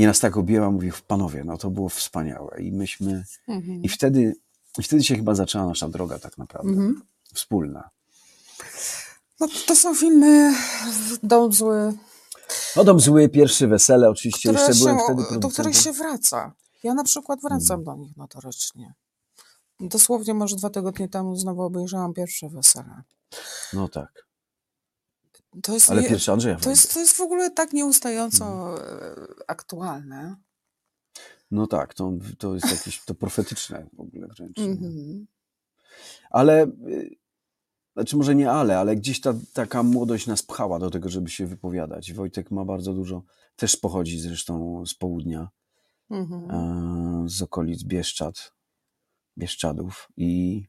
i 0.02 0.06
nas 0.06 0.20
tak 0.20 0.36
objęła, 0.36 0.70
mówi, 0.70 0.90
panowie, 1.06 1.44
no 1.44 1.56
to 1.58 1.70
było 1.70 1.88
wspaniałe. 1.88 2.62
I 2.62 2.72
myśmy, 2.72 3.24
Mhm. 3.48 3.82
i 3.82 3.88
wtedy, 3.88 4.36
i 4.78 4.82
wtedy 4.82 5.04
się 5.04 5.16
chyba 5.16 5.34
zaczęła 5.34 5.66
nasza 5.66 5.88
droga 5.88 6.18
tak 6.18 6.38
naprawdę, 6.38 6.70
Mhm. 6.70 7.02
wspólna. 7.34 7.90
No, 9.40 9.48
to 9.66 9.76
są 9.76 9.94
filmy 9.94 10.54
Dom 11.22 11.52
Zły, 11.52 11.92
No 12.76 12.84
dom 12.84 13.00
zły, 13.00 13.28
pierwsze 13.28 13.66
wesele, 13.66 14.10
oczywiście, 14.10 14.48
które 14.48 14.66
jeszcze 14.68 14.84
byłem 14.84 14.98
się, 14.98 15.04
wtedy 15.04 15.40
do 15.40 15.48
których 15.48 15.76
się 15.76 15.92
wraca. 15.92 16.52
Ja 16.82 16.94
na 16.94 17.04
przykład 17.04 17.40
wracam 17.40 17.74
Mm. 17.80 17.84
do 17.84 17.94
nich 17.96 18.16
notorycznie. 18.16 18.94
Dosłownie 19.80 20.34
może 20.34 20.56
dwa 20.56 20.70
tygodnie 20.70 21.08
temu 21.08 21.36
znowu 21.36 21.62
obejrzałam 21.62 22.14
pierwsze 22.14 22.48
wesele. 22.48 23.02
No 23.72 23.88
tak, 23.88 24.26
To 25.62 25.74
jest, 25.74 25.90
ale 25.90 26.02
nie- 26.02 26.08
pierwszy 26.08 26.32
Andrzeja 26.32 26.56
to 26.56 26.70
jest, 26.70 26.94
to 26.94 27.00
jest 27.00 27.16
w 27.16 27.20
ogóle 27.20 27.50
tak 27.50 27.72
nieustająco 27.72 28.74
e, 28.84 29.14
aktualne. 29.46 30.36
No 31.50 31.66
tak, 31.66 31.94
to, 31.94 32.12
to 32.38 32.54
jest 32.54 32.70
jakieś, 32.70 33.04
to 33.04 33.14
profetyczne 33.14 33.86
w 33.92 34.00
ogóle 34.00 34.26
wręcz. 34.36 34.58
Mhm. 34.58 35.26
Ale, 36.30 36.64
y, 36.88 37.16
znaczy 37.96 38.16
może 38.16 38.34
nie 38.34 38.50
ale, 38.50 38.78
ale 38.78 38.96
gdzieś 38.96 39.20
ta 39.20 39.34
taka 39.52 39.82
młodość 39.82 40.26
nas 40.26 40.42
pchała 40.42 40.78
do 40.78 40.90
tego, 40.90 41.08
żeby 41.08 41.30
się 41.30 41.46
wypowiadać. 41.46 42.12
Wojtek 42.12 42.50
ma 42.50 42.64
bardzo 42.64 42.92
dużo, 42.94 43.22
też 43.56 43.76
pochodzi 43.76 44.20
zresztą 44.20 44.86
z 44.86 44.94
południa, 44.94 45.48
Mhm. 46.10 46.50
e, 46.50 47.28
z 47.28 47.42
okolic 47.42 47.82
Bieszczad, 47.84 48.52
Bieszczadów 49.38 50.08
i 50.16 50.64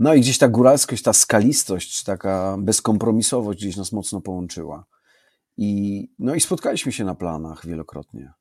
no 0.00 0.14
i 0.14 0.20
gdzieś 0.20 0.38
ta 0.38 0.48
góralskość, 0.48 1.02
ta 1.02 1.12
skalistość, 1.12 1.98
czy 1.98 2.04
taka 2.04 2.56
bezkompromisowość 2.58 3.58
gdzieś 3.58 3.76
nas 3.76 3.92
mocno 3.92 4.20
połączyła. 4.20 4.86
I, 5.56 6.08
no 6.18 6.34
i 6.34 6.40
spotkaliśmy 6.40 6.92
się 6.92 7.04
na 7.04 7.14
planach 7.14 7.66
wielokrotnie. 7.66 8.32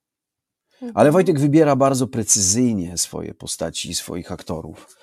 Ale 0.94 1.12
Wojtek 1.12 1.40
wybiera 1.40 1.76
bardzo 1.76 2.08
precyzyjnie 2.08 2.98
swoje 2.98 3.34
postaci 3.34 3.90
i 3.90 3.96
swoich 3.96 4.32
aktorów. 4.32 4.98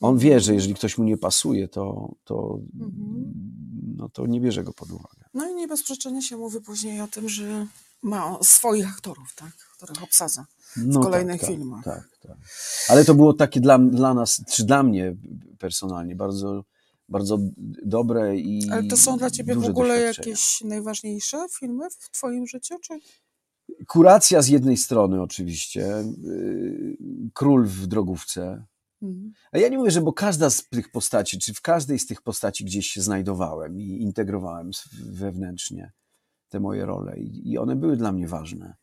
On 0.00 0.18
wie, 0.18 0.40
że 0.40 0.54
jeżeli 0.54 0.74
ktoś 0.74 0.98
mu 0.98 1.04
nie 1.04 1.16
pasuje, 1.16 1.68
to, 1.68 2.14
to, 2.24 2.58
no 3.96 4.08
to 4.08 4.26
nie 4.26 4.40
bierze 4.40 4.64
go 4.64 4.72
pod 4.72 4.90
uwagę. 4.90 5.24
No 5.34 5.50
i 5.50 5.54
nie 5.54 5.68
bez 5.68 5.82
przyczyny 5.82 6.22
się 6.22 6.36
mówi 6.36 6.60
później 6.60 7.00
o 7.00 7.08
tym, 7.08 7.28
że 7.28 7.66
ma 8.02 8.38
swoich 8.42 8.88
aktorów, 8.88 9.34
tak, 9.34 9.52
których 9.76 10.02
obsadza 10.02 10.46
w 10.76 10.86
No 10.86 11.00
kolejnych 11.00 11.40
tak, 11.40 11.48
tak, 11.50 11.50
filmach. 11.50 11.84
Tak, 11.84 12.08
tak. 12.22 12.36
Ale 12.88 13.04
to 13.04 13.14
było 13.14 13.34
takie 13.34 13.60
dla, 13.60 13.78
dla 13.78 14.14
nas, 14.14 14.42
czy 14.50 14.64
dla 14.64 14.82
mnie 14.82 15.16
personalnie, 15.58 16.16
bardzo, 16.16 16.64
bardzo 17.08 17.38
dobre 17.84 18.36
i. 18.36 18.70
Ale 18.70 18.84
to 18.84 18.96
są 18.96 19.18
dla 19.18 19.30
ciebie 19.30 19.54
w 19.54 19.64
ogóle 19.64 20.00
jakieś 20.00 20.60
najważniejsze 20.60 21.46
filmy 21.58 21.90
w 21.90 22.10
twoim 22.10 22.46
życiu, 22.46 22.74
czy? 22.82 22.98
Kuracja 23.86 24.42
z 24.42 24.48
jednej 24.48 24.76
strony, 24.76 25.22
oczywiście. 25.22 26.04
yy, 26.22 26.96
Król 27.34 27.66
w 27.66 27.86
drogówce. 27.86 28.64
Mhm. 29.02 29.32
A 29.52 29.58
ja 29.58 29.68
nie 29.68 29.78
mówię, 29.78 29.90
że 29.90 30.00
bo 30.00 30.12
każda 30.12 30.50
z 30.50 30.68
tych 30.68 30.90
postaci, 30.90 31.38
czy 31.38 31.54
w 31.54 31.60
każdej 31.60 31.98
z 31.98 32.06
tych 32.06 32.22
postaci 32.22 32.64
gdzieś 32.64 32.86
się 32.86 33.02
znajdowałem 33.02 33.80
i 33.80 34.02
integrowałem 34.02 34.70
wewnętrznie 35.02 35.92
te 36.52 36.60
moje 36.60 36.86
role 36.86 37.18
i, 37.18 37.50
i 37.52 37.58
one 37.58 37.76
były 37.76 37.96
dla 37.96 38.12
mnie 38.12 38.28
ważne. 38.28 38.74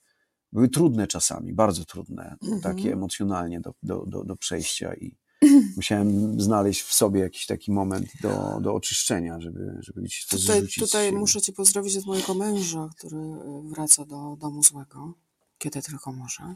Były 0.51 0.69
trudne 0.69 1.07
czasami, 1.07 1.53
bardzo 1.53 1.85
trudne, 1.85 2.35
Mhm. 2.43 2.61
takie 2.61 2.93
emocjonalnie 2.93 3.61
do, 3.61 3.73
do, 3.83 4.05
do, 4.07 4.23
do 4.23 4.35
przejścia 4.35 4.93
i 4.95 5.17
musiałem 5.77 6.41
znaleźć 6.41 6.81
w 6.81 6.93
sobie 6.93 7.19
jakiś 7.21 7.45
taki 7.45 7.71
moment 7.71 8.05
do, 8.21 8.59
do 8.61 8.73
oczyszczenia, 8.73 9.39
żeby, 9.41 9.77
żeby 9.79 10.01
gdzieś 10.01 10.25
to 10.27 10.37
Tutaj, 10.37 10.61
zrzucić. 10.61 11.13
muszę 11.13 11.41
cię 11.41 11.53
pozdrowić 11.53 11.97
od 11.97 12.05
mojego 12.05 12.33
męża, 12.33 12.89
który 12.97 13.17
e, 13.17 13.61
wraca 13.69 14.05
do 14.05 14.37
domu 14.39 14.63
złego, 14.63 15.13
kiedy 15.57 15.81
tylko 15.81 16.11
może. 16.11 16.55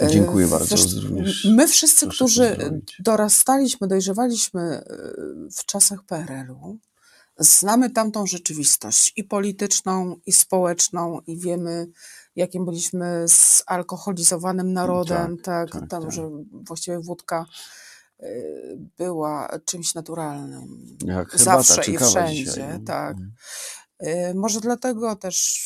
E, 0.00 0.08
Dziękuję 0.10 0.46
bardzo, 0.46 0.76
wiesz, 1.16 1.44
My 1.56 1.68
wszyscy, 1.68 2.06
którzy 2.08 2.48
pozdrowić. 2.50 2.96
dorastaliśmy, 2.98 3.88
dojrzewaliśmy 3.88 4.60
e, 4.60 4.84
w 5.56 5.64
czasach 5.66 6.02
PRL-u, 6.04 6.78
znamy 7.40 7.90
tamtą 7.90 8.26
rzeczywistość 8.26 9.12
i 9.16 9.24
polityczną, 9.24 10.16
i 10.26 10.32
społeczną, 10.32 11.20
i 11.26 11.36
wiemy, 11.36 11.86
jakim 12.36 12.64
byliśmy 12.64 13.24
zalkoholizowanym 13.68 14.72
narodem, 14.72 15.38
tak, 15.38 15.70
tak, 15.70 15.88
tam, 15.88 16.02
tak. 16.02 16.12
że 16.12 16.30
właściwie 16.52 17.00
wódka 17.00 17.46
e, 18.20 18.26
była 18.98 19.58
czymś 19.64 19.94
naturalnym. 19.94 20.96
Jak 21.04 21.38
Zawsze 21.38 21.90
i 21.90 21.98
wszędzie, 21.98 22.44
dzisiaj, 22.44 22.82
tak. 22.84 23.16
Y, 24.02 24.34
Może 24.34 24.60
dlatego 24.60 25.16
też 25.16 25.64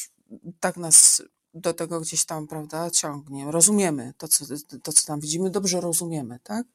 tak 0.60 0.76
nas 0.76 1.22
do 1.54 1.74
tego 1.74 2.00
gdzieś 2.00 2.24
tam, 2.24 2.46
prawda, 2.46 2.90
ciągnie. 2.90 3.50
Rozumiemy 3.50 4.14
to, 4.18 4.28
co, 4.28 4.44
to, 4.82 4.92
co 4.92 5.06
tam 5.06 5.20
widzimy, 5.20 5.50
dobrze 5.50 5.80
rozumiemy, 5.80 6.38
tak? 6.42 6.66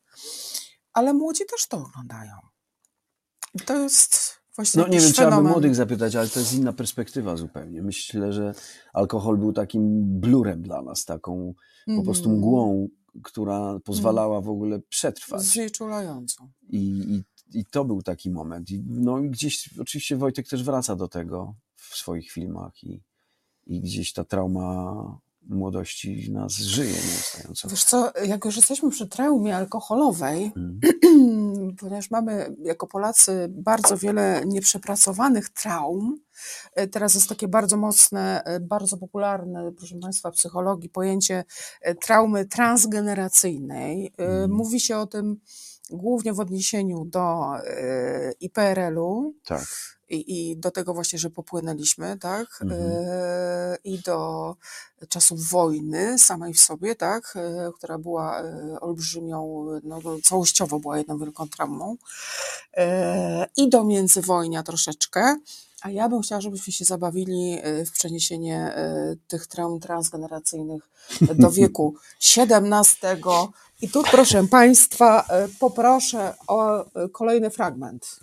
Ale 0.93 1.13
młodzi 1.13 1.45
też 1.45 1.67
to 1.67 1.77
oglądają. 1.77 2.33
I 3.53 3.59
to 3.59 3.77
jest 3.77 4.39
właśnie 4.59 4.81
No 4.81 4.87
nie 4.87 4.99
wiem, 4.99 5.11
trzeba 5.13 5.41
by 5.41 5.49
młodych 5.49 5.75
zapytać, 5.75 6.15
ale 6.15 6.27
to 6.29 6.39
jest 6.39 6.53
inna 6.53 6.73
perspektywa 6.73 7.37
zupełnie. 7.37 7.81
Myślę, 7.81 8.33
że 8.33 8.53
alkohol 8.93 9.37
był 9.37 9.53
takim 9.53 10.05
blurem 10.19 10.61
dla 10.61 10.81
nas, 10.81 11.05
taką 11.05 11.53
po 11.97 12.03
prostu 12.03 12.23
Mhm. 12.29 12.37
mgłą, 12.37 12.87
która 13.23 13.79
pozwalała 13.83 14.41
w 14.41 14.49
ogóle 14.49 14.79
przetrwać. 14.79 15.41
Znieczulającą. 15.41 16.49
I, 16.69 16.79
i, 16.79 17.23
I 17.59 17.65
to 17.65 17.85
był 17.85 18.01
taki 18.01 18.29
moment. 18.31 18.71
I, 18.71 18.83
no 18.87 19.19
i 19.19 19.29
gdzieś 19.29 19.69
oczywiście 19.79 20.17
Wojtek 20.17 20.47
też 20.47 20.63
wraca 20.63 20.95
do 20.95 21.07
tego 21.07 21.55
w 21.75 21.95
swoich 21.95 22.31
filmach 22.31 22.83
i, 22.83 23.01
i 23.67 23.81
gdzieś 23.81 24.13
ta 24.13 24.23
trauma 24.23 24.95
młodości 25.49 26.21
w 26.21 26.31
nas 26.31 26.53
żyje 26.53 26.93
nieustająco. 26.93 27.67
Wiesz 27.69 27.83
co, 27.83 28.11
jak 28.25 28.45
już 28.45 28.55
jesteśmy 28.55 28.89
przy 28.89 29.07
traumie 29.07 29.57
alkoholowej, 29.57 30.51
Mhm. 30.55 30.79
ponieważ 31.75 32.11
mamy 32.11 32.55
jako 32.63 32.87
Polacy 32.87 33.47
bardzo 33.49 33.97
wiele 33.97 34.41
nieprzepracowanych 34.45 35.49
traum, 35.49 36.19
e, 36.75 36.87
teraz 36.87 37.15
jest 37.15 37.29
takie 37.29 37.47
bardzo 37.47 37.77
mocne, 37.77 38.43
e, 38.43 38.59
bardzo 38.59 38.97
popularne, 38.97 39.71
proszę 39.77 39.95
Państwa, 40.01 40.31
w 40.31 40.33
psychologii 40.33 40.89
pojęcie 40.89 41.43
e, 41.81 41.95
traumy 41.95 42.45
transgeneracyjnej. 42.45 44.13
E, 44.17 44.47
Mówi 44.47 44.79
się 44.79 44.97
o 44.97 45.07
tym 45.07 45.39
głównie 45.89 46.33
w 46.33 46.39
odniesieniu 46.39 47.05
do 47.05 47.45
IPRL-u, 48.39 49.33
Tak. 49.45 49.98
I, 50.09 50.49
i 50.51 50.57
do 50.57 50.71
tego 50.71 50.93
właśnie, 50.93 51.19
że 51.19 51.29
popłynęliśmy, 51.29 52.17
tak, 52.17 52.47
Mhm. 52.61 52.81
e, 52.81 53.77
i 53.83 53.99
do 53.99 54.55
czasów 55.09 55.49
wojny 55.49 56.19
samej 56.19 56.53
w 56.53 56.59
sobie, 56.59 56.95
tak, 56.95 57.33
e, 57.35 57.71
która 57.77 57.97
była 57.97 58.41
e, 58.41 58.79
olbrzymią, 58.79 59.65
no, 59.83 59.99
całościowo 60.23 60.79
była 60.79 60.97
jedną 60.97 61.17
wielką 61.17 61.49
traumą, 61.49 61.97
i 63.57 63.69
do 63.69 63.83
międzywojnia 63.83 64.63
troszeczkę, 64.63 65.35
a 65.81 65.89
ja 65.89 66.09
bym 66.09 66.21
chciała, 66.21 66.41
żebyśmy 66.41 66.73
się 66.73 66.85
zabawili 66.85 67.57
w 67.85 67.91
przeniesienie 67.91 68.75
tych 69.27 69.47
traum 69.47 69.79
transgeneracyjnych 69.79 70.89
do 71.21 71.51
wieku 71.59 71.95
XVII. 72.37 73.23
I 73.81 73.89
tu, 73.89 74.03
proszę 74.11 74.47
Państwa, 74.47 75.25
poproszę 75.59 76.33
o 76.47 76.85
kolejny 77.11 77.49
fragment. 77.49 78.19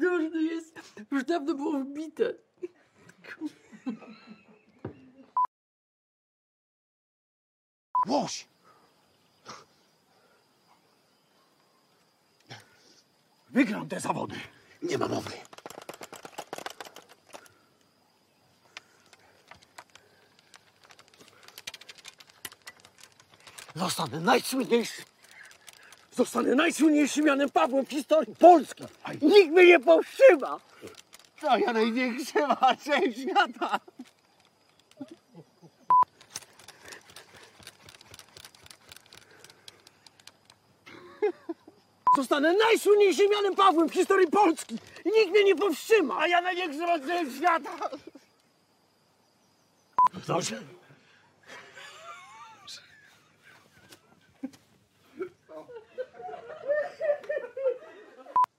Dużny 0.00 0.42
jest. 0.42 0.80
Już 1.10 1.24
dawno 1.24 1.54
było 1.54 1.80
wbite. 1.80 2.34
Łoś! 8.08 8.48
Wygram 13.50 13.88
te 13.88 14.00
zawody. 14.00 14.36
Nie 14.82 14.98
ma 14.98 15.08
mowy. 15.08 15.30
Zostanę 23.74 24.20
najsłynniejszym. 24.20 25.09
Zostanę 26.20 26.54
najsłynniejszym 26.54 27.26
Janem 27.26 27.50
Pawłem 27.50 27.86
w 27.86 27.90
historii 27.90 28.34
Polski. 28.34 28.84
Nikt 29.22 29.50
mnie 29.50 29.66
nie 29.66 29.80
powstrzyma. 29.80 30.60
To 31.40 31.58
ja 31.58 31.72
największa 31.72 32.56
część 32.84 33.20
świata. 33.20 33.80
Zostanę 42.16 42.54
najsłynniejszym 42.56 43.32
Janem 43.32 43.54
Pawłem 43.54 43.88
w 43.88 43.92
historii 43.92 44.26
Polski 44.26 44.74
nikt 45.04 45.30
mnie 45.30 45.44
nie 45.44 45.56
powstrzyma, 45.56 46.18
a 46.18 46.26
ja 46.26 46.40
największy 46.40 46.86
rozdział 46.86 47.30
świata. 47.36 47.70
Dobrze. 50.26 50.62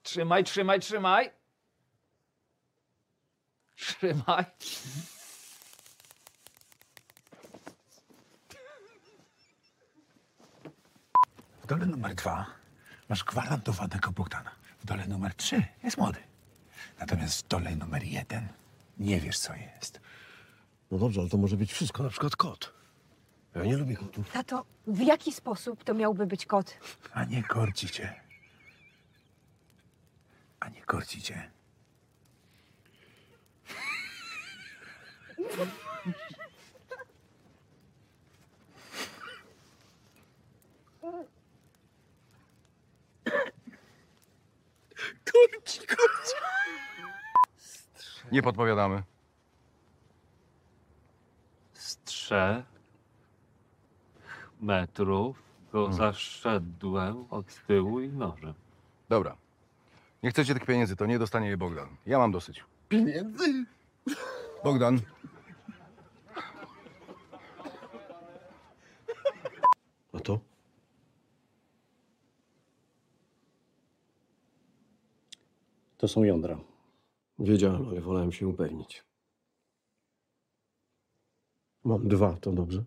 Trzymaj, 0.02 0.44
trzymaj, 0.44 0.80
trzymaj. 0.80 1.30
Trzymaj. 3.76 4.44
W 11.62 11.66
dole 11.66 11.86
numer 11.86 12.14
dwa 12.14 12.46
masz 13.08 13.24
gwarantowanego 13.24 14.10
Bogdana. 14.12 14.50
W 14.78 14.86
dole 14.86 15.06
numer 15.06 15.34
trzy 15.34 15.64
jest 15.82 15.98
młody. 15.98 16.18
Natomiast 16.98 17.44
w 17.44 17.48
dole 17.48 17.76
numer 17.76 18.02
jeden 18.04 18.48
nie 18.98 19.20
wiesz, 19.20 19.38
co 19.38 19.54
jest. 19.54 20.00
No 20.90 20.98
dobrze, 20.98 21.20
ale 21.20 21.30
to 21.30 21.36
może 21.36 21.56
być 21.56 21.72
wszystko, 21.72 22.02
na 22.02 22.08
przykład 22.08 22.36
kot. 22.36 22.72
Ja 23.54 23.64
nie 23.64 23.76
lubię 23.76 23.96
kotów. 23.96 24.30
Tato, 24.32 24.64
w 24.86 25.00
jaki 25.00 25.32
sposób 25.32 25.84
to 25.84 25.94
miałby 25.94 26.26
być 26.26 26.46
kot? 26.46 26.78
A 27.12 27.24
nie 27.24 27.42
korci 27.42 27.88
cię. 27.88 28.20
A 30.62 30.68
nie 30.68 30.82
korci 30.82 31.22
cię. 31.22 31.50
Kurci, 45.32 45.80
kurci. 45.86 46.34
Nie 48.32 48.42
podpowiadamy. 48.42 49.02
z 51.74 52.02
trzech 52.04 52.64
metrów 54.60 55.42
go 55.72 55.92
zaszedłem 55.92 57.26
od 57.30 57.66
tyłu 57.66 58.00
i 58.00 58.08
nożem. 58.08 58.54
Dobra. 59.08 59.41
Nie 60.22 60.30
chcecie 60.30 60.54
tych 60.54 60.66
pieniędzy, 60.66 60.96
to 60.96 61.06
nie 61.06 61.18
dostanie 61.18 61.48
je 61.48 61.56
Bogdan. 61.56 61.96
Ja 62.06 62.18
mam 62.18 62.32
dosyć. 62.32 62.64
Pieniędzy? 62.88 63.64
Bogdan. 64.64 65.00
A 70.12 70.20
to? 70.20 70.40
To 75.98 76.08
są 76.08 76.22
jądra. 76.22 76.60
Wiedziałem, 77.38 77.88
ale 77.88 78.00
wolałem 78.00 78.32
się 78.32 78.48
upewnić. 78.48 79.04
Mam 81.84 82.08
dwa, 82.08 82.36
to 82.36 82.52
dobrze? 82.52 82.84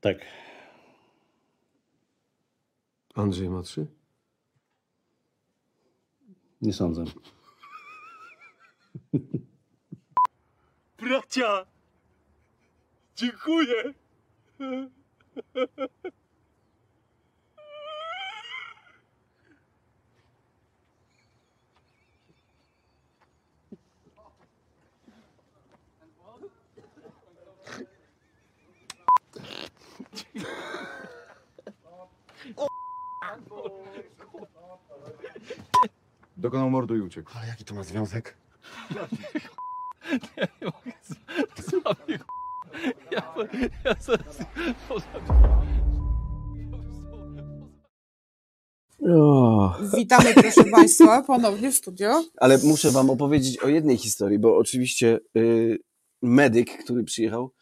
Tak. 0.00 0.18
Andrzej 3.14 3.50
ma 3.50 3.62
trzy? 3.62 3.99
Nie 6.62 6.72
sądzę. 6.72 7.04
Bracia! 10.98 11.66
Dziękuję! 13.16 13.94
Dokonał 36.40 36.70
mordu 36.70 36.96
i 36.96 37.00
uciekł. 37.00 37.30
Ale 37.36 37.46
jaki 37.46 37.64
to 37.64 37.74
ma 37.74 37.82
związek? 37.82 38.36
Ja 40.36 40.46
nie 40.60 40.66
mogę. 41.84 42.18
Ja, 43.10 43.34
ja 43.84 43.94
zaraz... 44.00 44.38
O. 49.16 49.78
Witamy, 49.96 50.34
proszę 50.34 50.64
Państwa, 50.64 51.22
ponownie 51.22 51.72
w 51.72 51.74
studio. 51.74 52.24
Ale 52.36 52.58
muszę 52.64 52.90
wam 52.90 53.10
opowiedzieć 53.10 53.58
o 53.58 53.68
jednej 53.68 53.96
historii, 53.96 54.38
bo 54.38 54.56
oczywiście 54.56 55.20
y, 55.36 55.78
medyk, 56.22 56.84
który 56.84 57.04
przyjechał, 57.04 57.52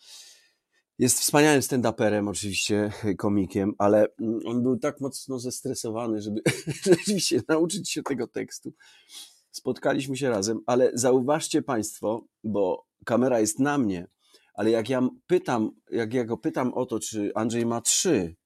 jest 0.98 1.20
wspaniałym 1.20 1.60
stand-uperem, 1.60 2.28
oczywiście 2.28 2.92
komikiem, 3.18 3.72
ale 3.78 4.06
mm, 4.20 4.40
on 4.46 4.62
był 4.62 4.78
tak 4.78 5.00
mocno 5.00 5.38
zestresowany, 5.38 6.20
żeby 6.20 6.40
rzeczywiście 6.84 7.42
nauczyć 7.48 7.90
się 7.90 8.02
tego 8.02 8.26
tekstu. 8.26 8.72
Spotkaliśmy 9.50 10.16
się 10.16 10.30
razem, 10.30 10.60
ale 10.66 10.90
zauważcie 10.94 11.62
Państwo, 11.62 12.24
bo 12.44 12.86
kamera 13.04 13.40
jest 13.40 13.58
na 13.58 13.78
mnie, 13.78 14.06
ale 14.54 14.70
jak 14.70 14.88
ja 14.88 15.08
pytam, 15.26 15.70
jak 15.90 16.14
ja 16.14 16.24
go 16.24 16.36
pytam 16.36 16.74
o 16.74 16.86
to, 16.86 17.00
czy 17.00 17.32
Andrzej 17.34 17.66
ma 17.66 17.80
trzy, 17.80 18.36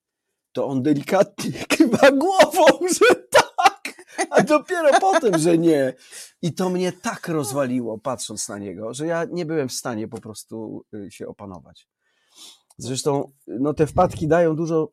to 0.52 0.66
on 0.66 0.82
delikatnie 0.82 1.52
kiwa 1.76 2.10
głową, 2.10 2.78
że 2.88 3.14
tak, 3.30 4.04
a 4.30 4.42
dopiero 4.42 5.00
potem, 5.00 5.38
że 5.38 5.58
nie. 5.58 5.94
I 6.42 6.54
to 6.54 6.70
mnie 6.70 6.92
tak 6.92 7.28
rozwaliło, 7.28 7.98
patrząc 7.98 8.48
na 8.48 8.58
niego, 8.58 8.94
że 8.94 9.06
ja 9.06 9.24
nie 9.30 9.46
byłem 9.46 9.68
w 9.68 9.72
stanie 9.72 10.08
po 10.08 10.20
prostu 10.20 10.84
y, 10.94 11.10
się 11.10 11.26
opanować. 11.26 11.91
Zresztą 12.78 13.32
no, 13.46 13.74
te 13.74 13.86
wpadki 13.86 14.28
dają 14.28 14.56
dużo, 14.56 14.88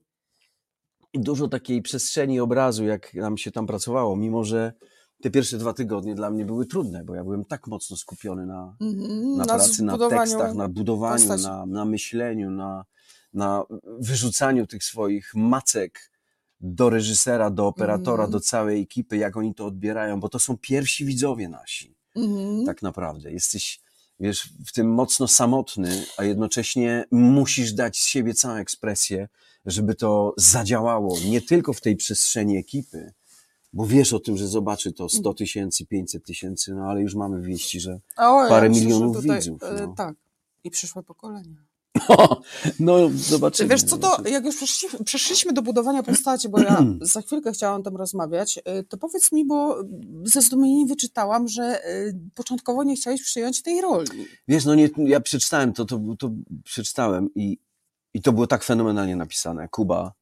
dużo 1.14 1.48
takiej 1.48 1.82
przestrzeni 1.82 2.40
obrazu, 2.40 2.86
jak 2.86 3.14
nam 3.14 3.38
się 3.38 3.52
tam 3.52 3.68
pracowało, 3.68 4.16
mimo 4.16 4.44
że 4.44 4.74
te 5.22 5.30
pierwsze 5.30 5.58
dwa 5.58 5.74
tygodnie 5.74 6.16
dla 6.16 6.30
mnie 6.30 6.46
były 6.46 6.66
trudne, 6.66 7.04
bo 7.04 7.16
ja 7.16 7.24
byłem 7.24 7.46
tak 7.46 7.68
mocno 7.68 7.98
skupiony 7.98 8.46
na, 8.46 8.76
Mhm, 8.82 9.32
na 9.32 9.38
na 9.38 9.46
pracy, 9.46 9.84
na 9.84 9.98
tekstach, 10.10 10.56
na 10.56 10.68
budowaniu, 10.68 11.18
postaci. 11.28 11.44
na, 11.44 11.66
na 11.66 11.86
myśleniu, 11.86 12.52
na, 12.52 12.86
na 13.34 13.64
wyrzucaniu 14.00 14.68
tych 14.68 14.84
swoich 14.84 15.32
macek 15.36 16.12
do 16.62 16.90
reżysera, 16.90 17.50
do 17.50 17.68
operatora, 17.68 18.24
Mhm. 18.24 18.32
do 18.32 18.40
całej 18.40 18.82
ekipy, 18.82 19.18
jak 19.18 19.38
oni 19.38 19.56
to 19.56 19.66
odbierają, 19.66 20.20
bo 20.20 20.30
to 20.30 20.40
są 20.40 20.58
pierwsi 20.58 21.06
widzowie 21.06 21.50
nasi 21.50 21.96
Mhm. 22.16 22.66
tak 22.66 22.82
naprawdę. 22.82 23.32
Jesteś, 23.32 23.82
wiesz, 24.20 24.50
w 24.68 24.72
tym 24.72 24.94
mocno 24.94 25.28
samotny, 25.28 26.06
a 26.18 26.24
jednocześnie 26.24 27.06
musisz 27.12 27.74
dać 27.74 27.98
z 28.00 28.06
siebie 28.06 28.34
całą 28.34 28.56
ekspresję, 28.56 29.28
żeby 29.66 29.96
to 29.96 30.34
zadziałało 30.38 31.18
nie 31.26 31.42
tylko 31.42 31.74
w 31.74 31.82
tej 31.82 31.96
przestrzeni 31.96 32.58
ekipy, 32.58 33.14
bo 33.74 33.86
wiesz 33.86 34.14
o 34.14 34.20
tym, 34.20 34.38
że 34.38 34.48
zobaczy 34.48 34.92
to 34.94 35.10
100 35.10 35.34
tysięcy, 35.34 35.86
500 35.86 36.26
tysięcy, 36.26 36.74
no 36.74 36.84
ale 36.90 37.02
już 37.02 37.16
mamy 37.16 37.42
wieści, 37.42 37.80
że 37.80 38.00
O, 38.18 38.44
ja 38.44 38.50
parę 38.50 38.74
że 38.74 38.80
milionów 38.82 39.18
tutaj, 39.22 39.38
widzów. 39.38 39.64
e, 39.64 39.74
No. 39.88 39.94
Tak. 39.98 40.16
I 40.64 40.72
przyszłe 40.72 41.04
pokolenia. 41.04 41.66
No, 42.80 43.10
zobaczymy. 43.16 43.70
Wiesz 43.70 43.84
co, 43.84 43.98
to 43.98 44.30
jak 44.30 44.46
już 44.46 44.56
przeszliśmy, 44.56 45.04
przeszliśmy 45.04 45.54
do 45.54 45.62
budowania 45.62 46.04
postaci, 46.04 46.50
bo 46.50 46.60
ja 46.60 46.84
za 47.02 47.22
chwilkę 47.22 47.52
chciałam 47.52 47.82
o 47.82 47.84
tym 47.84 47.98
rozmawiać, 47.98 48.58
y, 48.58 48.84
to 48.84 48.98
powiedz 48.98 49.32
mi, 49.32 49.46
bo 49.46 49.84
ze 50.24 50.42
zdumieniem 50.42 50.88
wyczytałam, 50.88 51.48
że 51.48 51.86
y, 51.90 52.20
początkowo 52.36 52.84
nie 52.84 52.96
chciałeś 52.96 53.24
przyjąć 53.24 53.62
tej 53.62 53.82
roli. 53.82 54.26
Wiesz, 54.48 54.66
no 54.66 54.76
nie, 54.76 54.90
ja 54.98 55.20
przeczytałem 55.20 55.74
to, 55.74 55.86
to, 55.86 56.00
to 56.20 56.32
przeczytałem 56.64 57.30
i, 57.36 57.58
i 58.14 58.22
to 58.22 58.34
było 58.34 58.48
tak 58.48 58.64
fenomenalnie 58.64 59.16
napisane. 59.16 59.68
Kuba, 59.68 60.14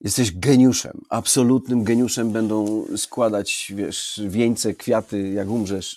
jesteś 0.00 0.38
geniuszem, 0.38 1.00
absolutnym 1.08 1.84
geniuszem. 1.84 2.30
Będą 2.30 2.84
składać, 2.96 3.72
wiesz, 3.76 4.20
wieńce, 4.26 4.74
kwiaty, 4.74 5.28
jak 5.28 5.48
umrzesz, 5.48 5.96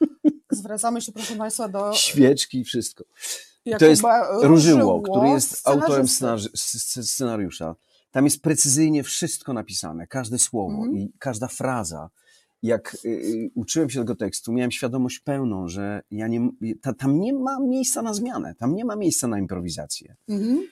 Zwracamy 0.50 1.00
się, 1.00 1.12
proszę 1.12 1.36
Państwa, 1.36 1.68
do 1.68 1.92
świeczki, 1.94 2.64
wszystko. 2.64 3.04
To 3.78 3.86
jest 3.86 4.02
Różyło, 4.02 4.48
Różyło, 4.48 5.00
który 5.00 5.28
jest 5.28 5.68
autorem 5.68 6.06
scenariusza. 7.02 7.74
Tam 8.10 8.24
jest 8.24 8.42
precyzyjnie 8.42 9.02
wszystko 9.02 9.52
napisane, 9.52 10.06
każde 10.06 10.38
słowo 10.38 10.76
Mhm. 10.76 10.96
i 10.98 11.12
każda 11.18 11.48
fraza. 11.48 12.10
Jak 12.62 12.96
y, 13.04 13.08
y, 13.08 13.50
uczyłem 13.54 13.90
się 13.90 13.98
tego 14.00 14.14
tekstu, 14.16 14.52
miałem 14.52 14.70
świadomość 14.72 15.18
pełną, 15.18 15.68
że 15.68 16.02
ja 16.10 16.28
nie, 16.28 16.48
ta, 16.82 16.94
tam 16.94 17.20
nie 17.20 17.32
ma 17.32 17.60
miejsca 17.60 18.02
na 18.02 18.14
zmianę, 18.14 18.54
tam 18.54 18.74
nie 18.74 18.84
ma 18.84 18.96
miejsca 18.96 19.28
na 19.28 19.38
improwizację, 19.38 20.16
Mhm. 20.28 20.66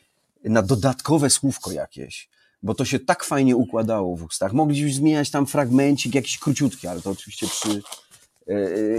na 0.44 0.62
dodatkowe 0.62 1.30
słówko 1.30 1.72
jakieś, 1.72 2.28
bo 2.62 2.74
to 2.74 2.84
się 2.84 2.98
tak 2.98 3.24
fajnie 3.24 3.56
układało 3.56 4.16
w 4.16 4.22
ustach. 4.22 4.52
Mogliśmy 4.52 4.92
zmieniać 4.92 5.30
tam 5.30 5.46
fragmencik 5.46 6.14
jakiś 6.14 6.38
króciutki, 6.38 6.86
ale 6.86 7.00
to 7.02 7.10
oczywiście 7.10 7.46
przy 7.46 7.82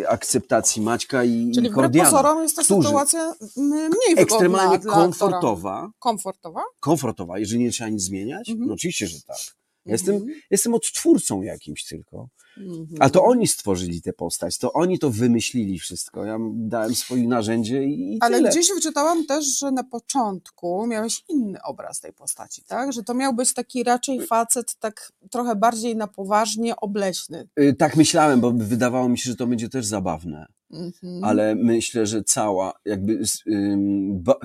akceptacji 0.07 0.81
Maćka 0.81 1.23
i, 1.23 1.51
Czyli 1.55 1.69
Kordiana, 1.69 2.09
pozorom 2.09 2.43
jest 2.43 2.55
to 2.55 2.63
sytuacja 2.63 3.33
mniej 3.57 4.15
ekstremalnie 4.17 4.79
dla 4.79 4.93
komfortowa. 4.93 5.91
Komfortowa? 5.99 6.63
komfortowa, 6.79 7.39
jeżeli 7.39 7.63
nie 7.63 7.71
trzeba 7.71 7.89
nic 7.89 8.01
zmieniać? 8.01 8.49
Mhm. 8.49 8.67
No 8.67 8.73
oczywiście, 8.73 9.07
że 9.07 9.21
tak. 9.27 9.37
Ja 9.85 9.91
Jestem, 9.91 10.25
jestem 10.51 10.73
odtwórcą 10.73 11.41
jakimś 11.41 11.85
tylko. 11.85 12.29
Mhm. 12.57 12.87
A 12.99 13.09
to 13.09 13.23
oni 13.23 13.47
stworzyli 13.47 14.01
tę 14.01 14.13
postać, 14.13 14.57
to 14.57 14.73
oni 14.73 14.99
to 14.99 15.09
wymyślili 15.11 15.79
wszystko. 15.79 16.25
Ja 16.25 16.37
dałem 16.53 16.95
swoje 16.95 17.27
narzędzie 17.27 17.83
i, 17.83 18.17
Ale 18.21 18.37
tyle. 18.37 18.49
gdzieś 18.49 18.67
wyczytałam 18.75 19.25
też, 19.25 19.59
że 19.59 19.71
na 19.71 19.83
początku 19.83 20.87
miałeś 20.87 21.23
inny 21.29 21.59
obraz 21.63 21.99
tej 21.99 22.13
postaci, 22.13 22.63
tak? 22.67 22.93
Że 22.93 23.03
to 23.03 23.13
miał 23.13 23.33
być 23.33 23.53
taki 23.53 23.83
raczej 23.83 24.27
facet, 24.27 24.75
tak 24.79 25.11
trochę 25.31 25.55
bardziej 25.55 25.95
na 25.95 26.07
poważnie 26.07 26.75
obleśny. 26.75 27.47
Y, 27.59 27.73
Tak 27.79 27.95
myślałem, 27.95 28.41
bo 28.41 28.51
wydawało 28.51 29.09
mi 29.09 29.17
się, 29.17 29.29
że 29.29 29.35
to 29.35 29.47
będzie 29.47 29.69
też 29.69 29.85
zabawne. 29.85 30.45
Mhm. 30.71 31.23
Ale 31.23 31.55
myślę, 31.55 32.05
że 32.07 32.23
cała 32.23 32.73
jakby 32.85 33.19
ym, 33.47 34.23
ba 34.23 34.35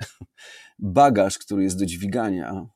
bagaż, 0.78 1.38
który 1.38 1.62
jest 1.62 1.78
do 1.78 1.86
dźwigania 1.86 2.52
y, 2.52 2.73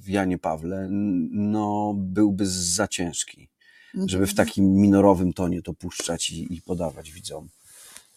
w 0.00 0.08
Janie 0.08 0.38
Pawle, 0.38 0.88
no 1.30 1.94
byłby 1.96 2.46
za 2.46 2.88
ciężki. 2.88 3.48
żeby 4.06 4.26
w 4.26 4.34
takim 4.34 4.74
minorowym 4.74 5.32
tonie 5.32 5.62
to 5.62 5.74
puszczać 5.74 6.30
i, 6.30 6.54
i 6.54 6.62
podawać 6.62 7.10
widzom. 7.12 7.48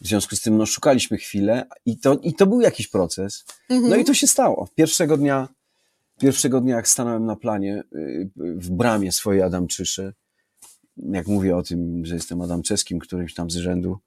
W 0.01 0.07
związku 0.07 0.35
z 0.35 0.41
tym 0.41 0.57
no, 0.57 0.65
szukaliśmy 0.65 1.17
chwilę 1.17 1.65
i 1.85 1.97
to, 1.97 2.13
i 2.23 2.33
to 2.33 2.47
był 2.47 2.61
jakiś 2.61 2.87
proces. 2.87 3.45
No 3.69 3.75
Mhm. 3.75 4.01
i 4.01 4.05
to 4.05 4.13
się 4.13 4.27
stało. 4.27 4.69
Pierwszego 4.75 5.17
dnia, 5.17 5.47
pierwszego 6.19 6.61
dnia 6.61 6.75
jak 6.75 6.87
stanąłem 6.87 7.25
na 7.25 7.35
planie 7.35 7.83
y, 7.95 8.29
w 8.37 8.69
bramie 8.69 9.11
swojej 9.11 9.41
Adamczyszy, 9.41 10.13
jak 10.97 11.27
mówię 11.27 11.57
o 11.57 11.63
tym, 11.63 12.05
że 12.05 12.15
jestem 12.15 12.41
Adamczewskim 12.41 12.99
którymś 12.99 13.33
tam 13.33 13.51
z 13.51 13.55
rzędu, 13.55 13.99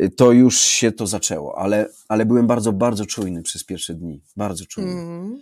y, 0.00 0.10
to 0.10 0.32
już 0.32 0.60
się 0.60 0.92
to 0.92 1.06
zaczęło, 1.06 1.58
ale, 1.58 1.88
ale 2.08 2.26
byłem 2.26 2.46
bardzo, 2.46 2.72
bardzo 2.72 3.06
czujny 3.06 3.42
przez 3.42 3.64
pierwsze 3.64 3.94
dni. 3.94 4.22
Bardzo 4.36 4.66
czujny. 4.66 4.90
Mhm. 4.90 5.40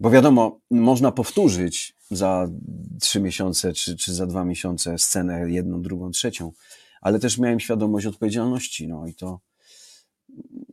Bo 0.00 0.10
wiadomo, 0.10 0.60
można 0.70 1.12
powtórzyć 1.12 1.96
za 2.10 2.48
trzy 3.00 3.20
miesiące 3.20 3.72
czy, 3.72 3.96
czy 3.96 4.14
za 4.14 4.26
dwa 4.26 4.44
miesiące 4.44 4.98
scenę 4.98 5.50
jedną, 5.50 5.82
drugą, 5.82 6.10
trzecią, 6.10 6.52
ale 7.00 7.18
też 7.18 7.38
miałem 7.38 7.60
świadomość 7.60 8.06
odpowiedzialności, 8.06 8.88
no 8.88 9.06
i 9.06 9.14
to 9.14 9.40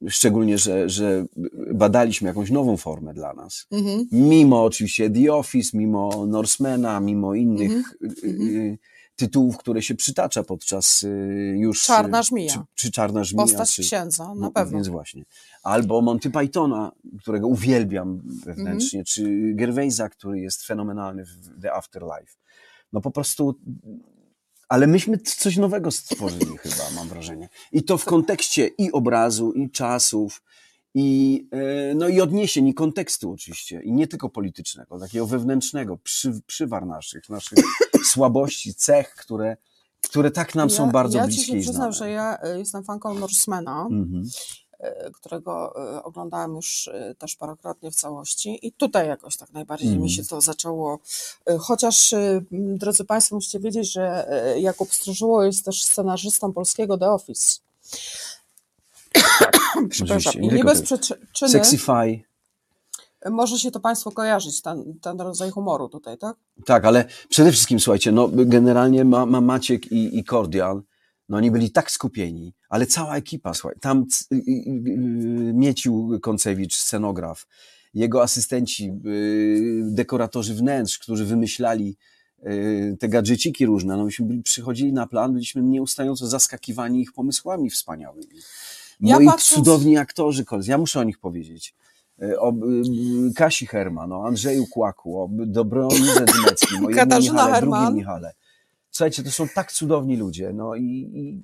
szczególnie, 0.07 0.57
że, 0.57 0.89
że 0.89 1.25
badaliśmy 1.73 2.27
jakąś 2.27 2.51
nową 2.51 2.77
formę 2.77 3.13
dla 3.13 3.33
nas. 3.33 3.67
Mhm. 3.71 4.07
Mimo 4.11 4.63
oczywiście 4.63 5.09
The 5.09 5.33
Office, 5.33 5.77
mimo 5.77 6.25
Norsemana, 6.27 6.99
mimo 6.99 7.33
innych 7.33 7.71
Mhm. 7.71 7.93
y, 8.23 8.27
y, 8.27 8.77
tytułów, 9.19 9.57
które 9.57 9.81
się 9.81 9.95
przytacza 9.95 10.43
podczas 10.43 11.03
y, 11.03 11.55
już... 11.59 11.83
Czarna 11.83 12.19
y, 12.19 12.23
żmija. 12.23 12.53
Czy, 12.53 12.59
czy 12.75 12.91
Czarna 12.91 13.23
żmija. 13.23 13.43
Postać 13.43 13.75
czy, 13.75 13.81
księdza, 13.81 14.27
na 14.27 14.35
no, 14.35 14.51
pewno. 14.51 14.77
Więc 14.77 14.87
właśnie. 14.87 15.25
Albo 15.63 16.01
Monty 16.01 16.29
Pythona, 16.29 16.91
którego 17.21 17.47
uwielbiam 17.47 18.21
wewnętrznie, 18.45 18.99
Mhm. 18.99 19.05
czy 19.05 19.51
Gervaisa, 19.55 20.09
który 20.09 20.39
jest 20.39 20.63
fenomenalny 20.63 21.25
w 21.25 21.61
The 21.61 21.73
Afterlife. 21.73 22.33
No 22.93 23.01
po 23.01 23.11
prostu... 23.11 23.55
Ale 24.69 24.87
myśmy 24.87 25.17
coś 25.17 25.57
nowego 25.57 25.91
stworzyli 25.91 26.57
chyba, 26.57 26.83
mam 26.95 27.07
wrażenie. 27.07 27.49
I 27.71 27.83
to 27.83 27.97
w 27.97 28.05
kontekście 28.05 28.67
i 28.67 28.91
obrazu, 28.91 29.51
i 29.51 29.71
czasów, 29.71 30.41
i, 30.95 31.47
e, 31.51 31.95
no 31.95 32.07
i 32.07 32.21
odniesień, 32.21 32.67
i 32.67 32.73
kontekstu 32.73 33.31
oczywiście. 33.31 33.81
I 33.83 33.91
nie 33.93 34.07
tylko 34.07 34.29
politycznego, 34.29 34.99
takiego 34.99 35.27
wewnętrznego, 35.27 35.97
przy, 35.97 36.41
przywar 36.47 36.85
naszych, 36.85 37.29
naszych 37.29 37.59
słabości, 38.13 38.73
cech, 38.73 39.15
które, 39.15 39.57
które 40.01 40.31
tak 40.31 40.55
nam 40.55 40.69
są 40.69 40.91
bardzo 40.91 41.17
ja 41.17 41.25
bliskie 41.25 41.45
ci 41.45 41.51
się 41.51 41.59
przyznam, 41.59 41.91
że 41.93 42.09
ja 42.09 42.37
y, 42.55 42.59
jestem 42.59 42.83
fanką 42.83 43.13
Norsemana, 43.13 43.87
Mhm. 43.91 44.23
y, 45.07 45.11
którego 45.11 45.73
oglądałam 46.03 46.55
już 46.55 46.89
też 47.17 47.35
parokrotnie 47.35 47.91
w 47.91 47.95
całości 47.95 48.67
i 48.67 48.71
tutaj 48.71 49.07
jakoś 49.07 49.37
tak 49.37 49.53
najbardziej 49.53 49.87
Mhm. 49.87 50.03
mi 50.03 50.09
się 50.11 50.25
to 50.25 50.41
zaczęło, 50.41 50.99
chociaż 51.59 52.13
drodzy 52.51 53.05
Państwo 53.05 53.35
musicie 53.35 53.59
wiedzieć, 53.59 53.91
że 53.91 54.29
Jakub 54.57 54.93
Stróżyło 54.93 55.43
jest 55.43 55.65
też 55.65 55.83
scenarzystą 55.83 56.53
polskiego 56.53 56.97
The 56.97 57.09
Office. 57.09 57.59
Przepraszam, 59.89 60.41
nie 60.41 60.63
bez 60.63 60.81
przyczyny 60.81 61.19
Sexify, 61.33 62.23
może 63.25 63.59
się 63.59 63.71
to 63.71 63.79
Państwu 63.79 64.11
kojarzyć, 64.11 64.61
ten, 64.61 64.99
ten 65.01 65.21
rodzaj 65.21 65.51
humoru 65.51 65.89
tutaj, 65.89 66.17
tak? 66.17 66.37
tak, 66.65 66.85
ale 66.85 67.05
przede 67.29 67.51
wszystkim, 67.51 67.79
słuchajcie, 67.79 68.11
no 68.11 68.29
generalnie 68.33 69.05
ma, 69.05 69.25
ma 69.25 69.41
Maciek 69.41 69.91
i, 69.91 70.19
i 70.19 70.23
Kordial, 70.23 70.83
no 71.29 71.37
oni 71.37 71.51
byli 71.51 71.71
tak 71.71 71.91
skupieni, 71.91 72.53
ale 72.69 72.85
cała 72.85 73.15
ekipa, 73.15 73.53
słuchaj, 73.53 73.77
tam 73.81 74.05
y, 74.31 74.35
y, 74.35 74.39
y, 74.39 75.53
Miecił 75.53 76.19
Koncewicz, 76.21 76.75
scenograf, 76.75 77.47
jego 77.93 78.23
asystenci, 78.23 78.91
y, 79.05 79.81
dekoratorzy 79.83 80.55
wnętrz, 80.55 80.99
którzy 80.99 81.25
wymyślali 81.25 81.97
y, 82.47 82.97
te 82.99 83.09
gadżeciki 83.09 83.65
różne, 83.65 83.97
no 83.97 84.05
myśmy 84.05 84.25
byli, 84.25 84.43
przychodzili 84.43 84.93
na 84.93 85.07
plan, 85.07 85.33
byliśmy 85.33 85.61
nieustająco 85.61 86.27
zaskakiwani 86.27 87.01
ich 87.01 87.13
pomysłami 87.13 87.69
wspaniałymi. 87.69 88.39
Ja 88.99 89.15
Moi 89.15 89.25
patrząc- 89.25 89.55
cudowni 89.65 89.97
aktorzy, 89.97 90.45
koledzy, 90.45 90.71
ja 90.71 90.77
muszę 90.77 90.99
o 90.99 91.03
nich 91.03 91.19
powiedzieć. 91.19 91.75
Y, 92.23 92.39
O 92.39 92.51
y, 93.29 93.33
Kasi 93.35 93.67
Herman, 93.67 94.11
o 94.11 94.25
Andrzeju 94.27 94.67
Kłaku, 94.67 95.21
o 95.21 95.27
Dobromirze 95.31 96.25
Dymeckim, 96.25 96.77
o 96.85 96.89
jednym 96.89 96.95
Katarzyna 96.95 97.33
Michale, 97.33 97.53
Herman. 97.53 97.81
drugim 97.81 97.97
Michale. 97.97 98.33
Słuchajcie, 98.91 99.23
to 99.23 99.31
są 99.31 99.47
tak 99.55 99.71
cudowni 99.71 100.17
ludzie, 100.17 100.53
no 100.53 100.75
i, 100.75 100.83
i 101.13 101.43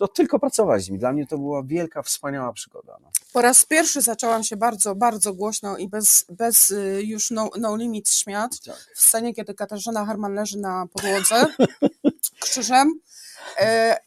no, 0.00 0.08
tylko 0.08 0.38
pracować 0.38 0.82
z 0.84 0.88
nimi. 0.88 0.98
Dla 0.98 1.12
mnie 1.12 1.26
to 1.26 1.38
była 1.38 1.62
wielka, 1.62 2.02
wspaniała 2.02 2.52
przygoda. 2.52 2.96
No. 3.02 3.10
Po 3.32 3.42
raz 3.42 3.64
pierwszy 3.66 4.00
zaczęłam 4.02 4.44
się 4.44 4.56
bardzo, 4.56 4.94
bardzo 4.94 5.32
głośno 5.34 5.76
i 5.76 5.88
bez, 5.88 6.24
bez 6.30 6.70
y, 6.70 7.02
już 7.04 7.30
no, 7.30 7.50
no 7.60 7.76
limit 7.76 8.08
śmiać 8.10 8.60
Tak. 8.60 8.76
w 8.94 9.00
scenie, 9.00 9.34
kiedy 9.34 9.54
Katarzyna 9.54 10.06
Herman 10.06 10.34
leży 10.34 10.58
na 10.58 10.86
podłodze 10.92 11.46
krzyżem, 12.42 12.88
e, 12.88 13.12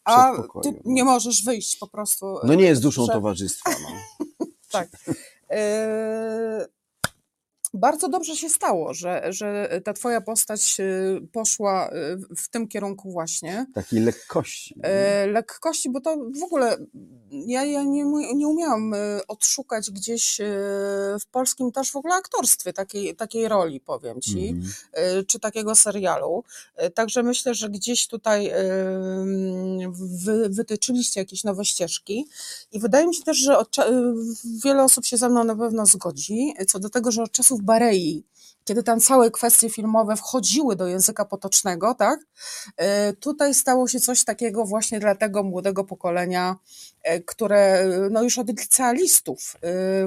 a 0.04 0.34
Przedpokoju, 0.34 0.64
ty 0.74 0.82
nie 0.86 1.04
możesz 1.04 1.44
wyjść 1.44 1.76
po 1.78 1.88
prostu. 1.88 2.40
No 2.44 2.54
nie 2.54 2.66
jest 2.66 2.82
duszą 2.82 3.06
że- 3.06 3.14
towarzystwa. 3.14 3.70
No. 3.70 4.26
Tak. 4.72 4.90
E, 7.76 7.78
bardzo 7.78 8.10
dobrze 8.10 8.36
się 8.36 8.50
stało, 8.50 8.94
że, 8.94 9.24
że 9.30 9.70
ta 9.84 9.94
twoja 9.94 10.22
postać 10.22 10.78
y, 10.80 11.28
poszła 11.32 11.90
y, 11.90 12.36
w 12.36 12.48
tym 12.50 12.68
kierunku 12.68 13.12
właśnie. 13.12 13.66
Takiej 13.74 14.00
lekkości. 14.00 14.76
E, 14.84 15.28
lekkości, 15.28 15.90
bo 15.90 16.02
to 16.02 16.18
w 16.40 16.44
ogóle 16.44 16.78
ja, 17.32 17.64
ja 17.66 17.84
nie, 17.84 18.06
nie 18.36 18.48
umiałam 18.48 18.94
e, 18.94 18.98
odszukać 19.28 19.92
gdzieś 19.92 20.42
e, 20.42 20.46
w 21.22 21.26
polskim 21.32 21.72
też 21.72 21.92
w 21.92 21.96
ogóle 21.96 22.16
aktorstwie 22.16 22.74
takiej, 22.74 23.16
takiej 23.16 23.48
roli, 23.48 23.80
powiem 23.80 24.22
ci, 24.22 24.48
Mhm. 24.50 24.72
e, 24.94 25.24
czy 25.24 25.40
takiego 25.40 25.76
serialu. 25.76 26.44
E, 26.76 26.90
Także 26.90 27.24
myślę, 27.24 27.56
że 27.56 27.70
gdzieś 27.70 28.08
tutaj 28.08 28.48
e, 28.48 28.56
wy, 30.24 30.50
wytyczyliście 30.50 31.20
jakieś 31.20 31.44
nowe 31.44 31.66
ścieżki 31.66 32.28
i 32.72 32.80
wydaje 32.80 33.08
mi 33.08 33.16
się 33.16 33.24
też, 33.24 33.38
że 33.38 33.58
od, 33.58 33.80
e, 33.80 34.14
wiele 34.64 34.84
osób 34.84 35.06
się 35.06 35.18
ze 35.18 35.30
mną 35.30 35.44
na 35.44 35.56
pewno 35.56 35.86
zgodzi, 35.86 36.54
e, 36.58 36.66
co 36.66 36.80
do 36.80 36.90
tego, 36.90 37.12
że 37.12 37.24
od 37.24 37.32
czasów 37.32 37.62
Barei, 37.66 38.26
kiedy 38.64 38.84
tam 38.84 39.00
całe 39.00 39.32
kwestie 39.32 39.70
filmowe 39.70 40.16
wchodziły 40.16 40.76
do 40.76 40.88
języka 40.88 41.26
potocznego, 41.26 41.96
tak? 41.96 42.20
E, 42.78 43.14
Tutaj 43.14 43.54
stało 43.54 43.88
się 43.88 44.00
coś 44.00 44.24
takiego 44.24 44.66
właśnie 44.66 45.00
dla 45.00 45.16
tego 45.16 45.44
młodego 45.44 45.84
pokolenia, 45.84 46.56
e, 47.04 47.20
które 47.20 47.58
e, 47.58 48.10
no 48.12 48.24
już 48.24 48.38
od 48.38 48.50
licealistów 48.50 49.56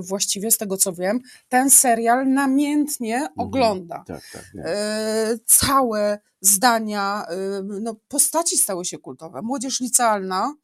właściwie 0.01 0.51
z 0.51 0.59
tego 0.59 0.77
co 0.77 0.93
wiem, 0.93 1.21
ten 1.49 1.71
serial 1.71 2.29
namiętnie 2.33 3.29
ogląda. 3.37 4.05
Tak, 4.07 4.23
tak. 4.33 4.45
E, 4.65 5.39
Całe 5.47 6.19
zdania, 6.41 7.27
no 7.63 7.97
postaci 8.09 8.59
stały 8.59 8.85
się 8.85 8.99
kultowe. 8.99 9.43
Młodzież 9.43 9.81
licealna, 9.81 10.55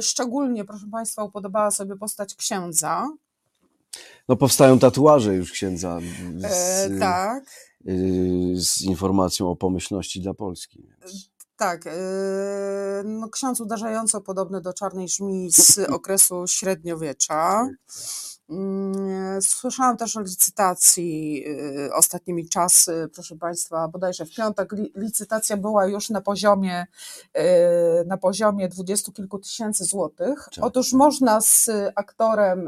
szczególnie 0.00 0.64
proszę 0.64 0.86
Państwa 0.92 1.24
upodobała 1.24 1.70
sobie 1.70 1.96
postać 1.96 2.34
księdza, 2.34 3.08
No 4.28 4.36
powstają 4.36 4.78
tatuaże 4.78 5.34
już 5.34 5.52
księdza 5.52 5.98
z, 6.38 6.44
E, 6.44 6.98
tak. 6.98 7.44
y, 7.88 8.54
z 8.56 8.82
informacją 8.82 9.50
o 9.50 9.56
pomyślności 9.56 10.20
dla 10.20 10.34
Polski. 10.34 10.86
Tak, 11.56 11.84
yy, 11.84 11.92
no 13.04 13.28
ksiądz 13.28 13.60
uderzająco 13.60 14.20
podobny 14.20 14.60
do 14.60 14.72
czarnej 14.72 15.08
żmii 15.08 15.52
z 15.52 15.78
okresu 15.98 16.44
średniowiecza. 16.46 17.68
Słyszałam 19.40 19.96
też 19.96 20.16
o 20.16 20.20
licytacji 20.20 21.34
yy, 21.40 21.94
ostatnimi 21.94 22.48
czasy, 22.48 23.08
proszę 23.14 23.36
Państwa, 23.36 23.88
bodajże 23.88 24.26
w 24.26 24.34
piątek 24.34 24.72
li, 24.72 24.92
licytacja 24.96 25.56
była 25.56 25.86
już 25.86 26.10
na 26.10 26.20
poziomie, 26.20 26.86
yy, 27.34 27.42
na 28.06 28.16
poziomie 28.16 28.68
dwudziestu 28.68 29.12
kilku 29.12 29.38
tysięcy 29.38 29.84
złotych. 29.84 30.48
Otóż 30.60 30.92
można 30.92 31.40
z 31.40 31.70
aktorem 31.94 32.64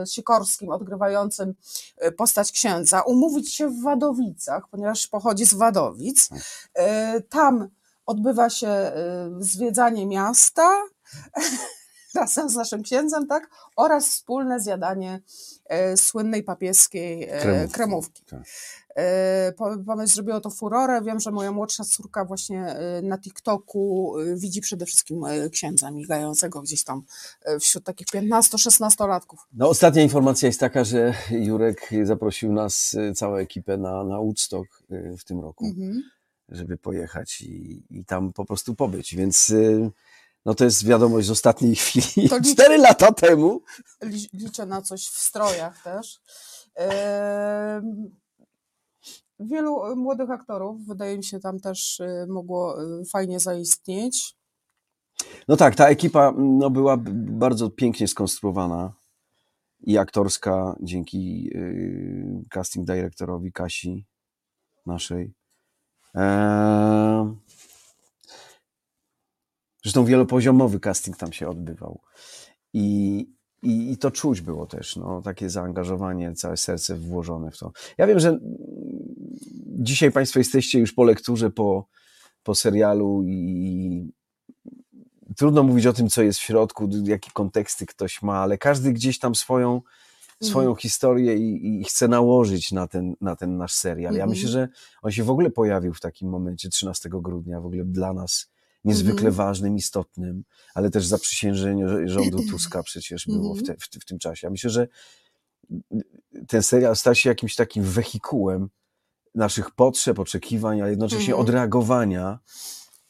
yy, 0.00 0.06
Sikorskim 0.06 0.70
odgrywającym 0.70 1.54
postać 2.16 2.52
księdza 2.52 3.00
umówić 3.00 3.54
się 3.54 3.68
w 3.68 3.82
Wadowicach, 3.82 4.68
ponieważ 4.70 5.06
pochodzi 5.06 5.46
z 5.46 5.54
Wadowic. 5.54 6.28
Yy, 6.76 7.22
Tam 7.22 7.68
odbywa 8.10 8.50
się 8.50 8.68
y, 8.68 9.44
zwiedzanie 9.44 10.06
miasta 10.06 10.70
razem 12.20 12.48
z 12.48 12.54
naszym 12.54 12.82
księdzem, 12.82 13.26
tak? 13.26 13.50
Oraz 13.76 14.08
wspólne 14.08 14.60
zjadanie 14.60 15.20
e, 15.66 15.96
słynnej 15.96 16.42
papieskiej 16.42 17.22
e, 17.30 17.40
Kremówki, 17.40 17.72
kremówki. 17.74 18.22
tak. 18.24 18.42
E, 18.96 19.52
Ponoć 19.86 20.08
zrobiło 20.08 20.40
to 20.40 20.50
furorę. 20.50 21.02
Wiem, 21.02 21.20
że 21.20 21.30
moja 21.30 21.52
młodsza 21.52 21.84
córka 21.84 22.24
właśnie 22.24 22.66
e, 22.66 23.02
na 23.02 23.18
TikToku 23.18 24.14
e, 24.18 24.36
widzi 24.36 24.60
przede 24.60 24.86
wszystkim 24.86 25.24
księdza 25.52 25.90
migającego 25.90 26.62
gdzieś 26.62 26.84
tam 26.84 27.02
wśród 27.60 27.84
takich 27.84 28.06
15-16-latków. 28.06 29.36
No, 29.52 29.68
ostatnia 29.68 30.02
informacja 30.02 30.46
jest 30.46 30.60
taka, 30.60 30.84
że 30.84 31.14
Jurek 31.30 31.90
zaprosił 32.04 32.52
nas, 32.52 32.96
całą 33.14 33.34
ekipę 33.36 33.76
na, 33.78 34.04
na 34.04 34.16
Woodstock 34.18 34.82
w 35.18 35.24
tym 35.24 35.40
roku, 35.40 35.66
Mhm. 35.66 36.02
żeby 36.48 36.76
pojechać 36.76 37.40
i, 37.40 37.82
i 37.90 38.04
tam 38.04 38.32
po 38.32 38.44
prostu 38.44 38.74
pobyć. 38.74 39.14
Więc 39.16 39.50
y, 39.50 39.90
no 40.46 40.54
to 40.54 40.64
jest 40.64 40.86
wiadomość 40.86 41.26
z 41.26 41.30
ostatniej 41.30 41.76
chwili. 41.76 42.28
To 42.28 42.40
Cztery 42.40 42.78
lata 42.78 43.12
temu. 43.12 43.62
Li- 44.02 44.28
Liczę 44.32 44.66
na 44.66 44.82
coś 44.82 45.06
w 45.06 45.18
strojach 45.18 45.82
też. 45.82 46.20
Wielu 49.40 49.96
młodych 49.96 50.30
aktorów, 50.30 50.86
wydaje 50.86 51.16
mi 51.16 51.24
się, 51.24 51.40
tam 51.40 51.60
też 51.60 52.00
e, 52.00 52.26
mogło 52.28 52.82
e, 52.82 53.04
fajnie 53.04 53.40
zaistnieć. 53.40 54.36
No 55.48 55.56
tak, 55.56 55.74
ta 55.74 55.88
ekipa 55.88 56.32
no, 56.36 56.70
była 56.70 56.96
bardzo 57.14 57.70
pięknie 57.70 58.08
skonstruowana 58.08 58.92
i 59.80 59.98
aktorska 59.98 60.76
dzięki 60.80 61.50
y, 61.54 62.44
casting 62.50 62.86
dyrektorowi 62.86 63.52
Kasi 63.52 64.06
naszej. 64.86 65.32
Eee, 66.14 67.36
zresztą 69.82 70.04
wielopoziomowy 70.04 70.80
casting 70.80 71.16
tam 71.16 71.32
się 71.32 71.48
odbywał. 71.48 72.00
I, 72.72 73.26
i, 73.62 73.92
I 73.92 73.98
to 73.98 74.10
czuć 74.10 74.40
było 74.40 74.66
też, 74.66 74.96
no, 74.96 75.22
takie 75.22 75.50
zaangażowanie, 75.50 76.34
całe 76.34 76.56
serce 76.56 76.96
włożone 76.96 77.50
w 77.50 77.58
to. 77.58 77.72
Ja 77.98 78.06
wiem, 78.06 78.20
że 78.20 78.28
mm, 78.28 78.40
dzisiaj 79.66 80.12
Państwo 80.12 80.38
jesteście 80.38 80.78
już 80.78 80.92
po 80.92 81.04
lekturze, 81.04 81.50
po, 81.50 81.86
po 82.42 82.54
serialu 82.54 83.22
i 83.26 84.10
trudno 85.36 85.62
mówić 85.62 85.86
o 85.86 85.92
tym, 85.92 86.08
co 86.08 86.22
jest 86.22 86.38
w 86.38 86.42
środku, 86.42 86.88
jakie 87.04 87.30
konteksty 87.30 87.86
ktoś 87.86 88.22
ma, 88.22 88.38
ale 88.38 88.58
każdy 88.58 88.92
gdzieś 88.92 89.18
tam 89.18 89.34
swoją, 89.34 89.82
swoją 90.42 90.74
historię 90.74 91.36
i, 91.36 91.80
i 91.80 91.84
chce 91.84 92.08
nałożyć 92.08 92.72
na 92.72 92.86
ten, 92.86 93.14
na 93.20 93.36
ten 93.36 93.56
nasz 93.56 93.72
serial. 93.72 94.14
Ja 94.14 94.22
Mhm. 94.22 94.30
myślę, 94.30 94.48
że 94.48 94.68
on 95.02 95.12
się 95.12 95.24
w 95.24 95.30
ogóle 95.30 95.50
pojawił 95.50 95.94
w 95.94 96.00
takim 96.00 96.28
momencie 96.28 96.68
13 96.68 97.08
grudnia, 97.12 97.60
w 97.60 97.66
ogóle 97.66 97.84
dla 97.84 98.12
nas 98.12 98.49
niezwykle 98.84 99.28
Mhm. 99.28 99.34
ważnym, 99.34 99.76
istotnym, 99.76 100.44
ale 100.74 100.90
też 100.90 101.06
zaprzysiężenie 101.06 101.86
rz- 101.86 102.08
rządu 102.08 102.38
Tuska 102.50 102.82
przecież 102.82 103.26
było 103.26 103.54
w, 103.54 103.58
Mhm. 103.58 103.66
te, 103.66 103.86
w, 103.98 104.02
w 104.02 104.04
tym 104.04 104.18
czasie. 104.18 104.46
Ja 104.46 104.50
myślę, 104.50 104.70
że 104.70 104.88
ten 106.48 106.62
serial 106.62 106.96
stał 106.96 107.14
się 107.14 107.28
jakimś 107.28 107.54
takim 107.56 107.84
wehikułem 107.84 108.68
naszych 109.34 109.70
potrzeb, 109.70 110.18
oczekiwań, 110.18 110.80
a 110.82 110.88
jednocześnie 110.88 111.24
Mhm. 111.24 111.40
odreagowania 111.40 112.38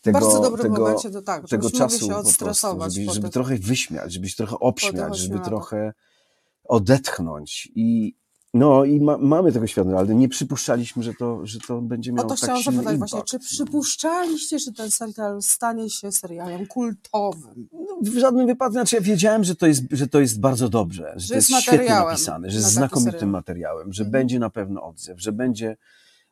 tego, 0.01 0.21
bardzo 0.21 0.41
dobrym 0.41 0.63
tego, 0.63 0.83
momencie 0.83 1.11
to 1.11 1.23
tak, 1.23 1.49
tego 1.49 1.71
czasu 1.71 1.99
się 1.99 2.01
po 2.01 2.07
prostu, 2.07 2.29
odstresować 2.29 2.95
żeby, 2.95 3.13
żeby 3.13 3.31
trochę 3.31 3.57
wyśmiać, 3.57 4.13
żeby 4.13 4.29
się 4.29 4.37
trochę 4.37 4.59
obśmiać, 4.59 5.19
żeby 5.19 5.41
trochę 5.41 5.93
odetchnąć 6.65 7.69
i 7.75 8.17
no 8.55 8.85
i 8.85 9.01
ma, 9.01 9.19
mamy 9.19 9.53
tego 9.53 9.67
świadomość, 9.67 10.01
ale 10.07 10.15
nie 10.15 10.29
przypuszczaliśmy, 10.29 11.03
że 11.03 11.15
to, 11.15 11.47
że 11.47 11.59
to 11.61 11.81
będzie 11.83 12.11
O 12.11 12.15
miało 12.15 12.29
to 12.29 12.35
tak 12.35 12.43
chciałam 12.43 12.63
zapytać 12.63 12.95
impact. 12.95 12.99
właśnie, 13.13 13.23
czy 13.25 13.39
przypuszczaliście, 13.39 14.59
że 14.59 14.73
ten 14.73 14.91
serial 14.91 15.43
stanie 15.43 15.91
się 15.91 16.13
serialem 16.13 16.67
kultowym? 16.67 17.69
No, 17.73 17.97
w 18.03 18.19
żadnym 18.19 18.47
wypadku, 18.47 18.73
znaczy 18.73 18.97
ja 18.97 19.03
wiedziałem, 19.03 19.45
że 19.45 19.55
to 19.57 19.67
jest, 19.67 19.83
że 19.91 20.07
to 20.07 20.21
jest 20.21 20.41
bardzo 20.41 20.69
dobrze, 20.69 21.13
że, 21.17 21.21
Że 21.21 21.29
to 21.29 21.35
jest 21.35 21.51
jest 21.51 21.63
świetnie 21.63 21.89
napisane, 21.95 22.51
że 22.51 22.55
na 22.61 22.67
jest 22.67 22.67
taki 22.67 22.75
znakomitym 22.75 23.13
serial. 23.13 23.31
materiałem, 23.31 23.93
że 23.93 24.03
Mhm. 24.03 24.13
będzie 24.13 24.39
na 24.39 24.51
pewno 24.51 24.83
odzew, 24.83 25.21
że 25.23 25.33
będzie 25.33 25.77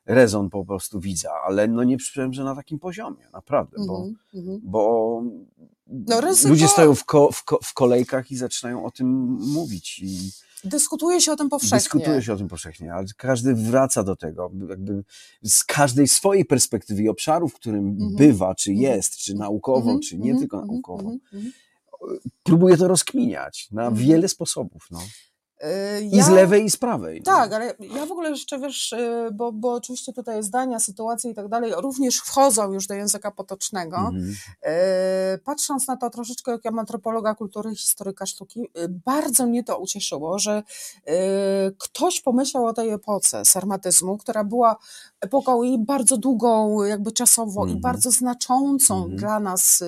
rezon 0.07 0.51
po 0.51 0.65
prostu 0.65 1.01
widza, 1.01 1.31
ale 1.47 1.69
no 1.69 1.85
nie 1.85 1.97
przypuszczałem, 1.97 2.33
że 2.33 2.45
na 2.45 2.55
takim 2.55 2.79
poziomie, 2.79 3.29
naprawdę, 3.33 3.77
bo, 3.87 3.97
Mhm, 3.97 4.17
mhm. 4.35 4.61
bo 4.63 5.23
No, 5.87 6.21
ludzie 6.49 6.69
stoją 6.69 6.95
w, 6.95 7.05
ko, 7.05 7.33
w, 7.33 7.45
ko, 7.45 7.59
w 7.63 7.75
kolejkach 7.75 8.31
i 8.31 8.37
zaczynają 8.37 8.85
o 8.85 8.91
tym 8.91 9.09
mówić 9.41 9.99
i 10.03 10.31
Dyskutuje 10.65 11.21
się 11.21 11.33
o 11.33 11.37
tym 11.37 11.49
powszechnie. 11.49 11.79
dyskutuje 11.79 12.23
się 12.23 12.33
o 12.33 12.37
tym 12.37 12.49
powszechnie, 12.49 12.95
ale 12.95 13.07
każdy 13.17 13.55
wraca 13.55 14.03
do 14.05 14.17
tego, 14.17 14.51
jakby 14.69 15.05
z 15.43 15.65
każdej 15.65 16.09
swojej 16.09 16.45
perspektywy 16.45 17.03
i 17.03 17.09
obszaru, 17.09 17.49
w 17.49 17.55
którym 17.55 17.89
Mhm. 17.89 18.17
bywa, 18.17 18.55
czy 18.55 18.73
jest, 18.73 19.17
czy 19.17 19.35
naukowo, 19.35 19.79
Mhm, 19.81 20.01
czy 20.01 20.19
nie 20.19 20.31
mhm, 20.31 20.39
tylko 20.39 20.57
mhm, 20.57 20.73
naukowo 20.75 21.01
mhm, 21.11 21.21
mhm. 21.33 21.53
próbuje 22.43 22.77
to 22.77 22.89
rozkminiać 22.89 23.69
na 23.73 23.87
Mhm. 23.87 24.07
wiele 24.07 24.29
sposobów. 24.29 24.87
No. 24.91 25.01
Y, 25.65 26.01
I 26.05 26.23
z 26.23 26.29
lewej, 26.29 26.65
i 26.65 26.71
z 26.71 26.77
prawej. 26.77 27.23
no. 27.27 27.33
Tak, 27.33 27.53
ale 27.53 27.75
ja 27.95 28.07
w 28.07 28.13
ogóle 28.13 28.31
jeszcze 28.31 28.59
wiesz, 28.59 28.93
y, 28.93 29.29
bo, 29.33 29.53
bo 29.53 29.73
oczywiście 29.73 30.13
tutaj 30.13 30.43
zdania, 30.43 30.79
sytuacje 30.81 31.31
i 31.31 31.35
tak 31.35 31.49
dalej 31.49 31.73
również 31.77 32.17
wchodzą 32.17 32.73
już 32.73 32.87
do 32.87 32.95
języka 32.95 33.31
potocznego. 33.31 33.97
Mhm. 33.97 34.35
Y, 35.35 35.39
Patrząc 35.45 35.89
na 35.89 35.97
to 35.97 36.11
troszeczkę 36.11 36.51
jak 36.53 36.67
antropologa 36.79 37.35
kultury, 37.35 37.75
historyka 37.77 38.27
sztuki, 38.27 38.69
bardzo 39.07 39.47
mnie 39.47 39.65
to 39.65 39.79
ucieszyło, 39.79 40.39
że 40.39 40.63
ktoś 41.79 42.21
pomyślał 42.21 42.67
o 42.67 42.73
tej 42.73 42.91
epoce 42.91 43.45
sarmatyzmu, 43.45 44.19
która 44.19 44.45
była 44.45 44.77
epoką 45.21 45.63
i 45.63 45.79
bardzo 45.79 46.17
długą 46.17 46.83
jakby 46.85 47.13
czasowo 47.13 47.61
i 47.61 47.65
Mhm. 47.65 47.81
bardzo 47.81 48.11
znaczącą 48.11 48.97
Mhm. 48.97 49.17
dla 49.17 49.41
nas 49.41 49.83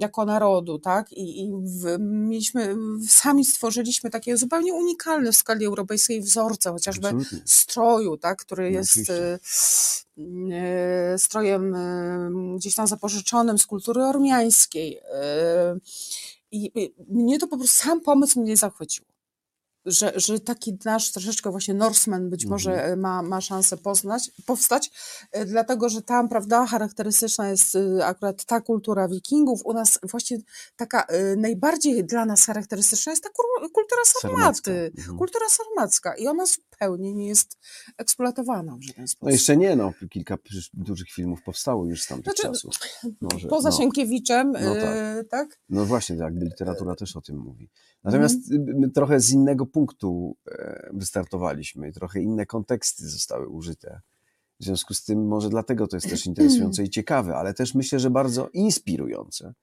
jako 0.00 0.24
narodu, 0.24 0.78
tak? 0.78 1.12
I, 1.12 1.40
i 1.44 1.52
w, 1.52 1.96
mieliśmy, 2.00 2.76
sami 3.08 3.44
stworzyliśmy 3.44 4.10
takie 4.10 4.37
zupełnie 4.38 4.74
unikalne 4.74 5.32
w 5.32 5.36
skali 5.36 5.66
europejskiej 5.66 6.20
wzorce, 6.20 6.70
chociażby 6.72 7.08
Absolutnie. 7.08 7.40
stroju, 7.44 8.16
tak? 8.16 8.38
Który 8.38 8.70
No, 8.70 8.78
jest 8.78 8.96
y, 8.96 9.38
strojem 11.18 11.74
y, 11.74 12.56
gdzieś 12.56 12.74
tam 12.74 12.86
zapożyczonym 12.86 13.58
z 13.58 13.66
kultury 13.66 14.02
ormiańskiej. 14.04 15.00
I 16.50 16.70
i 16.74 16.94
mnie 17.08 17.38
to 17.38 17.46
po 17.48 17.56
prostu 17.56 17.82
sam 17.82 18.00
pomysł 18.00 18.40
mnie 18.40 18.56
zachwycił. 18.56 19.04
Że, 19.86 20.12
że 20.16 20.40
taki 20.40 20.78
nasz 20.84 21.12
troszeczkę 21.12 21.50
właśnie 21.50 21.74
Norseman 21.74 22.30
być 22.30 22.46
może 22.46 22.72
Mhm. 22.72 22.92
e, 22.92 22.96
ma, 22.96 23.22
ma 23.22 23.40
szansę 23.40 23.76
poznać, 23.76 24.30
powstać, 24.46 24.90
e, 25.32 25.44
dlatego 25.44 25.88
że 25.88 26.02
tam, 26.02 26.28
prawda, 26.28 26.66
charakterystyczna 26.66 27.48
jest 27.48 27.76
e, 27.76 28.06
akurat 28.06 28.44
ta 28.44 28.60
kultura 28.60 29.08
wikingów. 29.08 29.60
U 29.64 29.72
nas 29.72 29.98
właśnie 30.02 30.38
taka 30.76 31.06
najbardziej 31.36 32.04
dla 32.04 32.24
nas 32.24 32.44
charakterystyczna 32.44 33.12
jest 33.12 33.22
ta 33.22 33.28
kultura 33.72 34.02
Sarmacka, 34.04 34.42
sarmaty, 34.42 34.92
mhm. 34.98 35.18
kultura 35.18 35.46
sarmacka 35.48 36.14
i 36.14 36.26
ona 36.26 36.44
zupełnie 36.78 37.14
nie 37.14 37.26
jest 37.26 37.58
eksploatowana 37.96 38.76
w 38.76 38.82
żaden 38.82 39.08
sposób. 39.08 39.26
No 39.26 39.30
jeszcze 39.30 39.56
nie, 39.56 39.76
no, 39.76 39.92
kilka 40.10 40.38
dużych 40.74 41.10
filmów 41.10 41.42
powstało 41.42 41.86
już 41.86 42.02
z 42.02 42.06
tamtych 42.06 42.24
Znaczy, 42.24 42.42
czasów. 42.42 42.74
Może, 43.32 43.48
Poza 43.48 43.70
no. 43.70 43.76
Sienkiewiczem, 43.76 44.52
No 44.52 44.74
tak. 44.74 44.84
e, 44.84 45.24
tak? 45.30 45.60
No 45.68 45.84
właśnie, 45.84 46.16
tak, 46.16 46.34
literatura 46.34 46.94
też 46.94 47.16
o 47.16 47.20
tym 47.20 47.36
mówi. 47.38 47.70
Natomiast 48.04 48.38
my 48.50 48.90
trochę 48.90 49.20
z 49.20 49.30
innego 49.30 49.66
punktu 49.66 50.36
e, 50.50 50.90
wystartowaliśmy 50.92 51.92
trochę 51.92 52.20
inne 52.20 52.46
konteksty 52.46 53.08
zostały 53.08 53.48
użyte. 53.48 54.00
W 54.60 54.64
związku 54.64 54.94
z 54.94 55.04
tym 55.04 55.26
może 55.26 55.50
dlatego 55.50 55.86
to 55.86 55.96
jest 55.96 56.10
też 56.10 56.26
interesujące 56.30 56.82
i 56.82 56.90
ciekawe, 56.90 57.36
ale 57.36 57.54
też 57.54 57.74
myślę, 57.74 57.98
że 57.98 58.10
bardzo 58.10 58.48
inspirujące 58.52 59.54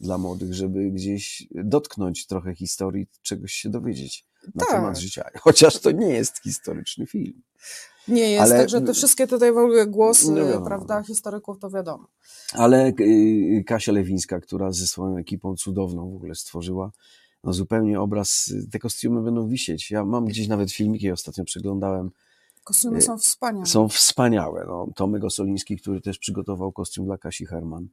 dla 0.00 0.18
młodych, 0.18 0.54
żeby 0.54 0.90
gdzieś 0.90 1.46
dotknąć 1.50 2.26
trochę 2.26 2.54
historii, 2.54 3.06
czegoś 3.22 3.52
się 3.52 3.70
dowiedzieć 3.70 4.31
na 4.54 4.60
Tak. 4.66 4.70
temat 4.70 4.98
życia. 4.98 5.24
Chociaż 5.40 5.78
to 5.78 5.90
nie 5.90 6.08
jest 6.08 6.42
historyczny 6.42 7.06
film. 7.06 7.42
Nie 8.08 8.30
jest, 8.30 8.42
Ale- 8.42 8.60
także 8.60 8.80
te 8.80 8.94
wszystkie 8.94 9.26
tutaj 9.26 9.52
w 9.52 9.56
ogóle 9.58 9.86
głosy, 9.86 10.30
No 10.32 10.36
wiadomo. 10.46 10.66
prawda, 10.66 11.02
historyków 11.02 11.58
to 11.58 11.70
wiadomo. 11.70 12.08
Ale 12.52 12.92
y, 13.00 13.64
Kasia 13.66 13.92
Lewińska, 13.92 14.40
która 14.40 14.72
ze 14.72 14.86
swoją 14.86 15.16
ekipą 15.16 15.56
cudowną 15.56 16.10
w 16.10 16.14
ogóle 16.16 16.34
stworzyła 16.34 16.90
no 17.44 17.52
zupełnie 17.52 18.00
obraz, 18.00 18.48
y, 18.48 18.68
te 18.70 18.78
kostiumy 18.78 19.22
będą 19.22 19.48
wisieć. 19.48 19.90
Ja 19.90 20.04
mam 20.04 20.24
gdzieś 20.24 20.48
nawet 20.48 20.72
filmiki, 20.72 21.10
ostatnio 21.10 21.44
przeglądałem. 21.44 22.10
Kostiumy 22.64 22.98
Y, 22.98 23.02
są 23.02 23.18
wspaniałe. 23.18 23.66
Są 23.66 23.88
wspaniałe. 23.88 24.64
No, 24.68 24.88
Tomek 24.96 25.24
Osoliński, 25.24 25.76
który 25.76 26.00
też 26.00 26.18
przygotował 26.18 26.72
kostium 26.72 27.06
dla 27.06 27.18
Kasi 27.18 27.46
Herman 27.46 27.88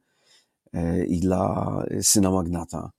i 1.08 1.20
dla 1.20 1.84
y, 1.90 2.02
syna 2.02 2.30
Magnata. 2.30 2.90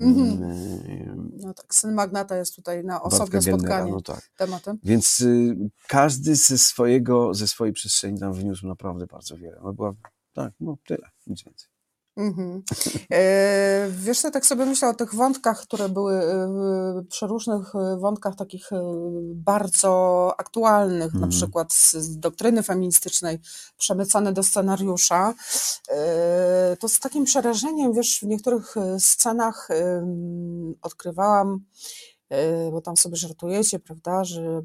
Mhm. 0.00 1.30
No 1.36 1.54
tak, 1.54 1.74
syn 1.74 1.94
magnata 1.94 2.36
jest 2.36 2.56
tutaj 2.56 2.84
na 2.84 3.02
osobne 3.02 3.42
spotkanie 3.42 3.92
no 3.92 4.00
tak. 4.00 4.30
tematem. 4.36 4.78
Więc 4.82 5.20
y, 5.20 5.56
każdy 5.88 6.34
ze 6.34 6.58
swojego, 6.58 7.34
ze 7.34 7.48
swojej 7.48 7.74
przestrzeni 7.74 8.20
tam 8.20 8.32
wniósł 8.32 8.66
naprawdę 8.66 9.06
bardzo 9.06 9.36
wiele. 9.36 9.60
No 9.64 9.72
była, 9.72 9.94
tak, 10.32 10.52
no 10.60 10.76
tyle, 10.86 11.08
nic 11.26 11.44
więcej. 11.44 11.75
Mhm. 12.16 12.62
E, 13.12 13.88
wiesz 13.90 14.20
co, 14.20 14.30
tak 14.30 14.46
sobie 14.46 14.66
myślę 14.66 14.88
o 14.88 14.94
tych 14.94 15.14
wątkach, 15.14 15.62
które 15.62 15.88
były 15.88 16.14
e, 16.14 17.04
przeróżnych 17.08 17.74
e, 17.74 17.98
wątkach 17.98 18.36
takich 18.36 18.70
bardzo 19.34 20.32
aktualnych, 20.38 21.12
na 21.12 21.26
Mhm. 21.26 21.30
przykład 21.30 21.72
z, 21.72 22.18
doktryny 22.18 22.62
feministycznej 22.62 23.38
przemycane 23.78 24.32
do 24.32 24.42
scenariusza. 24.42 25.34
To 26.80 26.88
z 26.88 27.00
takim 27.00 27.24
przerażeniem, 27.24 27.92
wiesz, 27.92 28.20
w 28.20 28.26
niektórych 28.26 28.74
scenach 28.98 29.68
odkrywałam 30.82 31.60
bo 32.70 32.80
tam 32.80 32.96
sobie 32.96 33.16
żartujecie, 33.16 33.78
prawda, 33.78 34.24
że 34.24 34.62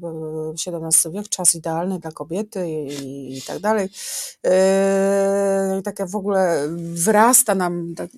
XVII 0.54 1.12
wiek, 1.12 1.28
czas 1.28 1.54
idealny 1.54 1.98
dla 1.98 2.12
kobiety 2.12 2.68
i, 2.70 3.38
i 3.38 3.42
tak 3.42 3.58
dalej. 3.60 3.88
E, 4.46 5.76
I 5.80 5.82
taka 5.82 6.06
w 6.06 6.16
ogóle 6.16 6.68
wyrasta 6.94 7.54
nam 7.54 7.94
tak 7.96 8.10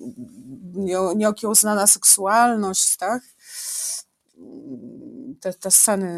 nie- 0.73 1.15
nieokiełznana 1.15 1.87
seksualność, 1.87 2.97
tak? 2.97 3.23
Te, 5.41 5.53
te 5.53 5.71
sceny, 5.71 6.11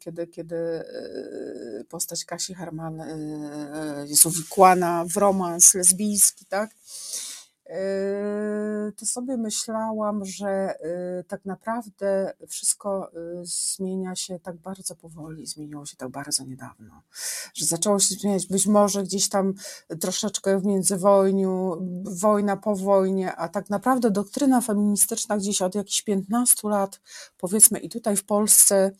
kiedy, 0.00 0.26
kiedy 0.26 0.56
e, 0.56 1.84
postać 1.88 2.24
Kasi 2.24 2.54
Herman 2.54 3.02
jest 4.06 4.26
uwikłana 4.26 5.04
w 5.14 5.16
romans 5.16 5.74
lesbijski, 5.74 6.46
tak? 6.46 6.70
Yy, 7.68 8.92
to 8.92 9.06
sobie 9.06 9.36
myślałam, 9.36 10.24
że 10.24 10.78
yy, 11.16 11.24
tak 11.24 11.44
naprawdę 11.44 12.32
wszystko 12.48 13.10
yy, 13.14 13.44
zmienia 13.44 14.16
się 14.16 14.38
tak 14.38 14.56
bardzo 14.56 14.96
powoli, 14.96 15.46
zmieniło 15.46 15.86
się 15.86 15.96
tak 15.96 16.08
bardzo 16.08 16.44
niedawno, 16.44 17.02
że 17.54 17.66
zaczęło 17.66 17.98
się 17.98 18.14
zmieniać. 18.14 18.46
Być 18.46 18.66
może 18.66 19.02
gdzieś 19.02 19.28
tam 19.28 19.54
troszeczkę 20.00 20.58
w 20.60 20.64
międzywojniu, 20.64 21.76
wojna 22.02 22.56
po 22.56 22.76
wojnie, 22.76 23.36
a 23.36 23.48
tak 23.48 23.70
naprawdę 23.70 24.10
doktryna 24.10 24.60
feministyczna 24.60 25.36
gdzieś 25.36 25.62
od 25.62 25.74
jakichś 25.74 26.02
15 26.02 26.68
lat, 26.68 27.00
powiedzmy 27.38 27.78
i 27.78 27.88
tutaj 27.88 28.16
w 28.16 28.24
Polsce 28.24 28.90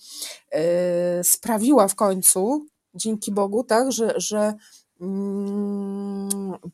sprawiła 1.22 1.88
w 1.88 1.94
końcu, 1.94 2.66
dzięki 2.94 3.32
Bogu, 3.32 3.64
tak, 3.64 3.92
że, 3.92 4.14
że 4.16 4.54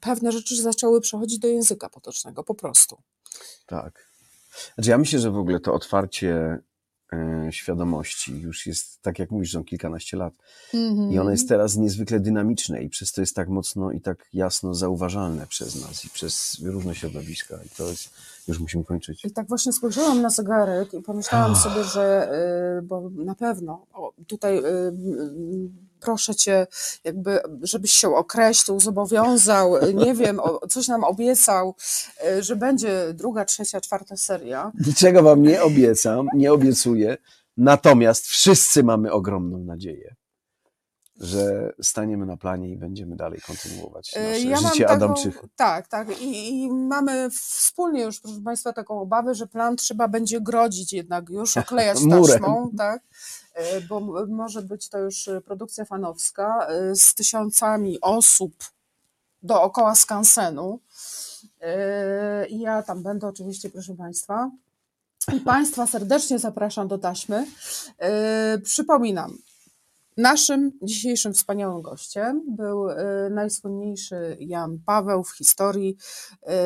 pewne 0.00 0.32
rzeczy 0.32 0.62
zaczęły 0.62 1.00
przechodzić 1.00 1.38
do 1.38 1.48
języka 1.48 1.88
potocznego, 1.88 2.44
po 2.44 2.54
prostu. 2.54 2.96
Tak. 3.66 4.12
Znaczy 4.74 4.90
ja 4.90 4.98
myślę, 4.98 5.18
że 5.18 5.30
w 5.30 5.36
ogóle 5.36 5.60
to 5.60 5.74
otwarcie 5.74 6.58
e, 7.12 7.48
świadomości. 7.50 8.40
Już 8.40 8.66
jest, 8.66 9.02
tak 9.02 9.18
jak 9.18 9.30
mówisz, 9.30 9.54
on 9.54 9.64
kilkanaście 9.64 10.16
lat. 10.16 10.34
Mhm. 10.74 11.12
I 11.12 11.18
ono 11.18 11.30
jest 11.30 11.48
teraz 11.48 11.76
niezwykle 11.76 12.20
dynamiczne 12.20 12.82
i 12.82 12.88
przez 12.88 13.12
to 13.12 13.20
jest 13.20 13.36
tak 13.36 13.48
mocno 13.48 13.92
i 13.92 14.00
tak 14.00 14.28
jasno 14.32 14.74
zauważalne 14.74 15.46
przez 15.46 15.82
nas 15.82 16.04
i 16.04 16.10
przez 16.10 16.60
różne 16.64 16.94
środowiska. 16.94 17.58
I 17.66 17.68
to 17.76 17.88
jest, 17.88 18.10
już 18.48 18.58
musimy 18.60 18.84
kończyć. 18.84 19.24
I 19.24 19.30
tak 19.30 19.48
właśnie 19.48 19.72
spojrzałam 19.72 20.22
na 20.22 20.30
zegarek 20.30 20.94
i 20.94 21.02
pomyślałam 21.02 21.56
sobie, 21.56 21.84
że 21.84 22.32
y, 22.78 22.82
bo 22.82 23.10
na 23.10 23.34
pewno 23.34 23.86
o, 23.92 24.12
tutaj 24.26 24.58
y, 24.58 24.62
proszę 26.03 26.34
cię, 26.34 26.66
jakby, 27.05 27.40
żebyś 27.62 27.92
się 27.92 28.14
określił, 28.16 28.80
zobowiązał, 28.80 29.92
nie 29.94 30.14
wiem, 30.14 30.40
coś 30.68 30.88
nam 30.88 31.05
obiecał, 31.05 31.74
y, 32.38 32.42
że 32.42 32.57
będzie 32.57 33.14
druga, 33.14 33.44
trzecia, 33.44 33.80
czwarta 33.80 34.16
seria. 34.16 34.72
Niczego 34.86 35.22
wam 35.22 35.42
nie 35.42 35.62
obiecam, 35.62 36.26
nie 36.34 36.53
obiecuję. 36.53 37.16
Natomiast 37.57 38.26
wszyscy 38.26 38.82
mamy 38.82 39.12
ogromną 39.12 39.59
nadzieję, 39.59 40.14
że 41.22 41.72
staniemy 41.82 42.26
na 42.26 42.36
planie 42.36 42.68
i 42.70 42.76
będziemy 42.76 43.16
dalej 43.16 43.40
kontynuować 43.40 44.16
Y, 44.16 44.20
nasze 44.20 44.48
Ja 44.48 44.56
życie 44.56 44.84
taką. 44.84 45.14
Tak, 45.56 45.88
tak. 45.88 46.20
I, 46.20 46.62
I 46.62 46.70
mamy 46.70 47.30
wspólnie 47.30 48.02
już, 48.02 48.20
proszę 48.20 48.40
Państwa, 48.44 48.72
taką 48.72 49.00
obawę, 49.00 49.34
że 49.34 49.46
plan 49.46 49.76
trzeba 49.76 50.08
będzie 50.08 50.40
grodzić 50.40 50.92
jednak 50.92 51.28
już, 51.28 51.56
oklejać 51.56 51.98
taśmą, 52.10 52.70
tak? 52.78 53.02
Y, 53.76 53.80
Bo 53.88 54.00
może 54.28 54.62
być 54.62 54.88
to 54.88 54.98
już 54.98 55.28
y, 55.28 55.40
produkcja 55.40 55.84
fanowska 55.84 56.68
z 56.94 57.14
tysiącami 57.14 58.00
osób 58.00 58.52
dookoła 59.42 59.94
skansenu. 59.94 60.80
I 62.48 62.60
ja 62.60 62.82
tam 62.82 63.02
będę 63.02 63.26
oczywiście, 63.26 63.70
proszę 63.70 63.94
Państwa. 63.94 64.50
I 65.32 65.40
Państwa 65.40 65.86
serdecznie 65.86 66.38
zapraszam 66.38 66.88
do 66.88 66.98
taśmy. 66.98 67.46
Przypominam, 68.64 69.38
Naszym 70.16 70.72
dzisiejszym 70.82 71.32
wspaniałym 71.34 71.82
gościem 71.82 72.42
był 72.48 72.88
y, 72.90 72.94
najsłynniejszy 73.30 74.36
Jan 74.40 74.78
Paweł 74.86 75.24
w 75.24 75.36
historii, 75.36 75.96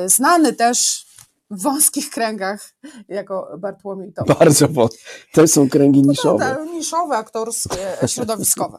y, 0.04 0.08
znany 0.08 0.52
też 0.52 1.06
w 1.50 1.62
wąskich 1.62 2.10
kręgach 2.10 2.70
jako 3.08 3.56
Bartłomiej 3.58 4.12
Tomasz. 4.12 4.38
Bardzo 4.38 4.68
wąs- 4.68 4.96
To 5.32 5.48
są 5.48 5.68
kręgi 5.68 6.02
niszowe. 6.02 6.48
No, 6.50 6.56
tak, 6.56 6.68
niszowe, 6.74 7.16
aktorskie, 7.16 7.76
środowiskowe. 8.06 8.78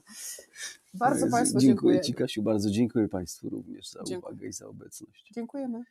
Bardzo 0.94 1.28
Państwu 1.32 1.60
dziękuję 1.60 1.94
dziękuję. 1.94 2.02
Ci, 2.02 2.14
Kasiu, 2.14 2.42
bardzo 2.44 2.70
dziękuję 2.70 3.08
Państwu 3.10 3.50
również 3.50 3.90
za 3.90 4.04
Dziękuję. 4.04 4.34
uwagę 4.34 4.48
i 4.48 4.54
za 4.54 4.68
obecność. 4.68 5.32
Dziękujemy. 5.36 5.84